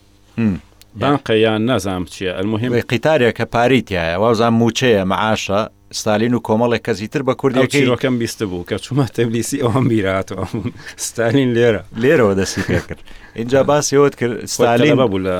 بانقیان 0.97 1.65
نازام 1.67 2.05
چیە 2.07 2.39
ئەمهم 2.39 2.75
قیتارێک 2.91 3.37
کە 3.39 3.45
پاریتیایە 3.55 4.19
واوزان 4.19 4.55
موچەیە 4.61 5.05
معاشە 5.05 5.71
ستالین 5.93 6.35
و 6.35 6.41
کۆمەڵێک 6.49 6.81
کەزی 6.89 7.09
تر 7.11 7.23
بە 7.23 7.35
کوردیەکەم 7.41 8.15
بیست 8.19 8.43
بوو 8.45 8.65
کە 8.71 8.77
چوومە 8.83 9.07
تەبلیسی 9.11 9.59
ئەوم 9.63 9.89
بیراتەوە 9.91 10.47
ستالین 11.07 11.51
لێرە 11.57 11.81
لێرەوە 12.03 12.35
دەستی 12.41 12.63
کرد 12.69 13.01
اینجا 13.35 13.61
باسیەوەت 13.63 14.15
کرد 14.17 14.45
ستالین 14.45 14.97
بوو 15.07 15.19
لە 15.27 15.37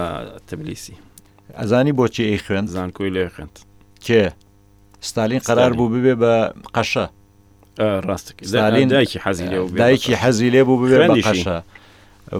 تبلیسی 0.49 0.95
ئەزانی 1.59 1.93
بۆچی 1.99 2.23
ئەی 2.31 2.39
خوێن 2.49 2.67
زانکۆی 2.75 3.11
لێ 3.15 3.23
خوێنند 3.35 3.57
کێ؟ 4.07 4.29
ستالین 5.07 5.39
قرار 5.39 5.73
بوو 5.73 5.89
ببێ 5.95 6.15
بە 6.23 6.55
قەشە 6.77 7.07
ڕاستین 8.07 8.89
دایکی 8.97 9.19
حەزی 9.25 9.47
دایکی 9.83 10.15
حەزی 10.23 10.49
لێ 10.55 10.63
بوو 10.69 10.79
ببێ 10.87 10.99
بە 11.11 11.15
قەشە. 11.29 11.59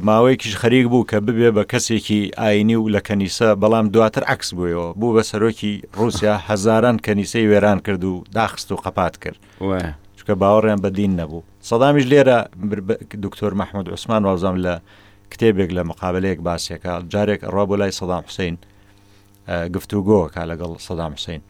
ماوەیەکیش 0.09 0.55
خەریک 0.63 0.87
بوو 0.93 1.05
کە 1.11 1.17
ببێ 1.27 1.51
بە 1.57 1.63
کەسێکی 1.73 2.21
ئاینی 2.41 2.77
و 2.77 2.89
لە 2.95 3.01
کەنیسە 3.09 3.49
بەڵام 3.63 3.87
دواتر 3.95 4.25
عکس 4.35 4.49
بوویەوە 4.55 4.89
بوو 4.99 5.15
بە 5.17 5.23
سەرۆکی 5.31 5.75
رووسیا 5.99 6.35
هەزاران 6.49 6.97
کەنیسەی 7.07 7.45
وێران 7.51 7.79
کرد 7.87 8.05
و 8.05 8.25
داخست 8.39 8.69
و 8.73 8.77
قەپات 8.85 9.15
کرد 9.23 9.37
چکە 10.19 10.35
باوەڕیان 10.43 10.81
بەدین 10.85 11.13
نەبوو 11.21 11.43
سەدامیش 11.71 12.05
لێرە 12.13 12.39
دکتۆر 13.25 13.53
مححمود 13.61 13.89
عوسمان 13.89 14.23
وازام 14.25 14.57
لە 14.65 14.75
کتێبێک 15.33 15.71
لە 15.77 15.83
مقابلەیەک 15.91 16.39
باسیەکە 16.47 16.93
جارێک 17.13 17.41
ڕۆ 17.55 17.63
بۆ 17.69 17.75
لای 17.81 17.93
سەدام 18.01 18.23
حوسین 18.27 18.55
گفتوگۆکە 19.75 20.43
لەگەڵ 20.51 20.73
سەدام 20.89 21.13
حوسین 21.17 21.41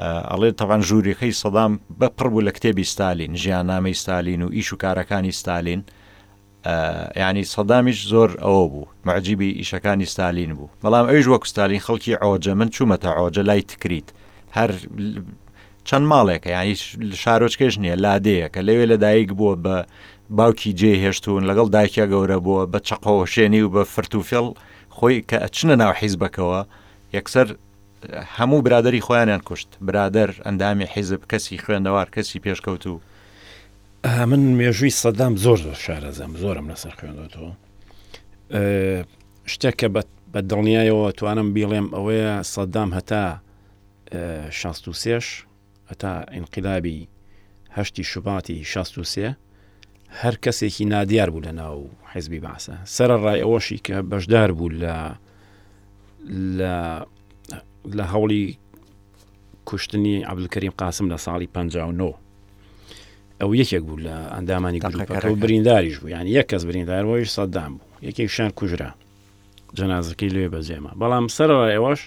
ئەڵێ 0.00 0.48
تەوان 0.60 0.82
ژوورەکەی 0.88 1.36
سەدام 1.42 1.72
بەپڕ 2.00 2.28
بوو 2.32 2.46
لە 2.48 2.52
کتێبی 2.56 2.84
ستالین 2.92 3.32
ژیان 3.42 3.66
نامەی 3.70 3.94
ستالین 4.02 4.40
و 4.42 4.48
ئیش 4.56 4.72
و 4.72 4.76
کارەکانی 4.84 5.32
ستالین 5.40 5.84
ینی 7.20 7.44
سەدامیش 7.54 7.98
زۆر 8.12 8.30
ئەوە 8.44 8.64
بوو 8.72 8.90
مەعجیبی 9.06 9.50
ئیشەکانی 9.60 10.06
ستالین 10.14 10.52
بوو 10.56 10.70
بەڵام 10.82 11.06
ئەویش 11.08 11.26
وەکو 11.28 11.48
ستالین 11.52 11.80
خەڵکی 11.86 12.16
ئەوجە 12.22 12.52
من 12.60 12.68
چوومەتە 12.74 13.10
ئەوجە 13.18 13.42
لای 13.48 13.62
تکریت 13.72 14.08
هەر 14.56 14.70
چەند 15.88 16.04
ماڵێکە 16.12 16.50
ینی 16.56 16.74
شارۆچکەش 17.22 17.74
نییە 17.82 17.96
لادەیە 18.04 18.46
کە 18.54 18.60
لەوێ 18.66 18.84
لەدایک 18.92 19.30
بووە 19.38 19.54
بە 19.64 19.76
باوکی 20.38 20.72
جێهێشتون 20.80 21.42
لەگەڵ 21.50 21.68
دایکیا 21.76 22.06
گەورە 22.12 22.38
بووە 22.46 22.62
بە 22.72 22.78
چقۆشێنی 22.88 23.60
و 23.64 23.68
بە 23.74 23.82
فرتوفێڵ 23.94 24.46
خۆی 24.96 25.18
کە 25.28 25.36
ئەچنە 25.44 25.74
ناو 25.80 25.92
حیزبەکەوە 26.00 26.60
یەکسەر 27.16 27.48
هەموو 28.10 28.62
برادری 28.62 29.00
خۆیانیان 29.00 29.40
کوشت 29.48 29.78
برادەر 29.82 30.30
ئەندامی 30.46 30.84
حیزب 30.94 31.22
کەسی 31.30 31.58
خوێندەوار 31.64 32.08
کەسی 32.14 32.38
پێشکەوت 32.46 32.86
و 32.86 33.00
من 34.04 34.42
مێژووی 34.58 34.90
سەدام 35.02 35.36
زۆر 35.44 35.58
زۆر 35.66 35.74
شارەزەم 35.84 36.36
زۆرم 36.42 36.66
لەسەر 36.72 36.94
خوێندەوە 36.98 37.52
شتێک 39.46 39.74
کە 39.80 39.88
بە 40.32 40.40
دڵنیایەوە 40.50 41.12
توانم 41.18 41.54
بیڵێم 41.56 41.86
ئەوەیە 41.94 42.42
سەدام 42.42 42.90
هەتا 42.98 43.24
شاست 44.50 44.88
و 44.88 44.92
سێش 44.92 45.46
هەتا 45.90 46.12
ئینقلابی 46.34 47.08
هەشتی 47.76 48.02
شوباتی 48.04 48.64
شاست 48.64 48.98
و 48.98 49.04
سێ 49.04 49.36
هەر 50.22 50.34
کەسێکی 50.44 50.84
نادیار 50.94 51.30
بوو 51.30 51.42
لە 51.42 51.52
ناو 51.60 51.90
حیزبی 52.12 52.40
باسە 52.46 52.72
سرە 52.98 53.16
ڕای 53.24 53.40
ئەوەشی 53.42 53.78
کە 53.86 53.96
بەشدار 54.10 54.50
بوو 54.58 54.68
لە 54.82 54.96
لە 56.58 57.04
لە 57.86 58.04
هەوڵی 58.14 58.56
کوشتنی 59.64 60.24
عبلکەریم 60.24 60.72
قاسم 60.78 61.08
لە 61.16 61.20
ساڵی 61.24 61.46
59 61.54 62.14
ئەو 63.40 63.50
یەکێک 63.54 63.82
بوو 63.84 63.98
لە 64.06 64.16
ئەندامانی 64.34 64.80
برینداریش 65.42 65.98
بوو 65.98 66.08
یان 66.08 66.26
یەک 66.26 66.46
کەس 66.52 66.62
برینداریەوەیش 66.66 67.28
سەدام 67.36 67.72
بوو 67.78 68.04
یەکێک 68.08 68.26
شان 68.34 68.50
کوژرا 68.58 68.90
جەنازەکەی 69.78 70.30
لێ 70.34 70.46
بەزێمە 70.54 70.92
بەڵام 71.00 71.26
سەرەوە 71.36 71.66
ئێوەش 71.74 72.00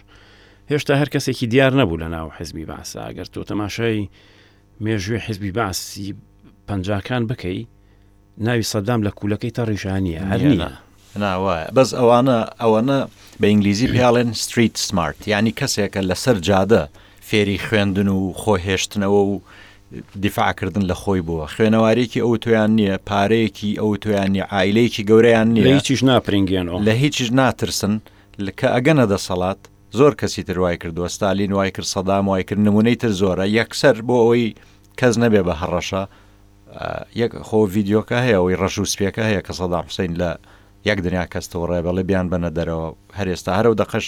هێشتا 0.72 0.94
هەر 1.02 1.10
کەسێکی 1.14 1.48
دیار 1.54 1.74
نەبوو 1.80 1.98
لە 2.02 2.08
ناو 2.16 2.28
حزبی 2.38 2.66
باسا 2.66 3.00
ئەگەر 3.10 3.28
تۆ 3.34 3.42
تەماشای 3.52 4.10
مێژوێ 4.84 5.18
حزبی 5.28 5.52
باسی 5.52 6.16
پەنجاکان 6.70 7.24
بکەی 7.32 7.60
ناوی 8.38 8.64
سەدام 8.74 9.00
لە 9.08 9.12
کوولەکەی 9.20 9.52
تا 9.58 9.64
ڕیژانیە 9.72 10.22
هەر 10.32 10.42
نیە 10.52 10.72
ناوایە 11.24 11.68
بەس 11.78 11.90
ئەوانە 12.00 12.38
ئەوەنە 12.62 12.98
بە 13.42 13.46
ئینگلیزی 13.52 13.88
پیاڵێن 13.94 14.30
ستریت 14.44 14.76
سمارت 14.88 15.20
ینی 15.32 15.54
کەسێکە 15.60 16.02
لەسەر 16.10 16.38
جادە 16.48 16.84
فێری 17.28 17.58
خوێندن 17.66 18.08
و 18.18 18.20
خۆهێشتنەوە 18.44 19.22
و 19.32 19.36
دیفاعکردن 20.24 20.84
لە 20.92 20.96
خۆی 21.02 21.22
بووە 21.28 21.46
خوێنەوارێکی 21.56 22.20
ئەو 22.24 22.34
تۆیان 22.44 22.72
نییە 22.78 22.96
پارەیەکی 23.10 23.72
ئەو 23.82 23.92
تۆیانی 24.04 24.42
ئایلەیەکی 24.54 25.04
گەورەیان 25.10 25.48
نیە 25.56 25.64
هیچیش 25.78 26.02
ناپرینگیانەوە 26.10 26.80
لە 26.88 26.92
هیچیش 27.04 27.30
ناترسن 27.40 27.94
کە 28.60 28.68
ئەگەنە 28.76 29.06
دەسەڵات 29.14 29.62
زۆر 29.98 30.14
کەسی 30.22 30.44
تروای 30.48 30.78
کرد 30.82 30.96
وەستالین 31.04 31.52
وای 31.58 31.72
کرد 31.76 31.88
سەدام 31.96 32.26
وای 32.32 32.44
کرد 32.48 32.60
نمونەی 32.68 32.96
تر 33.02 33.12
زۆرە 33.22 33.46
یەکسەر 33.60 33.96
بۆ 34.08 34.16
ئەوی 34.26 34.48
کەس 35.00 35.14
نەبێ 35.24 35.42
بە 35.48 35.54
هەڕەشە 35.62 36.04
یەک 37.22 37.32
خۆ 37.48 37.58
ڤیددیوکە 37.74 38.18
هەیە 38.26 38.38
ئەوی 38.40 38.56
ڕەش 38.62 38.76
و 38.82 38.86
سپێکە 38.94 39.24
هەیە 39.30 39.42
کە 39.48 39.54
سەدام 39.60 39.86
حسین 39.90 40.14
لە 40.22 40.30
یەک 40.90 41.00
دنیا 41.06 41.24
کەستەوە 41.34 41.66
ڕێبەڵێ 41.72 42.04
بیان 42.10 42.28
بەنە 42.34 42.50
دەرەوە 42.58 42.88
هەر 43.18 43.28
ئێستا 43.34 43.52
هەرو 43.60 43.74
دەقش 43.82 44.06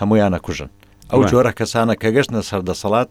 هەمویانە 0.00 0.38
کوژن 0.46 0.70
ئەو 1.12 1.20
جۆرە 1.30 1.52
کەسانە 1.58 1.94
کە 2.02 2.08
گەشتە 2.16 2.40
سەردەسەڵات 2.50 3.10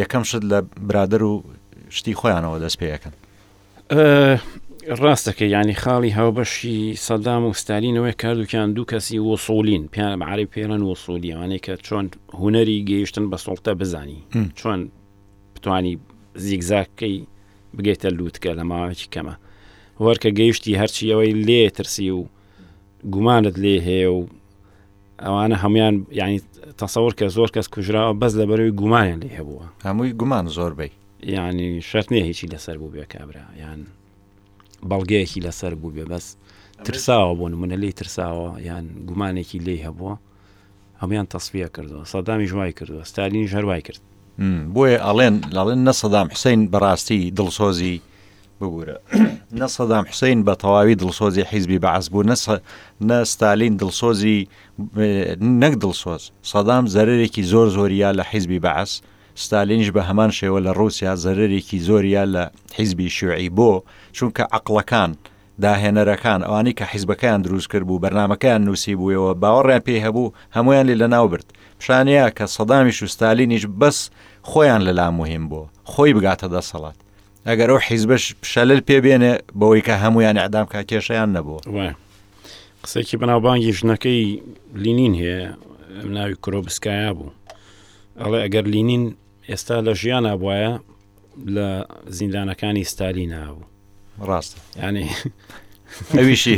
یەکەم 0.00 0.22
شت 0.30 0.42
لە 0.52 0.58
برادر 0.88 1.22
و 1.30 1.32
شتی 1.96 2.14
خۆیانەوە 2.20 2.56
دەست 2.64 2.76
پێەکەن 2.80 3.14
ڕاستەکە 5.02 5.46
ینی 5.56 5.76
خاڵی 5.82 6.10
هاوبەشی 6.18 6.78
سەدام 7.06 7.42
و 7.48 7.52
ستالینەوەی 7.60 8.14
کاردوکیان 8.22 8.68
دوو 8.76 8.86
کەسی 8.90 9.18
وەسۆلین 9.28 9.84
پیان 9.94 10.22
عری 10.30 10.46
پێرن 10.54 10.82
وەسۆلیوانێک 10.90 11.62
کە 11.66 11.74
چۆن 11.86 12.04
هوەری 12.38 12.78
گەیشتن 12.90 13.24
بە 13.30 13.36
سڵتە 13.44 13.70
بزانی 13.80 14.20
چۆن 14.58 14.80
بتانی 15.54 15.94
زیگزاکەی 16.44 17.16
بگەیتە 17.76 18.08
لووتکە 18.16 18.50
لە 18.58 18.64
ماوەکی 18.70 19.08
کەمە 19.14 19.34
وەرکە 20.00 20.30
گەیشتی 20.38 20.74
هەرچی 20.82 21.10
ئەوەی 21.12 21.34
لێ 21.46 21.70
ترسی 21.76 22.10
و 22.10 22.24
گومانت 23.14 23.54
لێ 23.62 23.76
هەیە 23.86 24.10
و 24.18 24.26
ئەوانە 25.24 25.56
هەمویان 25.62 25.94
یعنی 26.10 26.38
تەسەور 26.82 27.12
کە 27.18 27.26
زۆر 27.36 27.50
کەس 27.54 27.66
کوژراوە 27.74 28.14
بەس 28.20 28.32
لە 28.40 28.44
بەروی 28.50 28.70
گومانیان 28.80 29.18
لێ 29.24 29.30
هەبووە 29.38 29.64
هەمووی 29.86 30.12
گومان 30.20 30.46
زۆربەی 30.56 30.92
یعنی 31.34 31.80
شەرنیە 31.88 32.22
هیچی 32.28 32.46
لەسەر 32.52 32.76
بوو 32.80 32.92
بێ 32.94 33.04
کابرا 33.14 33.44
یان 33.62 33.80
بەڵگەیەکی 34.90 35.40
لەسەر 35.46 35.74
بوو 35.80 35.90
بێ 35.96 36.04
بەس 36.12 36.26
ترساوە 36.86 37.34
بوون 37.38 37.52
منە 37.62 37.76
لی 37.82 37.92
ترساوە 37.98 38.50
یان 38.68 38.84
گومانێکی 39.08 39.58
لێ 39.66 39.76
هەبووە 39.86 40.14
هەمویان 41.02 41.26
تەسویە 41.34 41.68
کردەوە 41.76 42.04
سەدامی 42.12 42.46
ژوای 42.50 42.72
کردووە 42.78 43.04
ستالین 43.10 43.46
ژەروای 43.52 43.82
کرد 43.86 44.02
بۆیە 44.74 44.98
ئەڵێن 45.06 45.36
لاڵێن 45.56 45.80
نە 45.88 45.92
سەدام 46.00 46.26
حسین 46.34 46.60
بەڕاستی 46.72 47.20
دڵسۆزی 47.38 47.96
ببوورە 48.60 48.96
نە 49.60 49.66
سەدام 49.66 50.04
حوسین 50.06 50.44
بە 50.44 50.54
تەواوی 50.56 50.94
دڵسۆزی 50.96 51.42
حیزبی 51.50 51.78
بەعز 51.78 52.06
بوو 52.10 52.22
نە 53.08 53.22
ستالین 53.32 53.76
دڵسۆزی 53.78 54.40
نەک 55.62 55.74
دڵسۆز 55.82 56.22
سەدام 56.52 56.84
زەرێکی 56.94 57.42
زۆر 57.52 57.68
زۆریا 57.76 58.10
لە 58.18 58.22
حیزبی 58.30 58.58
بەعس 58.64 58.92
ستالینش 59.34 59.88
بە 59.96 60.00
هەمان 60.08 60.30
شێوە 60.38 60.58
لە 60.66 60.72
ڕوسیا 60.78 61.14
زەرێکی 61.24 61.78
زۆریا 61.88 62.24
لە 62.34 62.44
حیزبی 62.78 63.10
شوعی 63.16 63.48
بۆ 63.56 63.72
چونکە 64.16 64.42
عقلەکان 64.58 65.10
داهێنەرەکان 65.62 66.40
ئەوانی 66.46 66.72
کە 66.78 66.82
حیزبەکەیان 66.92 67.42
دروست 67.42 67.68
کرد 67.72 67.86
بوو 67.86 67.98
بەرنمەکەیان 68.04 68.62
نووسی 68.66 68.94
بوویەوە 68.98 69.32
باوەڕیان 69.42 69.80
پێ 69.86 69.96
هەبوو 70.06 70.32
هەمویان 70.56 70.86
لێ 70.88 70.94
لە 71.02 71.06
ناو 71.14 71.28
برد 71.32 71.46
پیشانەیە 71.78 72.26
کە 72.38 72.46
سەدامیش 72.56 72.98
و 73.02 73.06
ستالینیش 73.14 73.64
بەس 73.80 73.98
خۆیان 74.50 74.82
لەلا 74.86 75.06
مهم 75.20 75.44
بوو 75.48 75.66
خۆی 75.92 76.12
بگاتە 76.16 76.46
دەسەڵات 76.54 76.98
ئەگەر 77.48 77.68
ئەو 77.72 77.80
حیزبش 77.88 78.24
شەلل 78.52 78.80
پێبێنێ 78.88 79.34
بەوەی 79.60 79.82
کە 79.86 79.94
هەمویان 80.02 80.36
ئەعدام 80.42 80.66
کا 80.72 80.80
کێشەیان 80.90 81.30
نەبووە 81.36 81.60
قسێکی 82.84 83.16
بەناوبانگی 83.20 83.72
ژنەکەی 83.78 84.22
لینین 84.84 85.14
هەیە 85.20 85.44
ئەم 85.98 86.08
ناوی 86.18 86.36
کرۆبسکایە 86.44 87.10
بوو 87.18 87.30
ئەڵێ 88.22 88.38
ئەگەر 88.44 88.64
لینین 88.74 89.04
ئێستا 89.48 89.76
لە 89.86 89.92
ژیان 90.00 90.24
نبواە 90.30 90.70
لە 91.54 91.68
زیندانەکانی 92.18 92.84
ستالی 92.92 93.26
نابوو 93.32 93.64
ڕاستە 94.28 94.58
ینی 94.84 95.06
ئەویشی 96.18 96.54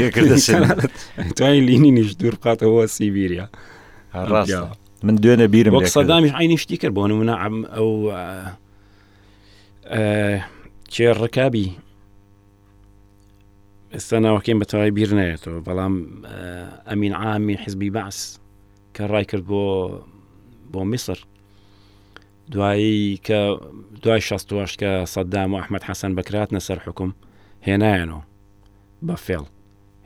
توانی 1.37 1.61
لینینیش 1.69 2.09
دوور 2.21 2.35
بقاتەوە 2.39 2.87
سیبیریا 2.87 3.47
ڕاستە 4.15 4.77
من 5.07 5.17
دوێنە 5.25 5.47
بیرم 5.53 5.87
سەدامیش 5.97 6.33
عینیشتی 6.41 6.77
کرد 6.81 6.95
بۆ 6.99 7.05
نمونە 7.11 7.35
ئەو 7.75 7.89
چێ 10.95 11.09
ڕکابی 11.23 11.69
ئێستا 13.95 14.17
ناوەکەم 14.25 14.57
بەتەوای 14.63 14.91
بیر 14.97 15.11
نێتەوە 15.19 15.59
بەڵام 15.67 15.95
ئەمین 16.89 17.15
عامی 17.23 17.55
حزبی 17.65 17.91
باس 17.97 18.19
کە 18.95 19.03
ڕای 19.13 19.25
کرد 19.31 19.45
بۆ 19.51 19.63
بۆ 20.73 20.81
میسر 20.93 21.19
دوایی 22.53 22.99
کە 23.27 23.41
دوای 24.03 24.21
16 24.21 24.67
کە 24.81 24.91
سەددام 25.15 25.51
و 25.55 25.59
ئەحمد 25.59 25.83
حەسەن 25.89 26.13
بەکرات 26.19 26.51
نەسەر 26.57 26.79
حکم 26.87 27.11
هێنایەنەوە 27.67 28.23
بە 29.07 29.17
فێڵ 29.27 29.45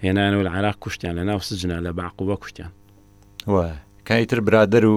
هێنانەوە 0.05 0.43
لە 0.47 0.51
عراق 0.57 0.77
کوشتیان 0.83 1.15
لە 1.19 1.23
ناو 1.29 1.39
سجنە 1.49 1.77
لە 1.87 1.91
باعقوبە 1.97 2.37
کوشتیان 2.43 2.73
کایتر 4.09 4.41
برادر 4.47 4.85
و 4.87 4.97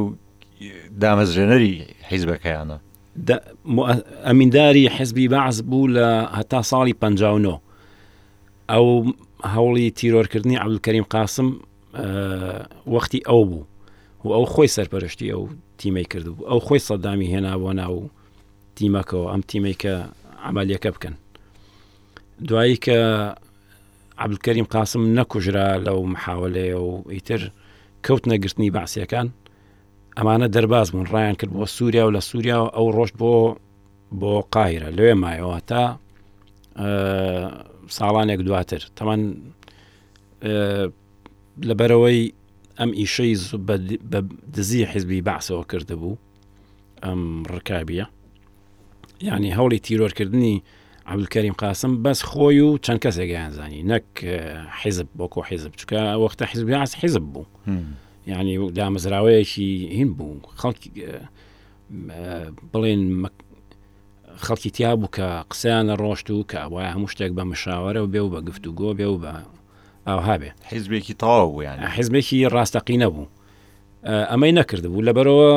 دامەزژێنەری 1.03 1.73
حیزبەکەیانە 2.09 2.77
ئەمینداری 3.17 4.87
حزبی 4.89 5.27
بەعز 5.29 5.61
بوو 5.69 5.87
لە 5.95 6.09
هەتا 6.37 6.61
ساڵی 6.69 6.93
پ 7.01 7.03
ئەو 8.69 8.87
هەوڵی 9.55 9.91
تیرۆرکردنی 9.99 10.55
عبلکەریم 10.57 11.05
قاسم 11.13 11.49
وەختی 12.93 13.19
ئەو 13.27 13.41
بوو 13.49 13.63
و 14.25 14.29
ئەو 14.35 14.45
خۆی 14.53 14.69
سەرپەرشتی 14.77 15.31
ئەو 15.33 15.43
تیمەی 15.79 16.05
کردبوو 16.11 16.47
ئەو 16.49 16.59
خۆی 16.67 16.79
سەدامی 16.87 17.27
هێنا 17.33 17.53
بۆ 17.61 17.71
ناو 17.81 18.09
تیمەکەەوە 18.77 19.27
ئەم 19.31 19.41
تیمەی 19.49 19.75
کە 19.81 19.93
عملیەکە 20.49 20.89
بکەن 20.95 21.15
دوایی 22.47 22.77
کە 22.85 22.97
عبلکەریم 24.23 24.67
قاسم 24.75 25.03
نەکوژرا 25.19 25.67
لەو 25.85 25.99
محاولەیە 26.13 26.77
و 26.87 27.03
ئیتر 27.13 27.41
کەوت 28.05 28.23
نەگرتنی 28.31 28.69
باسیەکان 28.77 29.27
ئەمانە 30.17 30.47
دەرباز 30.55 30.87
بوون 30.91 31.05
ڕایان 31.13 31.35
کرد 31.35 31.51
بۆ 31.57 31.65
سووریا 31.65 32.05
و 32.07 32.11
لە 32.11 32.19
سووریا 32.19 32.57
و 32.63 32.67
ئەو 32.75 32.87
ڕۆژ 32.97 33.09
بۆ 33.21 33.33
بۆ 34.19 34.33
قاهرە 34.53 34.89
لێ 34.97 35.13
مایەوە 35.23 35.59
تا 35.69 35.83
ساڵانێک 37.97 38.39
دواتر 38.47 38.81
تەمان 38.95 39.21
لەبەرەوەی 41.69 42.21
ئەم 42.79 42.91
ئیشەی 42.99 43.35
بە 43.67 44.19
دزی 44.55 44.85
حیزبی 44.93 45.21
بەعسەوە 45.27 45.65
کرده 45.71 45.95
بوو 46.01 46.17
ئەم 47.03 47.21
ڕکابیە 47.55 48.05
ینی 49.27 49.53
هەوڵی 49.57 49.79
تیرۆرکردنی 49.85 50.55
عبلکەریم 51.13 51.53
قاسم 51.57 51.91
بەس 52.03 52.19
خۆی 52.29 52.59
و 52.61 52.77
چەند 52.85 52.99
کەسێک 53.05 53.29
یانزانی 53.37 53.81
نەک 53.91 54.07
حیزب 54.81 55.07
بۆکۆ 55.19 55.39
حیزب 55.49 55.71
چکە 55.79 55.99
وەختە 56.23 56.43
حیزب 56.51 56.67
حیزب 57.01 57.23
بوو. 57.33 57.45
یعنی 58.27 58.69
دامەزراوەیەکی 58.69 59.93
هین 59.95 60.13
بوو 60.17 60.39
خەڵکی 60.61 60.89
بڵێن 62.71 63.01
خەڵکی 64.45 64.69
تیا 64.75 64.95
بوو 64.95 65.09
کە 65.15 65.27
قسەیانە 65.51 65.95
ڕۆشت 66.01 66.27
و 66.31 66.45
کە 66.51 66.59
وایە 66.73 66.89
هەموو 66.95 67.11
شتێک 67.13 67.31
بە 67.37 67.43
مشاوەرە 67.51 67.99
و 68.03 68.07
بێ 68.13 68.21
و 68.23 68.29
بە 68.33 68.39
گفتو 68.47 68.71
گۆ 68.79 68.89
بێ 68.99 69.07
و 69.13 69.19
بە 69.23 69.33
ئاها 70.07 70.37
بێ 70.41 70.49
حیزبێکی 70.73 71.13
تەواو 71.21 71.63
یان 71.63 71.79
حیزمێکی 71.95 72.47
ڕاستەقی 72.55 72.97
نەبوو 73.03 73.27
ئەمەی 74.31 74.53
نەکرد 74.59 74.85
بوو 74.91 75.05
لە 75.07 75.11
بەرەوە 75.17 75.53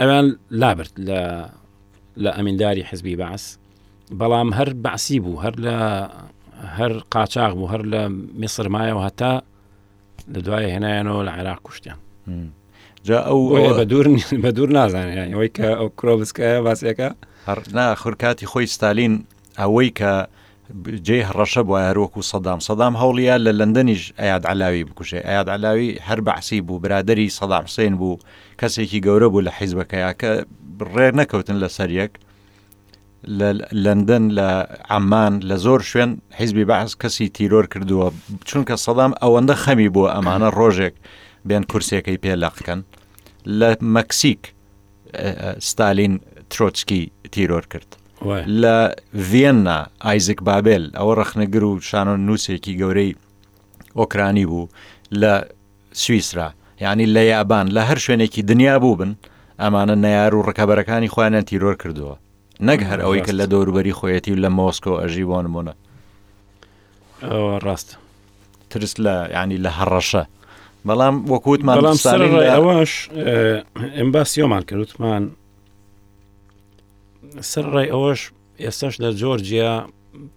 ئەوان 0.00 0.26
لابرد 0.60 0.92
لە 1.08 1.18
لە 2.22 2.30
ئەمینداری 2.36 2.82
حزبی 2.90 3.16
باس 3.16 3.58
بەڵام 4.18 4.48
هەر 4.58 4.70
بەعسی 4.84 5.18
بوو 5.24 5.42
هەر 5.44 5.54
لە 5.66 5.76
هەر 6.78 6.92
قاچاق 7.14 7.52
بوو 7.58 7.68
هەر 7.72 7.82
لە 7.92 8.00
میسرمایەوە 8.42 9.02
هەتا 9.08 9.32
لە 10.32 10.40
دوایە 10.46 10.68
هێنایانەوە 10.74 11.22
لە 11.28 11.32
عێراق 11.36 11.60
کوشتیان 11.66 11.96
جا 13.04 13.18
ئەو 13.28 13.40
بە 13.78 13.84
دوور 13.90 14.06
بە 14.44 14.50
دوور 14.56 14.68
نازانانی 14.78 15.32
ئەوەی 15.34 15.50
کە 15.56 15.66
ئەو 15.78 15.88
کرۆبسکە 15.98 16.46
باسیەکە 16.66 17.08
هەرنا 17.48 17.86
خورکاتی 18.02 18.46
خۆی 18.52 18.66
ستالین 18.76 19.14
ئەوەی 19.60 19.90
کە 19.98 20.12
جێ 21.06 21.18
هەڕەشە 21.28 21.62
بۆ 21.68 21.74
یاروەکو 21.86 22.20
سەدام 22.32 22.60
سەدام 22.68 22.94
هەوڵیە 23.00 23.36
لە 23.46 23.52
لندنیش 23.60 24.02
ئاات 24.22 24.44
علاوی 24.52 24.82
بکوشێ 24.88 25.20
ئاات 25.28 25.48
علاوی 25.56 25.90
هەر 26.08 26.20
بەعسی 26.26 26.60
بوو 26.66 26.78
برادری 26.84 27.28
سەدام 27.40 27.64
حسێن 27.68 27.94
بوو 28.00 28.20
کەسێکی 28.60 29.00
گەورە 29.06 29.28
بوو 29.32 29.44
لە 29.46 29.50
حیزبەکەیاکە 29.58 30.30
ڕێ 30.96 31.08
نەکەوتن 31.18 31.56
لە 31.62 31.68
سەر 31.76 31.90
یەک 32.00 32.12
لەندەن 33.84 34.24
لە 34.36 34.48
ئەمان 34.90 35.40
لە 35.42 35.56
زۆر 35.64 35.80
شوێن 35.80 36.10
حیزبی 36.38 36.64
بەعز 36.64 36.94
کەسی 37.02 37.28
تیرۆر 37.36 37.66
کردووە 37.72 38.06
چونکە 38.48 38.76
سەدام 38.86 39.12
ئەوەندە 39.22 39.54
خەمی 39.64 39.88
بووە 39.94 40.08
ئەمانە 40.14 40.48
ڕۆژێک 40.58 40.94
بێن 41.48 41.64
کورسەکەی 41.70 42.18
پێلاقکەن 42.24 42.80
لە 43.58 43.68
مەکسیک 43.96 44.42
ستالین 45.68 46.14
ترۆچکی 46.52 47.02
تیرۆر 47.32 47.64
کرد 47.72 47.90
لە 48.62 48.78
ڤێننا 49.30 49.78
ئایزک 50.04 50.40
بابل 50.48 50.84
ئەوە 50.98 51.14
ڕخنەگر 51.18 51.62
و 51.64 51.80
شانۆ 51.80 52.16
نووسێکی 52.26 52.78
گەورەی 52.80 53.12
ئۆکرانی 53.98 54.46
بوو 54.50 54.68
لە 55.20 55.34
سویسرا 55.92 56.48
یعنی 56.84 57.04
لە 57.14 57.18
یابان 57.32 57.66
لە 57.76 57.80
هەر 57.90 57.98
شوێنێکی 58.04 58.40
دنیا 58.50 58.78
بوو 58.78 58.96
بن 59.00 59.12
ئەمانە 59.62 59.96
نەار 60.04 60.32
و 60.34 60.42
ڕکەبەرەکانی 60.48 61.08
خوانە 61.14 61.42
تیرۆر 61.48 61.74
کردووە 61.82 62.16
نەک 62.68 62.80
هەر 62.90 63.00
ئەوەی 63.04 63.20
کە 63.26 63.32
لە 63.40 63.46
دەوروبەری 63.52 63.96
خۆیەتی 63.98 64.32
و 64.34 64.42
لە 64.44 64.48
مۆسکۆ 64.58 64.92
ئەژی 65.02 65.24
بۆن 65.30 65.46
بوونە 65.52 65.74
ڕاست 67.66 67.88
ترس 68.70 68.94
لە 69.04 69.14
ینی 69.36 69.58
لە 69.64 69.70
هەڕەشە 69.78 70.22
بەڵام 70.88 71.14
وەکووتمان 71.32 71.76
بەڵام 71.78 71.98
ئەوەش 72.54 72.92
ئەمباسیۆمان 73.98 74.62
کردوتمان 74.68 75.22
سەرڕای 77.50 77.88
ئەوەش 77.94 78.20
ئێستاش 78.64 78.94
لە 79.02 79.08
جۆرجیا 79.20 79.72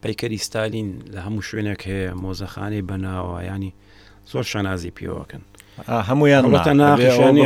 پیکەری 0.01 0.39
ستالین 0.47 0.89
لە 1.13 1.19
هەموو 1.25 1.47
شوێنێک 1.47 1.81
هەیە 1.89 2.11
مۆزەخانەی 2.23 2.85
بەناوە 2.89 3.37
ینی 3.51 3.71
زۆر 4.31 4.43
شانازی 4.51 4.91
پیوەکەن 4.97 5.43
هەمویان 6.09 6.43
ناخشانی 6.81 7.43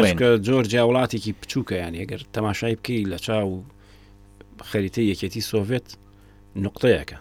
جۆرجیا 0.47 0.84
وڵاتێکی 0.89 1.32
بچووکە 1.41 1.75
یان 1.84 1.93
ەگەر 2.03 2.21
تەماشای 2.36 2.75
بکەی 2.79 3.01
لە 3.11 3.17
چاو 3.25 3.63
خەریتە 4.70 5.01
یەکەتی 5.12 5.41
سۆڤێت 5.51 5.88
نقطەیەەکە 6.66 7.18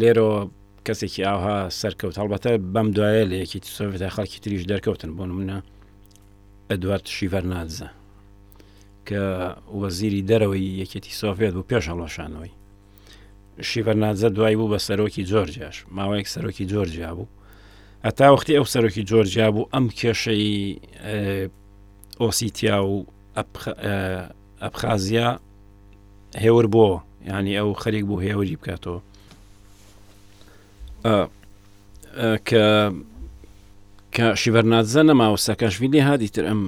لێرەوە 0.00 0.38
کەسێکی 0.86 1.22
ئاها 1.28 1.56
سەرکەوت 1.80 2.16
هەڵبەتە 2.20 2.50
بەم 2.74 2.88
دوایە 2.96 3.24
لە 3.30 3.36
یەکێتی 3.42 3.70
سۆڤێت 3.76 4.02
خەڵکی 4.16 4.38
تریش 4.44 4.62
دەرکەوتن 4.72 5.10
بۆ 5.16 5.24
نمونە 5.30 5.58
ئەدوارد 6.70 7.06
شیڤەر 7.16 7.44
نادزە 7.52 7.88
کە 9.08 9.20
وەزیری 9.80 10.22
دەرەوەی 10.30 10.64
یەکێتی 10.82 11.12
سۆڤێت 11.20 11.52
بوو 11.56 11.62
پێش 11.70 11.84
هەڵۆشانەوەی 11.92 12.52
شیڤەرنادزە 13.68 14.28
دوای 14.36 14.56
بوو 14.58 14.72
بە 14.72 14.78
سەرۆکی 14.86 15.24
جۆرجیاش 15.30 15.76
ماوەیەک 15.96 16.28
سەرۆکی 16.34 16.64
جۆرجیا 16.72 17.10
بوو 17.16 17.26
ئەتا 18.06 18.26
وختی 18.34 18.54
ئەو 18.58 18.64
سەرۆکی 18.74 19.02
جۆرجیا 19.10 19.48
بوو 19.54 19.68
ئەم 19.74 19.86
کێشەی 20.00 20.56
ئۆسیتیا 22.22 22.78
و 22.92 22.96
ئەبخازیا 24.64 25.28
هێور 26.36 26.66
بۆ 26.74 27.02
ینی 27.24 27.56
ئەو 27.58 27.74
خەرێک 27.82 28.04
بوو 28.04 28.20
هێوەری 28.20 28.56
بکاتەوە 28.58 29.00
کە 32.48 32.64
کە 34.14 34.24
شیڤەرناازە 34.40 35.02
نەماوەستا 35.08 35.54
کاشویلی 35.60 36.00
هادی 36.00 36.28
تر 36.28 36.44
ئەم 36.48 36.60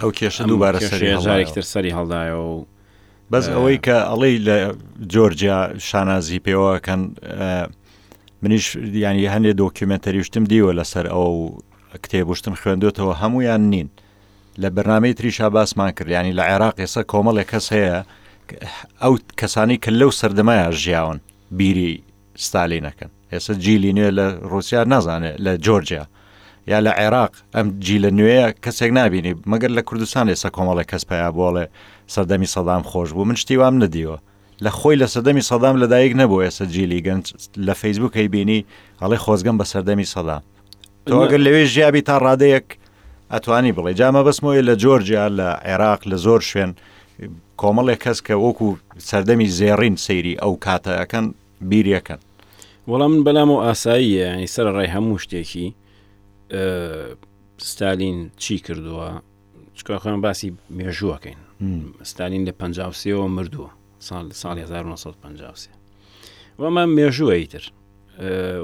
ئەو 0.00 0.10
کێشە 0.16 0.42
دووبارە 0.48 0.80
سەرێکتر 0.80 1.62
سەری 1.72 1.94
هەڵدایەوە 1.96 2.44
و 2.52 2.66
بەس 3.32 3.48
ئەوەی 3.48 3.78
کە 3.86 3.96
ئەڵەی 4.10 4.36
لە 4.46 4.56
جۆرجیا 5.12 5.60
شانازی 5.88 6.38
پێوەکەن 6.46 7.00
منیش 8.42 8.66
ینی 8.76 9.28
هەندێک 9.34 9.56
دۆکیومەتەریشتم 9.62 10.44
دیوە 10.50 10.72
لەسەر 10.78 11.06
ئەو 11.14 11.32
کتێبشتم 12.02 12.54
خوێندوێتەوە 12.60 13.12
هەمویان 13.22 13.62
نین 13.72 13.88
لە 14.62 14.68
بەرنامەی 14.76 15.14
تریشا 15.18 15.48
باسمان 15.50 15.90
کرد 15.96 16.08
ینی 16.10 16.32
لە 16.38 16.42
عێراق 16.50 16.74
ێسا 16.84 17.02
کۆمەڵێک 17.12 17.48
کەس 17.52 17.66
هەیە 17.76 17.96
ئەو 19.02 19.12
کەسانی 19.40 19.76
کە 19.84 19.90
لەو 20.00 20.10
سەردەمایە 20.20 20.68
ژیاون 20.84 21.18
بیری 21.58 21.92
ستالینەکەن 22.46 23.10
ئێستا 23.32 23.54
جیلی 23.64 23.92
نوێ 23.96 24.10
لە 24.18 24.26
رووسیا 24.50 24.84
نازانێت 24.92 25.36
لە 25.44 25.52
جۆرجیا 25.66 26.04
یا 26.72 26.78
لە 26.86 26.92
عێراق 27.00 27.32
ئەم 27.56 27.66
جیلە 27.86 28.10
نوێیە 28.18 28.46
کەسێک 28.64 28.90
نبینی 29.00 29.32
مەگەر 29.50 29.70
لە 29.78 29.82
کوردستان 29.88 30.26
ئێستا 30.30 30.48
کۆمەڵی 30.56 30.84
کەس 30.90 31.04
پیا 31.10 31.30
بۆڵێ 31.36 31.64
سەردەمی 32.14 32.48
سەدام 32.54 32.82
خۆش 32.90 33.10
بوو 33.14 33.24
من 33.28 33.36
شتی 33.42 33.56
وام 33.56 33.74
نەدیوە 33.84 34.18
لە 34.64 34.70
خۆی 34.78 34.96
لە 35.02 35.06
سەدەمی 35.14 35.44
سەدام 35.50 35.76
لەدایک 35.82 36.12
نەبوو 36.20 36.44
ئێستا 36.44 36.64
جیلی 36.74 37.00
گەنج 37.06 37.24
لە 37.66 37.74
فەیسبووکەی 37.80 38.28
بینی 38.34 38.60
ئەڵێ 39.02 39.18
خۆزگەم 39.24 39.56
بە 39.60 39.64
سەردەمی 39.72 40.08
سەدام 40.14 40.42
تۆگەر 41.10 41.40
لەوێ 41.46 41.64
ژیابی 41.72 42.00
تا 42.08 42.16
ڕادەیەک 42.26 42.68
ئەتوانی 43.32 43.72
بڵێ 43.76 43.92
جامە 44.00 44.22
بەسمۆی 44.28 44.62
لە 44.68 44.74
جۆرجیا 44.82 45.24
لە 45.38 45.48
عێراق 45.68 46.00
لە 46.10 46.16
زۆر 46.24 46.40
شوێن 46.50 46.72
کۆمەڵێک 47.62 48.00
کەس 48.04 48.18
کە 48.26 48.34
وەکو 48.44 48.68
سەردەمی 49.08 49.48
زێڕین 49.58 49.96
سەیری 50.06 50.34
ئەو 50.42 50.52
کاتەکەن 50.64 51.26
بیریەکەن 51.70 52.20
وەڵام 52.90 53.10
من 53.14 53.22
بەلام 53.26 53.50
و 53.54 53.62
ئاساییە 53.66 54.18
ینی 54.32 54.48
سەر 54.54 54.66
ڕێ 54.76 54.86
هەموو 54.94 55.22
شتێکی 55.24 55.66
ستالین 57.70 58.18
چی 58.42 58.54
کردووە 58.66 59.08
چکخۆیان 59.76 60.20
باسی 60.24 60.48
مێژووەکەین 60.78 61.38
ستالین 62.10 62.42
لە 62.48 62.52
پەنجاوسەوە 62.60 63.24
مردووە 63.36 63.70
سال 64.06 64.26
سال 64.42 64.56
1950 64.58 65.68
وەمە 66.60 66.84
مێژووە 66.96 67.38
تر 67.52 67.64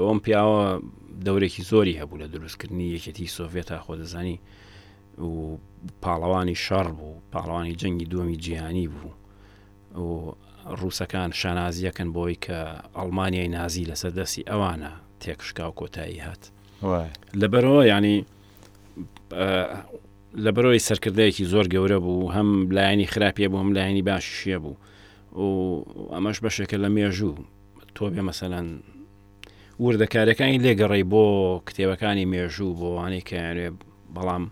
ئەوم 0.01 0.19
پیاوە 0.25 0.81
دەورێکی 1.25 1.61
زۆری 1.71 1.99
هەبوو 2.01 2.21
لە 2.21 2.27
دروستکردنی 2.33 2.93
یەکەتی 2.97 3.31
سۆڤێت 3.35 3.67
تا 3.67 3.79
خۆ 3.85 3.93
دەزانی 4.01 4.37
و 5.19 5.57
پاڵەوانی 6.05 6.55
شەڕ 6.65 6.87
بوو 6.97 7.15
پاڵەوانی 7.33 7.75
جەنگی 7.81 8.05
دووەمی 8.11 8.37
جیهانی 8.43 8.87
بوو 8.87 9.11
و 10.05 10.31
ڕووسەکان 10.79 11.29
شانازیەکەن 11.41 12.09
بۆی 12.15 12.37
کە 12.43 12.57
ئەڵمانیای 12.97 13.47
نازی 13.57 13.89
لەسەر 13.91 14.11
دەستی 14.19 14.47
ئەوانە 14.49 14.91
تێکشکا 15.19 15.65
و 15.69 15.75
کۆتایی 15.79 16.19
هات 16.25 16.43
لەبەرەوە 17.41 17.83
ینی 17.91 18.17
لە 20.43 20.51
بەرەوەی 20.55 20.85
سەرکردەیەکی 20.87 21.45
زۆر 21.51 21.65
گەورە 21.75 21.99
بوو 22.05 22.31
هەم 22.35 22.49
لایەنی 22.77 23.07
خراپە 23.13 23.47
بوو 23.49 23.59
هەم 23.63 23.71
لایەنی 23.77 24.03
باششیە 24.09 24.57
بوو 24.63 24.75
و 25.43 25.49
ئەمەش 26.13 26.37
بەشێکە 26.43 26.77
لە 26.83 26.89
مێژوو 26.95 27.33
تۆ 27.95 28.03
بێ 28.13 28.21
مەسەەن 28.29 28.67
وردەکارەکانی 29.83 30.61
لێگەڕی 30.65 31.03
بۆ 31.11 31.23
کتێبەکانی 31.67 32.25
مێژوو 32.31 32.77
بۆ 32.79 32.87
وانەی 32.97 33.25
کەێ 33.29 33.51
بەڵام 34.15 34.45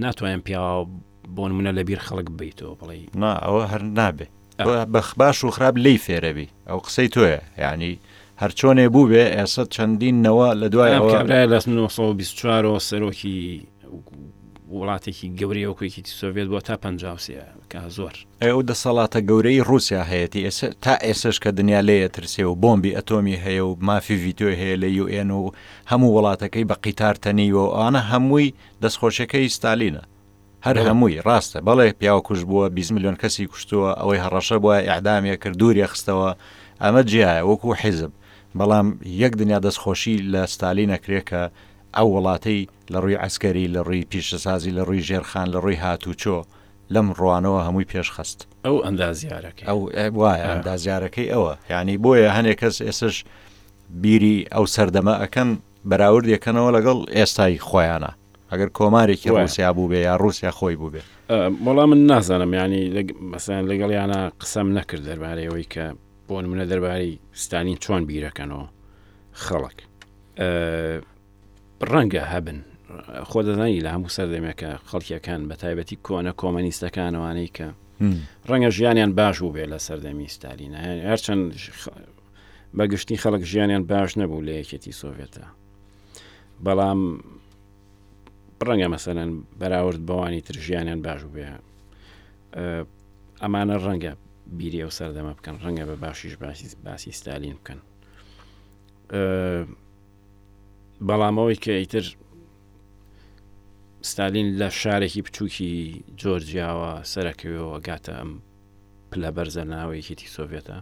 ناتوانین 0.00 0.40
پیاوە 0.48 0.86
بۆ 1.36 1.44
منە 1.56 1.72
لەبییر 1.78 2.00
خەڵک 2.08 2.28
بیتەوە 2.38 2.74
بڵێ 2.80 2.96
نا 3.22 3.32
ئەوە 3.44 3.62
هەر 3.72 3.82
نابێ 3.98 4.26
بەخ 4.92 5.08
باش 5.20 5.38
و 5.44 5.50
خراپ 5.56 5.74
لی 5.84 5.96
فێرەبی 6.06 6.48
ئەو 6.68 6.78
قسەی 6.86 7.08
تۆیە 7.14 7.40
ینی 7.62 7.94
هەر 8.40 8.50
چۆنێ 8.58 8.86
بوو 8.94 9.08
بێ 9.10 9.24
ئێستا 9.36 9.64
چەندینەوە 9.74 10.48
لە 10.60 10.66
دوای 10.72 10.92
لە 11.52 11.56
1924 11.56 12.78
سەرۆکی 12.88 13.38
وڵاتێکی 14.74 15.28
گەورەی 15.38 15.66
وکوێکی 15.70 16.02
سۆڤێت 16.20 16.48
بۆ 16.52 16.58
تا 16.66 16.74
پسیە 16.82 17.42
کە 17.70 17.78
زۆر 17.96 18.14
ئەو 18.44 18.58
دەسەڵاتە 18.68 19.20
گەورەی 19.30 19.64
رووسیا 19.68 20.02
هەیەی 20.10 20.30
تا 20.84 20.94
ئێسش 21.06 21.36
کە 21.44 21.50
دنیا 21.58 21.80
لەیە 21.88 22.08
ترسێ 22.16 22.44
و 22.50 22.58
بۆمبی 22.62 22.96
ئەتۆمی 22.96 23.40
هەیە 23.44 23.62
و 23.68 23.76
مافی 23.88 24.16
ڤیددیۆ 24.22 24.50
هەیە 24.60 24.76
لە 24.82 24.88
یN 25.20 25.30
و 25.30 25.44
هەموو 25.90 26.14
وڵاتەکەی 26.16 26.68
بە 26.70 26.76
قیتار 26.84 27.14
تەنیوە 27.24 27.62
و 27.66 27.74
ئانە 27.78 28.02
هەمووی 28.10 28.54
دەستخۆشەکەی 28.82 29.54
ستالینە 29.56 30.02
هەر 30.66 30.76
هەمووی 30.88 31.22
ڕاستە 31.26 31.58
بەڵێ 31.66 31.88
پیاوە 31.98 32.22
کوش 32.28 32.40
بووە 32.50 32.66
20 32.76 32.92
میلیۆن 32.94 33.16
کەسی 33.22 33.44
کوشتووە 33.52 33.90
ئەوەی 34.00 34.22
هەڕەشە 34.24 34.56
بووە 34.62 34.76
ئەعدامە 34.88 35.34
کرد 35.42 35.56
دووریە 35.60 35.86
خستەوە 35.92 36.30
ئەمە 36.82 37.02
جیایە 37.10 37.44
وەکو 37.48 37.74
حیزب 37.82 38.12
بەڵام 38.58 38.86
یەک 39.22 39.32
دنیا 39.40 39.58
دەستخۆشی 39.66 40.16
لە 40.32 40.42
ستالینە 40.54 40.96
کرێکە 41.04 41.42
ئەو 41.96 42.08
وڵاتەی 42.16 42.60
لە 42.92 42.98
ڕووی 43.02 43.16
ئەسکەری 43.24 43.72
لە 43.74 43.80
ڕووی 43.86 44.04
پیشەسازی 44.10 44.72
لە 44.78 44.82
ڕووی 44.88 45.02
ژێرخان 45.08 45.46
لە 45.54 45.58
ڕووی 45.64 45.76
هاتوچۆ 45.84 46.38
لەم 46.94 47.06
ڕوانەوە 47.18 47.60
هەمووی 47.66 47.86
پێشخست 47.92 48.38
ئەو 48.66 48.76
ئەندازیارەکە 48.86 49.64
ئەو 49.68 49.80
وایە 50.20 50.44
ئەندازیارەکەی 50.52 51.28
ئەوە 51.32 51.52
ینی 51.70 51.96
بۆیە 52.04 52.30
هەنێک 52.36 52.58
کەس 52.62 52.76
ئێسش 52.86 53.16
بیری 54.02 54.36
ئەو 54.54 54.64
سەردەمە 54.76 55.14
ئەەکەن 55.22 55.48
بەراورد 55.90 56.26
یەکەنەوە 56.34 56.70
لەگەڵ 56.76 56.98
ئێستای 57.16 57.54
خۆیانە 57.68 58.12
ئەگەر 58.50 58.68
کۆمارێکی 58.78 59.28
ڕوسیا 59.38 59.70
بوو 59.76 59.88
بێ 59.90 59.98
یا 60.08 60.14
رووسیا 60.22 60.50
خۆی 60.58 60.76
بوو 60.80 60.90
بێ 60.94 61.02
بەڵام 61.64 61.88
من 61.90 62.00
نازانم 62.10 62.50
ینی 62.58 62.82
مەسیان 63.32 63.64
لەگەڵیانە 63.70 64.20
قسەم 64.40 64.68
نەکرد 64.78 65.02
دەربارەیەوەی 65.08 65.66
کە 65.72 65.84
بۆ 66.28 66.36
نمونە 66.42 66.64
دەربارەی 66.72 67.18
ستانی 67.42 67.76
چۆن 67.84 68.00
بیرەکەنەوە 68.08 68.66
خەڵک 69.42 69.76
ڕەنگە 71.84 72.22
هەبن 72.32 72.58
خۆ 73.30 73.40
دەزانی 73.46 73.80
لە 73.84 73.90
هەموو 73.94 74.08
سەردەمێکە 74.16 74.70
خەڵکیەکان 74.88 75.40
بە 75.48 75.56
تایبەتی 75.62 75.96
کۆنە 76.06 76.32
کۆمەنیستەکانوانەی 76.40 77.48
کە 77.56 77.68
ڕەنگە 78.48 78.70
ژیانیان 78.76 79.12
باش 79.20 79.36
و 79.42 79.52
بێ 79.54 79.64
لە 79.72 79.78
سەردەمی 79.86 80.28
ستالین 80.36 80.72
هەرچەند 81.10 81.44
بەگشتی 82.76 83.16
خەڵک 83.22 83.42
ژیانیان 83.50 83.84
باش 83.92 84.10
نەبوو 84.20 84.40
لە 84.46 84.52
یەکێتی 84.60 84.92
سۆڤێتە 85.00 85.44
بەڵام 86.64 87.00
ڕەنگە 88.66 88.88
مەسەرەن 88.92 89.30
بەراورد 89.60 90.00
بەوانی 90.08 90.40
ترژیانیان 90.46 91.00
باش 91.06 91.20
و 91.24 91.30
بێ 91.36 91.46
ئەمانە 93.42 93.76
ڕەنگە 93.84 94.12
بیری 94.58 94.80
ئەو 94.84 94.90
سەردەمە 94.98 95.32
بکەن 95.38 95.56
ڕەنگە 95.64 95.84
بە 95.88 95.96
باشیش 96.04 96.34
باسی 96.42 96.68
باسی 96.84 97.12
ستالین 97.20 97.56
بکەن 97.60 97.80
بەڵامەوەی 101.04 101.56
کە 101.64 101.68
ئیتر 101.72 102.06
ستالین 104.02 104.48
لە 104.60 104.68
شارێکی 104.72 105.22
بچووکی 105.22 105.70
جۆرجیاوە 106.20 106.92
سەرەکەوێەوە 107.12 107.78
گاتە 107.86 108.12
ئەم 108.18 108.30
پلە 109.10 109.30
بەرزە 109.36 109.64
ناوەیەکیتی 109.72 110.32
سۆڤێتە 110.36 110.76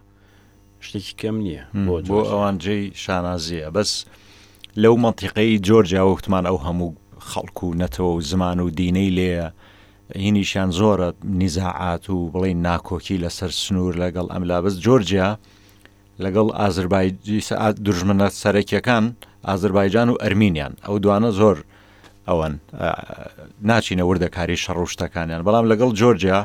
شتێکی 0.85 1.15
کەم 1.21 1.37
نییە 1.45 1.65
بۆ 2.09 2.19
ئەوان 2.31 2.57
جێی 2.65 2.85
شانازیە 3.03 3.69
بەس 3.77 3.91
لەو 4.83 4.95
منتیقەی 5.05 5.53
جۆرجیا 5.67 6.03
وەختمان 6.11 6.45
ئەو 6.49 6.59
هەموو 6.67 6.97
خەڵکو 7.31 7.65
و 7.71 7.77
نەتەوە 7.81 8.11
و 8.17 8.21
زمان 8.31 8.59
و 8.61 8.71
دینەی 8.81 9.11
لێە 9.19 9.45
هینیشان 10.23 10.71
زۆرە 10.79 11.09
نیزاعات 11.41 12.05
و 12.11 12.31
بڵین 12.35 12.61
ناکۆکی 12.69 13.23
لەسەر 13.25 13.51
سنوور 13.63 13.95
لەگەڵ 14.03 14.27
ئەملا 14.33 14.59
بەس 14.65 14.77
جۆرجیا 14.85 15.31
لەگەڵ 16.25 16.47
ئازربایجی 16.59 17.41
سعات 17.51 17.77
دژمنە 17.87 18.29
سەرەکیەکان 18.43 19.05
ئازربایجان 19.49 20.09
و 20.09 20.15
ئەرمینیان 20.21 20.73
ئەو 20.89 20.97
دوانە 20.99 21.31
زۆر 21.41 21.57
ئەوەن 22.29 22.53
ناچینە 23.71 24.05
وردە 24.09 24.29
کاری 24.37 24.57
شەڕوشتەکانیان 24.65 25.41
بەڵام 25.47 25.65
لەگەڵ 25.73 25.91
جۆرجیا 26.01 26.41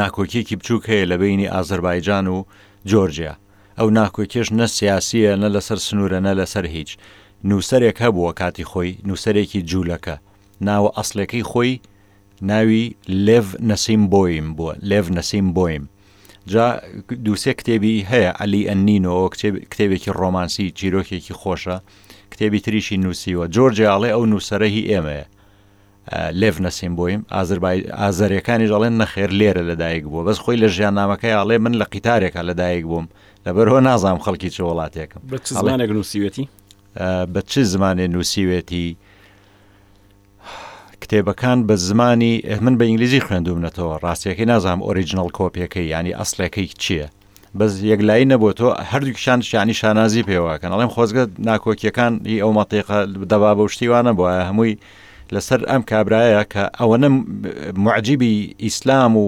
ناکۆکیەکی 0.00 0.56
بچووک 0.56 0.82
هەیە 0.88 1.04
لە 1.10 1.16
بینی 1.22 1.48
ئازربایجان 1.54 2.26
و 2.26 2.44
جۆرجیا 2.90 3.34
ئەو 3.78 3.88
ناکۆکێش 3.98 4.48
نە 4.60 4.66
سیاسیە 4.76 5.32
نە 5.42 5.48
لەسەر 5.54 5.78
سنوورە 5.86 6.18
نە 6.26 6.32
لەسەر 6.40 6.64
هیچ 6.74 6.90
نووسەرێک 7.48 7.96
هەبووە 8.04 8.32
کاتی 8.40 8.64
خۆی 8.70 8.92
نووسەرێکی 9.08 9.60
جوولەکە 9.70 10.16
ناوە 10.66 10.90
ئەسلەکەی 10.98 11.44
خۆی 11.50 11.74
ناوی 12.50 12.86
لێڤ 13.26 13.46
نەسیم 13.68 14.02
بۆیم 14.12 14.46
بووە 14.56 14.72
لێڤ 14.88 15.06
نەسیم 15.18 15.48
بۆیم 15.56 15.84
جا 16.46 16.80
دووسێ 17.24 17.52
کتێبی 17.52 18.06
هەیە 18.10 18.32
علی 18.42 18.64
ئەنینەوە 18.70 19.28
کتێبێکی 19.70 20.10
ڕۆمانسی 20.20 20.70
چیرۆکێکی 20.78 21.34
خۆشە 21.40 21.76
کتێبی 22.32 22.60
تریشی 22.64 22.96
نووسیوە 23.02 23.44
جۆرجیاڵێ 23.54 24.10
ئەو 24.14 24.26
نووسەرەهی 24.32 24.88
ئێمەیە 24.90 25.26
لێف 26.40 26.56
نەسیم 26.64 26.92
بۆیم 26.98 27.22
ئازەریەکانی 28.00 28.68
ژەڵێن 28.70 28.94
نەخێر 29.00 29.30
لێرە 29.40 29.62
لەدایک 29.70 30.04
بوو 30.10 30.24
بەس 30.26 30.38
خۆی 30.42 30.58
لە 30.62 30.68
ژیانامەکەی 30.76 31.36
ئاڵێ 31.38 31.56
من 31.64 31.74
لە 31.80 31.86
قیتارێکە 31.92 32.40
لەدایک 32.48 32.84
بووم 32.90 33.06
لەبەرەوە 33.46 33.80
نازام 33.88 34.18
خەڵکی 34.24 34.50
چ 34.56 34.58
وڵاتێکم 34.68 35.20
بە 35.30 35.36
زمانێک 35.56 35.90
نووسیوێتی 35.96 36.46
بە 37.34 37.40
چ 37.50 37.52
زمانێ 37.72 38.06
نووسیوێتی 38.14 38.88
کتێبەکان 41.02 41.66
بە 41.68 41.74
زمانی 41.74 42.34
من 42.60 42.74
بە 42.78 42.82
ئینگلیزی 42.82 43.20
خوێندومنەتەوە 43.26 43.94
ڕاستیەکەی 44.04 44.46
نازام 44.52 44.80
ئۆریجنال 44.86 45.30
کۆپیەکەی 45.38 45.86
ینی 45.94 46.16
ئەسلەکەی 46.20 46.68
چییە 46.82 47.06
بەس 47.58 47.72
یەکلایی 47.92 48.28
نەبوو 48.32 48.52
تۆ 48.58 48.68
هەردووکیشان 48.90 49.40
شانی 49.50 49.74
شانازی 49.80 50.22
پێواکەن 50.30 50.70
ئەڵێم 50.72 50.90
خۆزگە 50.94 51.24
ناکۆکیەکان 51.48 52.12
هی 52.30 52.38
ئەو 52.42 52.52
مەتیقە 52.58 52.98
دەبا 53.32 53.50
بە 53.58 53.64
شتیوانە 53.74 54.12
بووە 54.18 54.32
هەمووی 54.48 54.74
لەسەر 55.34 55.60
ئەم 55.70 55.82
کابراایە 55.90 56.42
کە 56.52 56.62
ئەوەنە 56.80 57.08
معجیبی 57.86 58.32
ئیسلام 58.64 59.12
و 59.22 59.24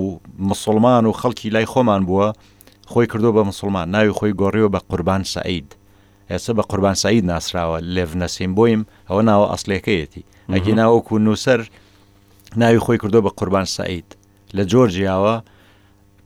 مسلمان 0.51 1.05
و 1.07 1.13
خەڵکی 1.21 1.51
لای 1.55 1.67
خۆمان 1.73 2.03
بووە 2.09 2.29
خۆی 2.93 3.07
کردو 3.13 3.31
بە 3.37 3.43
مسلمان 3.51 3.91
ناوی 3.95 4.11
خۆی 4.19 4.33
گۆڕیەوە 4.41 4.71
بە 4.75 4.81
قوربان 4.89 5.23
سعید. 5.35 5.69
ئێستا 6.31 6.53
بە 6.59 6.63
قوربان 6.71 6.95
سعید 7.03 7.25
ناسراوە 7.31 7.79
لێڤ 7.95 8.17
نەسیم 8.23 8.53
بۆیم 8.59 8.83
ئەوە 9.09 9.23
ناوە 9.31 9.47
ئەسلەکەیەتی 9.53 10.25
ئەگی 10.55 10.75
ناوەکو 10.81 11.15
نووسەر 11.27 11.61
ناوی 12.61 12.79
خۆی 12.85 12.99
کردو 13.03 13.23
بە 13.27 13.31
قوربان 13.39 13.65
سعید 13.79 14.09
لە 14.57 14.63
جۆرجیاوە 14.73 15.37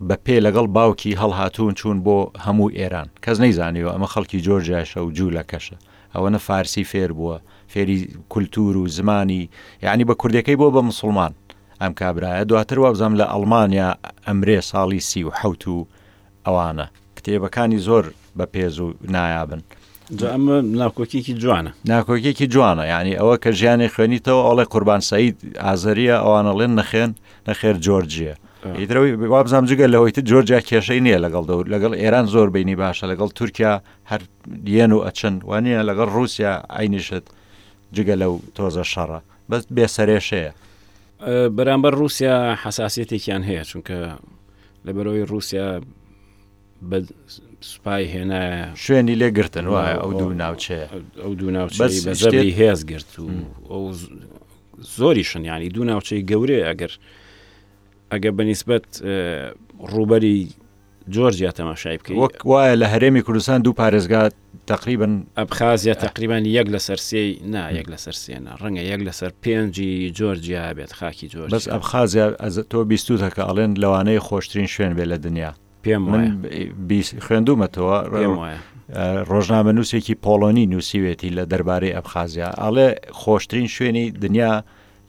بە 0.09 0.17
پێ 0.25 0.37
لەگەڵ 0.47 0.67
باوکی 0.77 1.19
هەڵهاتوون 1.23 1.73
چوون 1.79 1.99
بۆ 2.07 2.19
هەموو 2.47 2.71
ئێران 2.79 3.09
کەس 3.25 3.37
نەیزانیەوە 3.45 3.93
ئەمە 3.95 4.07
خەڵکی 4.13 4.43
جۆرجیاشە 4.47 4.99
و 5.03 5.11
جوو 5.17 5.31
لە 5.37 5.43
کەشە 5.53 5.77
ئەوە 6.15 6.29
نە 6.35 6.39
فارسی 6.47 6.85
فێر 6.93 7.11
بووە 7.19 7.37
فێری 7.73 7.99
کولتور 8.33 8.75
و 8.77 8.89
زمانی 8.97 9.51
یعنی 9.87 10.05
بە 10.09 10.15
کوردەکەی 10.23 10.57
بۆ 10.61 10.67
بە 10.77 10.83
مسلمان 10.91 11.33
ئەم 11.83 11.93
کابراە 12.01 12.45
دواتر 12.49 12.79
وابزانام 12.81 13.17
لە 13.23 13.27
ئەلمانیا 13.33 13.89
ئەمرێ 14.27 14.59
ساڵی 14.71 15.01
سی 15.09 15.21
و 15.25 15.31
حوت 15.39 15.63
و 15.69 15.87
ئەوانە 16.47 16.87
کتێبەکانی 17.17 17.77
زۆر 17.87 18.05
بە 18.39 18.45
پێز 18.55 18.75
و 18.85 18.87
نایابن 19.15 19.63
ئەمە 20.17 20.57
ناکۆکیێکی 20.81 21.35
جوانە 21.43 21.71
ناکۆکیێکی 21.93 22.47
جوانە 22.55 22.85
ینی 22.93 23.15
ئەوە 23.21 23.37
کە 23.43 23.51
ژیانی 23.61 23.89
خوێنیتەوە 23.95 24.43
ئەڵێ 24.49 24.65
قوربان 24.73 25.01
سعید 25.11 25.37
ئازریە 25.65 26.17
ئەوانەڵێن 26.25 26.73
نەخێن 26.81 27.11
نەخێر 27.49 27.77
جۆرجیە 27.87 28.35
ئیدرەوەی 28.81 29.13
وابزانام 29.33 29.67
جگە 29.71 29.87
لەوەی 29.95 30.13
جۆرجیا 30.31 30.61
کێشەی 30.69 31.01
نییە 31.07 31.19
لەگەڵ 31.25 31.45
دەور 31.51 31.65
لەگەڵ 31.75 31.93
ئێران 32.03 32.27
زۆر 32.35 32.49
بینی 32.55 32.77
باشە 32.83 33.05
لەگەڵ 33.13 33.29
تورکیا 33.39 33.73
هەر 34.11 34.23
دیێن 34.67 34.93
و 34.97 35.05
ئەچەن 35.07 35.35
وانە 35.49 35.83
لەگەڵ 35.89 36.09
رووسیا 36.17 36.53
ئاینیشت 36.75 37.25
جگە 37.97 38.15
لەو 38.23 38.33
تۆزە 38.57 38.85
شەڕە 38.93 39.21
بەس 39.51 39.63
بێسەرێشەیە 39.77 40.53
بەرامبەر 41.57 41.93
رووسیا 42.01 42.37
حساسیتێکیان 42.63 43.43
هەیە 43.49 43.65
چونکە 43.71 43.99
لەبەرەوەی 44.87 45.27
رووسیا 45.33 45.69
بە 46.91 47.03
سوپای 47.61 48.05
هێنایە 48.13 48.77
شوێنی 48.79 49.15
لێگرتن 49.21 49.67
وایە 49.73 49.97
ئەو 50.03 50.13
دوو 50.21 50.33
ناوچێ 50.43 50.83
ئەو 51.23 51.33
دوو 51.39 51.51
ناوچی 51.51 51.79
بەزەبی 51.79 52.51
هێز 52.61 52.81
گرت 52.91 53.11
و 53.19 53.29
ئەو 53.73 53.85
زۆری 54.99 55.25
شنیانی 55.31 55.69
دوو 55.75 55.85
ناوچەی 55.91 56.23
گەورەیە 56.31 56.65
ئەگەر 56.71 56.93
ئەگە 58.13 58.31
بەنیسبەت 58.39 58.87
ڕوبەری 59.93 60.39
جۆرجیا 61.15 61.51
تەماشای 61.59 61.99
بکە 61.99 62.11
وەک 62.23 62.41
وایە 62.51 62.75
لە 62.83 62.87
هەرێمی 62.93 63.23
کوردستان 63.27 63.59
دوو 63.65 63.73
پارێزگات 63.83 64.35
تقریبن 64.73 65.13
ئەبخازیا 65.39 65.95
تقریبان 66.07 66.45
یەک 66.57 66.67
لە 66.75 66.79
سەرسی 66.87 67.27
نا 67.55 67.63
یەک 67.79 67.87
لە 67.93 67.97
سەرسێنە 68.05 68.53
ڕەنگە 68.63 68.83
یەک 68.93 69.01
لەسەر 69.09 69.31
پێنجی 69.43 69.93
جۆرجیا 70.19 70.65
بێت 70.77 70.93
خاکی 70.99 71.27
جۆر 71.33 71.49
بەس 71.55 71.67
ئەبخازیا 71.75 72.27
ئەز 72.43 72.57
تۆ 72.71 72.79
بیستوتەکە 72.91 73.43
ئەڵێن 73.49 73.73
لەوانەیە 73.83 74.21
خۆشترین 74.29 74.67
شوێن 74.75 74.93
بێ 74.99 75.05
لە 75.13 75.17
دنیا 75.25 75.51
پێم 75.83 76.05
خوێندومەتەوە 77.27 77.97
ڕۆژنامە 79.31 79.73
نووسێکی 79.77 80.15
پۆلۆنی 80.25 80.65
نووسیوێتی 80.73 81.31
لە 81.37 81.45
دەربارەی 81.53 81.95
ئەبخازیا 81.97 82.49
ئاڵێ 82.61 82.89
خۆشترین 83.21 83.69
شوێنی 83.75 84.07
دنیا 84.25 84.55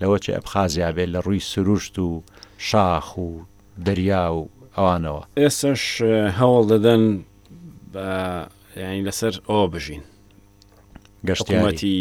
لەوە 0.02 0.18
چێ 0.24 0.32
ئەبخازیا 0.38 0.88
بێت 0.96 1.10
لە 1.16 1.20
ڕووی 1.26 1.40
سروشت 1.52 1.96
و 2.00 2.10
شاخ 2.68 3.08
و 3.18 3.30
دەریا 3.86 4.24
و 4.38 4.42
ئەوانەوە 4.78 5.22
ئێستش 5.42 5.82
هەوڵ 6.40 6.64
دەدەن 6.72 7.02
ینی 8.84 9.02
لەسەر 9.08 9.34
ئەو 9.50 9.66
بژین 9.74 10.04
گەشتەتی 11.28 12.00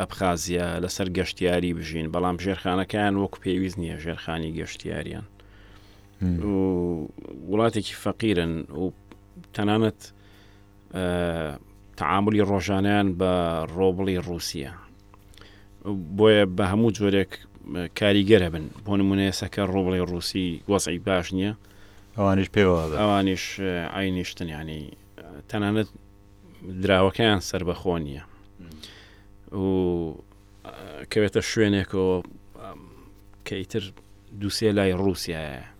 ئەبخازیا 0.00 0.66
لەسەر 0.84 1.08
گەشتیاری 1.18 1.72
بژین 1.78 2.06
بەڵام 2.14 2.36
ژێرخانەکان 2.44 3.12
وەکو 3.22 3.38
پێویست 3.44 3.78
نییە 3.82 3.96
ژێرخانی 4.04 4.50
گەشتیاریان 4.58 5.26
وڵاتێکی 6.22 7.94
فەقیرن 8.04 8.54
و 8.82 8.92
تەنانەت 9.56 10.00
تعاملی 11.98 12.42
ڕۆژانیان 12.50 13.06
بە 13.20 13.32
ڕۆبڵی 13.76 14.18
رووسە 14.28 14.70
بۆیە 16.16 16.44
بە 16.56 16.64
هەموو 16.72 16.94
جۆرێک 16.98 17.32
کاریگەرە 17.98 18.48
بن 18.54 18.66
بۆ 18.84 18.92
نمونەیەسەکە 19.00 19.62
ڕۆبڵی 19.74 20.00
رووسی 20.10 20.46
وەسعی 20.70 20.98
باش 21.06 21.26
نییە 21.36 21.52
ئەوانش 22.16 22.48
پێوە 22.56 22.78
ئەوانش 23.02 23.42
ئاینیشتنیانی 23.94 24.82
تەنانەت 25.50 25.88
دراوەکەیان 26.82 27.40
سەر 27.50 27.62
بەخۆ 27.68 27.96
نییە 28.06 28.24
و 29.62 29.66
کەوێتە 31.12 31.40
شوێنێکەوە 31.50 32.14
کەیتر 33.48 33.82
دووسێ 34.40 34.68
لای 34.78 34.92
رووسایە 35.02 35.71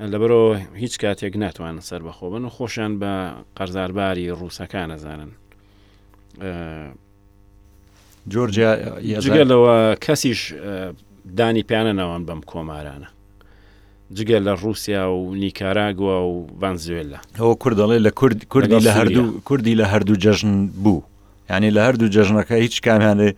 لەبەرەوە 0.00 0.58
هیچ 0.82 0.94
کاتێک 1.02 1.36
ناتوانن 1.36 1.80
سەر 1.80 2.02
بەخۆ 2.06 2.26
بن 2.32 2.42
و 2.46 2.50
خۆشیان 2.56 2.92
بە 3.00 3.12
قەرزارباری 3.56 4.30
ڕووسەکان 4.38 4.86
نەزانن 4.92 5.30
جۆرجیاگەلەوە 8.32 9.74
کەسیش 10.04 10.40
دانی 11.38 11.62
پیانە 11.68 11.92
ناوان 11.98 12.22
بەم 12.26 12.40
کۆمارانە 12.50 13.08
جگە 14.16 14.38
لە 14.46 14.52
رووسیا 14.62 15.04
و 15.18 15.34
نیکاراگووە 15.42 16.16
و 16.30 16.34
ڤانزوێلا 16.60 17.18
ئەوە 17.40 17.54
کوردڵێ 17.62 17.98
لە 18.06 18.10
کوردی 18.52 18.80
لە 18.86 18.92
هەردوو 18.98 19.40
کوردی 19.48 19.74
لە 19.80 19.84
هەردوو 19.92 20.16
جەژن 20.24 20.56
بوو 20.82 21.02
یعنی 21.50 21.68
لە 21.76 21.80
هەردوو 21.86 22.08
جەژنەکە 22.16 22.52
هیچ 22.64 22.76
کامیانێ 22.86 23.30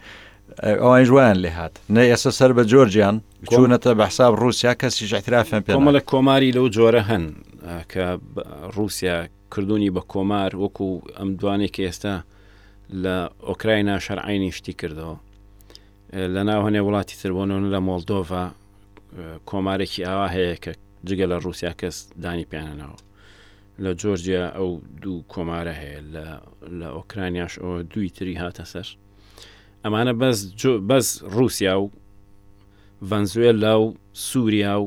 ئەوان 0.62 1.04
جوان 1.04 1.36
لێ 1.42 1.50
هات 1.56 1.74
نە 1.94 2.02
ئێستا 2.10 2.30
سەر 2.38 2.50
بە 2.58 2.62
جۆرجیان 2.70 3.16
چوونەتە 3.52 3.90
بە 3.98 4.04
حساب 4.10 4.32
ڕوسیا 4.42 4.72
کەسیش 4.80 5.12
احترافیان 5.14 5.62
پێ 5.66 5.70
مە 5.84 5.90
لە 5.98 6.02
کۆماری 6.10 6.54
لەو 6.56 6.66
جۆرە 6.76 7.02
هەن 7.10 7.24
کە 7.92 8.04
رووسیا 8.76 9.16
کردوونی 9.54 9.90
بە 9.96 10.00
کۆمار 10.12 10.50
وەکو 10.62 10.86
ئەم 11.18 11.28
دوانێکی 11.40 11.86
ئێستا 11.86 12.14
لە 13.02 13.16
ئۆکراینا 13.48 13.96
شەرعینی 14.06 14.50
شتی 14.58 14.74
کردەوە 14.82 15.16
لە 16.34 16.42
ناو 16.48 16.60
هەنێ 16.68 16.80
وڵاتی 16.86 17.16
تربوونەوە 17.22 17.70
لە 17.74 17.78
مۆلدۆڤ 17.88 18.26
کۆمارێکی 19.50 20.00
ئاوا 20.08 20.28
هەیە 20.36 20.54
کە 20.64 20.72
جگە 21.08 21.26
لە 21.30 21.36
رووسیا 21.44 21.72
کەس 21.80 21.96
دانی 22.24 22.44
پیانەناوە 22.52 22.98
لە 23.82 23.90
جۆرجیا 24.00 24.44
ئەو 24.56 24.70
دوو 25.02 25.24
کۆمارە 25.32 25.74
هەیە 25.82 26.00
لە 26.80 26.88
ئۆکرانیاش 26.96 27.54
ئەوە 27.62 27.78
دوی 27.92 28.10
تری 28.16 28.36
هاتە 28.42 28.64
سەر 28.72 28.88
ئەمانە 29.84 30.12
بەس 30.20 30.38
بەس 30.90 31.06
رووسیا 31.36 31.74
و 31.80 31.90
ڤەنزوێلا 33.10 33.74
و 33.82 33.94
سووریا 34.26 34.74
و 34.80 34.86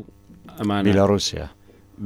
ئەمان 0.60 0.84
بیلاڕوسیا 0.88 1.46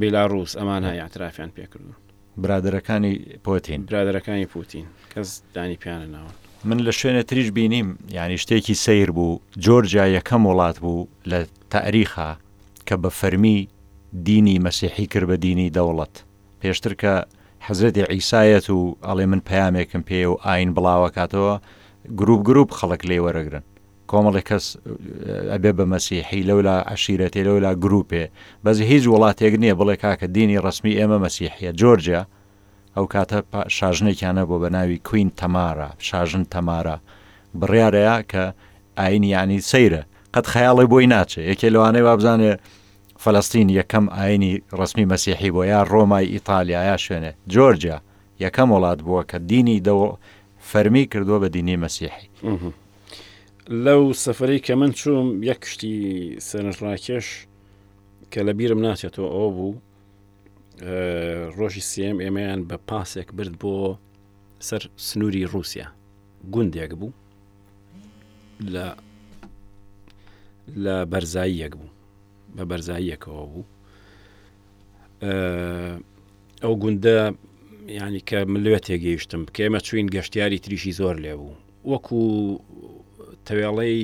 بیلاڕوس 0.02 0.52
ئەمان 0.60 0.82
هەیە 0.88 1.00
ئاعترافیان 1.02 1.50
پێکردون 1.58 1.96
برادەکانی 2.44 3.14
پۆتین 3.46 3.82
برادەکانی 3.90 4.46
پوتین 4.54 4.86
کەس 5.14 5.30
دانی 5.56 5.78
پیانە 5.84 6.08
ناوە 6.16 6.32
من 6.70 6.80
لە 6.86 6.92
شوێنە 7.00 7.24
تریش 7.30 7.48
بینیم 7.58 7.88
ینی 8.18 8.38
شتێکی 8.44 8.74
سیر 8.86 9.10
بوو 9.12 9.40
جۆرجیا 9.66 10.06
یەکەم 10.20 10.42
وڵات 10.50 10.78
بوو 10.84 11.08
لە 11.32 11.40
تاریخا 11.70 12.30
کە 12.90 12.94
بە 13.02 13.10
فەرمی 13.20 13.58
دینی 14.28 14.58
مەسیحی 14.66 15.06
کرد 15.14 15.26
بە 15.30 15.38
دینی 15.46 15.70
دەوڵەت 15.78 16.16
پێشتر 16.62 16.94
کە 17.02 17.14
حەزرەتی 17.68 18.08
عیسایەت 18.14 18.70
و 18.70 18.98
ئەڵێ 19.08 19.26
من 19.32 19.40
پەیامێکم 19.50 20.02
پێ 20.10 20.22
و 20.32 20.38
ئاین 20.46 20.70
بڵاوە 20.76 21.10
کاتەوە 21.18 21.56
گروپ 22.18 22.42
گروپ 22.48 22.70
خەڵک 22.80 23.02
لێ 23.10 23.18
وەرەگرن 23.26 23.64
کۆمەڵی 24.10 24.42
کەس 24.50 24.66
ئەبێ 25.54 25.72
بە 25.78 25.86
مەسیحی 25.94 26.42
لەولا 26.50 26.76
عشیرەتی 26.94 27.44
لەولا 27.48 27.72
گروپێ 27.84 28.24
بەزی 28.66 28.86
هیچ 28.92 29.04
وڵاتێک 29.14 29.54
نییە 29.62 29.76
بڵێ 29.80 29.96
کاکە 30.04 30.28
دینی 30.38 30.62
ڕسمی 30.66 30.98
ئێمە 31.00 31.18
مەسیحە 31.26 31.70
جۆرجیا 31.82 32.22
ئەو 32.96 33.06
کاتە 33.14 33.38
شاژنێکیانە 33.78 34.44
بۆ 34.50 34.56
بەناوی 34.64 34.98
کوین 35.08 35.30
تەمارە 35.40 35.90
شاژن 36.08 36.44
تەمارە 36.54 36.98
بڕیارەیە 37.60 38.16
کە 38.32 38.44
ئاینی 39.00 39.30
ینی 39.44 39.60
سەیرە 39.72 40.02
قەت 40.34 40.46
خەیاڵی 40.54 40.86
بۆی 40.92 41.08
ناچێ 41.14 41.42
یەکێ 41.52 41.68
لەوانەی 41.74 42.06
وابزانێ 42.08 42.52
فلەستین 43.24 43.70
یەکەم 43.80 44.06
ئاینی 44.18 44.54
ڕسمی 44.80 45.06
مەسیحی 45.12 45.52
بۆ 45.56 45.62
یا 45.74 45.80
ڕۆمای 45.92 46.32
ئیتالیا 46.34 46.82
یا 46.92 46.98
شوێنێ 47.06 47.32
جۆرجیا 47.54 47.98
یەکەم 48.44 48.70
وڵات 48.74 49.00
بووە 49.06 49.24
کە 49.32 49.38
دینی 49.52 49.78
فەرمی 50.72 51.06
کردووە 51.14 51.38
بە 51.44 51.48
دینی 51.56 51.78
مەسیحی 51.84 52.28
لەو 53.86 54.02
سەفری 54.26 54.60
کە 54.66 54.72
من 54.82 54.92
چوم 55.00 55.28
یەک 55.50 55.60
کشتی 55.64 55.96
سەرڕاکێش 56.48 57.28
کە 58.32 58.40
لە 58.48 58.54
بیرم 58.58 58.80
ناچێتەوە 58.86 59.30
ئەو 59.36 59.50
بوو 59.56 59.74
ڕۆژی 61.58 61.82
سم 61.92 62.16
ئێمەیان 62.24 62.62
بە 62.70 62.78
پاسێک 62.90 63.30
برد 63.38 63.54
بۆ 63.62 63.76
سەر 64.68 64.82
سنووری 65.08 65.44
رووسیا 65.54 65.88
گوندێک 66.54 66.92
بوو 67.00 67.12
لە 68.74 68.88
لە 70.84 70.96
بەرزاییەک 71.12 71.74
بوو 71.80 71.92
بە 72.56 72.64
بەرزاییەکەوە 72.72 73.44
بوو 73.52 73.66
ئەو 76.64 76.74
گوندە 76.82 77.20
ینی 77.88 78.20
کە 78.30 78.38
ملوێت 78.52 78.84
تێگەیشتم 78.88 79.42
بکێمە 79.48 79.80
چوین 79.88 80.08
گەشتیاری 80.16 80.60
تریشی 80.64 80.92
زۆر 81.00 81.16
لێ 81.24 81.34
بوو 81.40 81.56
وەکو 81.92 82.20
تەوێڵەی 83.48 83.98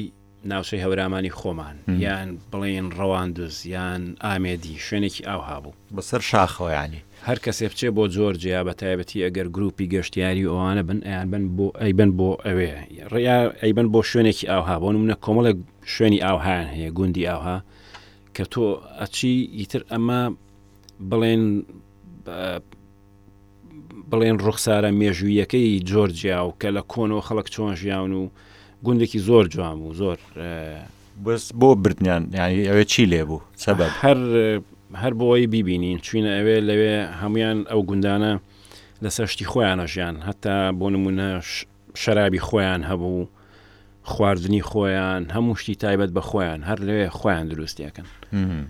ناوچەی 0.52 0.84
هەورامانی 0.86 1.32
خۆمان 1.40 1.76
یان 2.06 2.28
بڵێن 2.52 2.88
ڕەواندز 2.98 3.56
یان 3.74 4.02
ئامێدی 4.26 4.76
شوێنێکی 4.88 5.22
ئاو 5.28 5.42
هابوو 5.50 5.74
بەسەر 5.98 6.22
شاخۆیانی 6.30 7.02
هەر 7.28 7.40
کەسێ 7.46 7.66
بچێ 7.72 7.90
بۆ 7.98 8.04
زۆر 8.16 8.34
جیا 8.44 8.62
بە 8.68 8.74
تایبەتی 8.82 9.24
ئەگەر 9.26 9.48
گروپی 9.56 9.88
گەشتیاری 9.96 10.48
ئەوانە 10.52 10.84
بن 10.90 11.00
ئەیان 11.08 11.28
بن 11.34 11.44
بۆ 11.58 11.68
ئەیبن 11.82 12.12
بۆ 12.18 12.30
ئەوێ 12.46 12.70
ڕیا 13.14 13.38
ئەیبن 13.64 13.88
بۆ 13.94 14.00
شوێنێکی 14.12 14.46
ئاوها 14.52 14.76
بۆ 14.82 14.88
منە 15.04 15.16
کۆمەڵێک 15.26 15.58
شوێنی 15.96 16.20
ئاوهایان 16.26 16.68
هەیە 16.76 16.90
گوندی 16.98 17.28
ئاوها 17.30 17.58
کە 18.36 18.44
تۆ 18.54 18.64
ئەچی 19.00 19.34
ئیتر 19.58 19.82
ئەمە 19.92 20.20
بڵێن 21.10 21.44
بڵێن 24.12 24.36
ڕوخسارە 24.46 24.90
مێژوویەکەی 25.00 25.70
جۆرجیا 25.90 26.40
و 26.48 26.56
کە 26.62 26.70
لە 26.76 26.82
کۆنەوە 26.92 27.22
خەڵک 27.28 27.48
چۆن 27.54 27.74
ژیان 27.82 28.12
و 28.20 28.24
گوندێکی 28.86 29.20
زۆر 29.28 29.46
جوام 29.54 29.80
و 29.88 29.94
زۆر 30.02 30.18
بەس 31.26 31.44
بۆ 31.60 31.70
برتنیان 31.84 32.24
ینی 32.40 32.64
ئەوێ 32.70 32.84
چی 32.92 33.04
لێ 33.12 33.22
بوو 33.30 33.42
سەبە 33.64 33.86
هەر 34.04 34.20
هەر 35.02 35.14
بۆی 35.22 35.48
بیبینین 35.54 35.98
چینە 36.08 36.32
ئەوێ 36.38 36.58
لەوێ 36.70 36.96
هەمویان 37.22 37.58
ئەو 37.72 37.82
گوندانە 37.90 38.34
لە 39.04 39.10
سەشتی 39.18 39.50
خۆیانە 39.52 39.86
ژیان 39.94 40.16
هەتا 40.28 40.56
بۆ 40.80 40.88
نمونە 40.96 41.30
شەرابی 42.04 42.42
خۆیان 42.48 42.82
هەبوو 42.90 43.20
خواردنی 44.04 44.62
خۆیان 44.62 45.26
هەموو 45.32 45.56
شتی 45.60 45.74
تایبەت 45.76 46.10
بە 46.18 46.22
خۆیان 46.30 46.60
هەر 46.70 46.80
لێ 46.88 47.10
خۆیان 47.20 47.46
دروستیەکەن 47.52 48.08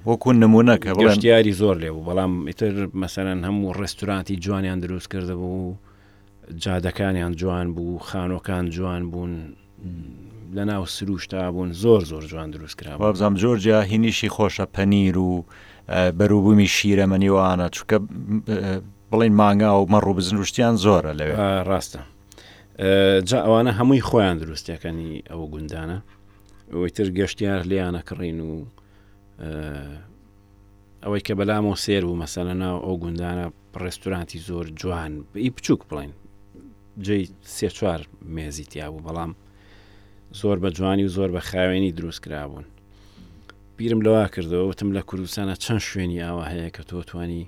وەکو 0.06 0.30
نمونونەکە 0.44 0.90
بەشتیاری 1.00 1.52
زۆر 1.62 1.76
لێ 1.82 1.90
بوو 1.94 2.06
بەڵام 2.10 2.32
ئیتر 2.48 2.76
مەسەرەن 3.04 3.40
هەموو 3.48 3.74
ڕێستورانتی 3.80 4.36
جوانیان 4.44 4.80
دروست 4.80 5.08
کرده 5.12 5.36
بوو 5.36 5.76
جادەکانیان 6.64 7.34
جوان 7.40 7.68
بوو 7.76 8.00
خانۆکان 8.10 8.66
جوان 8.76 9.04
بوون 9.12 9.34
لە 10.58 10.64
ناو 10.70 10.86
سروشتا 10.86 11.52
بوون 11.52 11.72
زۆر 11.84 12.02
زۆر 12.12 12.24
جوان 12.32 12.52
دروست 12.52 12.76
کرا 12.80 12.98
بابزام 12.98 13.36
زۆرجیا 13.44 13.82
هینیشی 13.92 14.30
خۆشە 14.36 14.66
پەنیر 14.76 15.18
و 15.18 15.46
بەروبوومی 16.18 16.68
شیرەمەنیوانە 16.76 17.68
چکە 17.76 17.98
بڵین 19.12 19.34
مانگا 19.40 19.72
و 19.84 19.88
مەڕوو 19.94 20.14
بزنوشتیان 20.18 20.76
زۆرە 20.86 21.12
لەوێ 21.20 21.38
ڕاستە 21.70 22.00
جا 23.30 23.38
ئەوانە 23.46 23.72
هەمووی 23.80 24.02
خۆیان 24.10 24.38
دروستەکەنی 24.44 25.12
ئەوە 25.30 25.46
گوندانە 25.54 25.98
ئەوەیتر 26.74 27.08
گەشتیار 27.20 27.62
لیانە 27.72 28.02
کڕین 28.08 28.40
و 28.50 28.54
ئەوەی 31.04 31.22
کە 31.28 31.34
بەلام 31.40 31.66
و 31.66 31.76
سێر 31.86 32.04
و 32.06 32.16
مەسەلە 32.24 32.54
ناو 32.64 32.78
ئەو 32.86 32.96
گوندانە 33.04 33.46
ڕێستورانتی 33.82 34.40
زۆر 34.48 34.66
جوان 34.82 35.12
ئی 35.44 35.50
بچووک 35.56 35.82
بڵین 35.90 36.12
جێی 37.06 37.26
سێ 37.56 37.70
چوار 37.78 38.02
مێزی 38.36 38.64
تیا 38.72 38.88
بوو 38.92 39.00
بەڵام 39.08 39.32
زۆر 40.40 40.58
بە 40.64 40.70
جوانی 40.78 41.04
و 41.06 41.14
زۆر 41.18 41.30
بە 41.36 41.40
خاوێنی 41.50 41.92
دروست 41.98 42.20
کرابوون 42.26 42.66
بیرم 43.78 44.02
لەوا 44.06 44.26
کردەوە 44.34 44.66
وتم 44.70 44.90
لە 44.98 45.02
کوردستانە 45.10 45.56
چەند 45.64 45.82
شوێنی 45.90 46.20
ئاوا 46.26 46.46
هەیە 46.52 46.70
کە 46.76 46.82
تۆ 46.90 47.00
توانی 47.10 47.44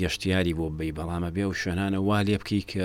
گەشتیاری 0.00 0.54
بۆ 0.58 0.66
بی 0.78 0.92
بەڵامە 0.98 1.30
بێ 1.34 1.44
و 1.46 1.54
شوێنانە 1.60 1.98
وا 2.08 2.18
لێ 2.26 2.36
بکەی 2.42 2.64
کە 2.70 2.84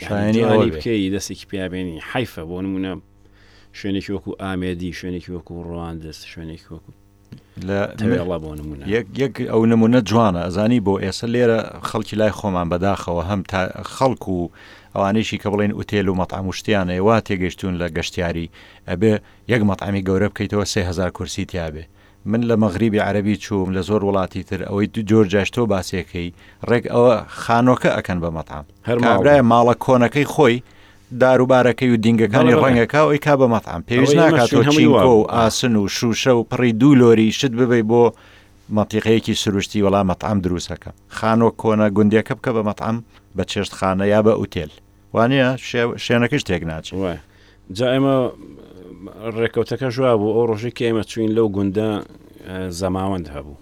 شایانی 0.00 0.70
بکەی 0.70 1.10
دەستێکی 1.16 1.46
پیابێنی 1.50 2.00
حیفە 2.12 2.42
بۆ 2.50 2.58
نمونە 2.66 2.92
شوێنێکی 3.78 4.10
وەکو 4.16 4.30
ئامێدی 4.42 4.90
شوێنێکی 4.98 5.30
وەکو 5.34 5.52
ڕواندس 5.70 6.18
شوێنێکی 6.32 6.68
وەکو 6.74 6.90
یەک 9.22 9.34
ئەو 9.52 9.62
نمونە 9.72 10.00
جوانە 10.08 10.40
ئەزانی 10.46 10.80
بۆ 10.86 10.94
ئێستا 11.04 11.26
لێرە 11.34 11.58
خەڵکی 11.88 12.16
لای 12.20 12.32
خۆمان 12.38 12.66
بەداخەوە 12.72 13.22
هەم 13.30 13.40
تا 13.50 13.60
خەڵکو 13.96 14.32
و 14.40 14.48
ئەوانەیشی 14.94 15.40
کە 15.42 15.48
بڵێن 15.52 15.72
ئوتێل 15.74 16.08
و 16.08 16.14
مەطعام 16.20 16.48
شتیان 16.58 16.88
ێوا 17.00 17.16
تێگەشتون 17.28 17.72
لە 17.82 17.86
گەشتیاری 17.96 18.50
ئەبێ 18.88 19.12
یەک 19.52 19.62
مەطعامی 19.70 20.02
گەورە 20.08 20.28
بکەیتەوە 20.30 20.64
سێ 20.72 20.80
هزار 20.90 21.10
کورسی 21.16 21.44
تیاابێ 21.50 21.82
من 22.26 22.40
لە 22.42 22.56
مەغریبی 22.58 22.98
عەربی 22.98 23.36
چوم 23.38 23.78
لە 23.80 23.86
زۆر 23.86 24.02
وڵاتی 24.04 24.42
تر 24.44 24.62
ئەوەی 24.64 24.88
جۆر 25.08 25.26
جاشتۆ 25.32 25.62
باسیەکەی 25.72 26.30
ڕێک 26.68 26.86
ئەوە 26.90 27.14
خانۆکە 27.42 27.90
ئەکەن 27.96 28.20
بە 28.20 28.30
مەتام 28.36 28.64
هەرماورای 28.88 29.40
ماڵە 29.50 29.74
کۆنەکەی 29.84 30.24
خۆی 30.34 30.56
داروبارەکەی 31.20 31.90
و 31.90 31.96
دینگەکانی 32.04 32.54
ڕەنگەکە 32.62 33.00
ئەوی 33.04 33.18
کا 33.26 33.34
بە 33.40 33.46
مەتام 33.54 33.84
پێویست 33.88 34.16
ناکاتۆچینکۆ 34.16 35.12
و 35.18 35.26
ئاسن 35.34 35.76
و 35.76 35.88
شوشە 35.88 36.26
و 36.38 36.42
پڕی 36.50 36.72
دوو 36.80 36.94
لۆری 37.00 37.28
شت 37.38 37.50
ببێ 37.60 37.80
بۆ 37.90 38.02
مەتیقەیەکی 38.76 39.32
سروشتی 39.42 39.82
وەڵام 39.86 40.06
مەتام 40.12 40.38
دروستەکە 40.44 40.90
خانۆ 41.08 41.48
کۆنە 41.60 41.86
گوندیەکە 41.96 42.34
بکە 42.36 42.50
بە 42.56 42.62
مەتام 42.68 42.96
بە 43.36 43.42
چێشت 43.50 43.72
خانە 43.78 44.04
یا 44.12 44.20
بە 44.26 44.32
ئوتێل 44.40 44.70
وانە 45.14 45.46
شوێنەکەش 46.04 46.42
تێک 46.48 46.62
ناچێت 46.70 46.94
جا 47.76 47.86
ئێمە 47.94 48.16
ڕێکەوتەکە 49.40 49.88
ژوا 49.96 50.12
بوو 50.20 50.34
ئەو 50.36 50.44
ڕۆژێک 50.50 50.78
ئێمە 50.86 51.02
چوین 51.12 51.30
لەو 51.36 51.48
گوندە 51.56 51.90
زەماوەند 52.80 53.26
هەبوو 53.34 53.56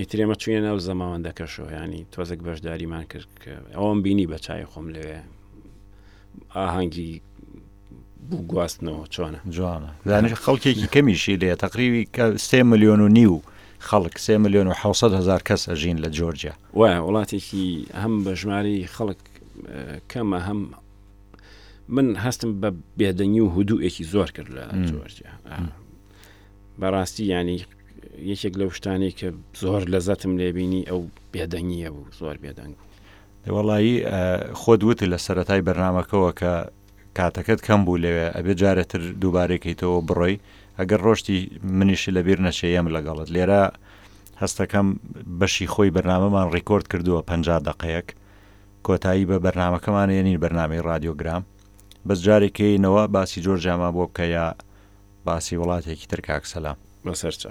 ئیترێمە 0.00 0.36
چوینە 0.42 0.68
ئەو 0.70 0.78
زەماوەندەکەشەوە 0.88 1.68
ینی 1.84 2.02
تۆزێک 2.12 2.40
بەشداریمان 2.46 3.04
کرد 3.12 3.30
کە 3.42 3.52
ئەوم 3.78 3.98
بینی 4.04 4.26
بە 4.30 4.38
چای 4.44 4.64
خۆم 4.72 4.86
لەوێ 4.94 5.18
ئاهەنگی 6.56 7.12
بوو 8.28 8.42
گواستنەوە 8.52 9.04
چۆنە 9.14 9.40
جوانە 9.56 9.90
دانش 10.10 10.32
خەڵکێکی 10.44 10.86
کەمیشی 10.94 11.34
لێ 11.42 11.52
تقریوی 11.64 12.02
کە 12.14 12.24
سێ 12.48 12.60
میلیۆن 12.70 13.00
و 13.06 13.08
نیو 13.18 13.36
خەڵک 13.88 14.16
سێ 14.26 14.34
میلیۆن 14.42 14.66
و 14.70 14.74
600 14.82 15.12
هزار 15.18 15.40
کەس 15.48 15.62
ئەژین 15.70 15.98
لە 16.04 16.08
جۆرجیا 16.16 16.54
وایە 16.78 17.00
وڵاتێکی 17.06 17.66
هەم 18.02 18.14
بە 18.24 18.32
ژماری 18.40 18.78
خەڵک 18.94 19.18
کەمە 20.12 20.40
هەم 20.48 20.60
من 21.90 22.16
هەستم 22.24 22.50
بە 22.62 22.70
بێدەنی 22.98 23.40
و 23.40 23.48
هودووێکی 23.54 24.04
زۆر 24.12 24.30
کرد 24.36 24.50
لە 24.56 24.64
جۆرجیا 24.90 25.30
بەڕاستی 26.80 27.20
ینی 27.34 27.58
یەکێک 28.32 28.54
لەو 28.60 28.70
شتانی 28.76 29.10
کە 29.18 29.26
زۆر 29.62 29.82
لە 29.92 29.98
زەتم 30.08 30.32
لێبینی 30.40 30.82
ئەو 30.90 31.00
بێدەنگیە 31.34 31.90
بوو 31.94 32.12
زۆر 32.20 32.36
بێدەنگ 32.44 32.74
وەڵایی 33.54 33.96
خۆت 34.60 34.80
وتی 34.86 35.06
لە 35.12 35.18
سەتای 35.26 35.62
بەرنمەکەەوە 35.68 36.30
کە 36.40 36.52
کاتەکەت 37.18 37.60
کەم 37.66 37.80
بوو 37.84 37.96
لەوێ 38.04 38.26
ئەبێ 38.36 38.54
جارێتتر 38.60 39.02
دووبارێکیتەوە 39.22 39.98
بڕۆی 40.08 40.40
ئەگەر 40.78 41.00
ڕۆشتی 41.06 41.38
منیشی 41.78 42.10
لەبیر 42.16 42.38
نەشەیەم 42.46 42.86
لەگەڵت 42.94 43.28
لێرە 43.34 43.62
هەستەکەم 44.42 44.86
بەشی 45.40 45.66
خۆی 45.74 45.90
بەرنمەمان 45.96 46.46
ڕیکۆرد 46.56 46.86
کردووە 46.92 47.20
50 47.22 47.60
دقەیەک 47.68 48.08
کۆتایی 48.86 49.26
بە 49.30 49.36
بەرنمەکەمان 49.44 50.10
یەنی 50.10 50.38
بەرنامی 50.42 50.80
رادیۆگرام 50.90 51.42
بەس 52.08 52.18
جارێکەینەوە 52.26 53.02
باسی 53.14 53.40
جۆر 53.44 53.58
جاما 53.64 53.90
بۆ 53.96 54.04
بکە 54.08 54.24
یا 54.36 54.46
باسی 55.26 55.60
وڵاتێکی 55.60 56.06
تر 56.12 56.20
کاکسەلا 56.26 56.72
بەسەرچە 57.04 57.50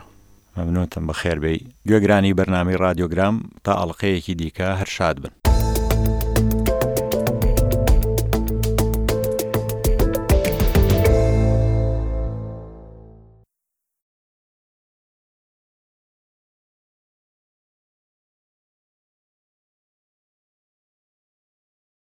مەمنوتم 0.55 1.03
بە 1.07 1.13
خێربەی 1.21 1.59
گوێگرانی 1.89 2.35
بەرنامی 2.39 2.79
رادیۆگرام 2.85 3.35
تا 3.65 3.71
ئەڵلقەیەکی 3.79 4.33
دیکە 4.41 4.69
هەر 4.81 4.89
شاد 4.97 5.15
بن. 5.23 5.33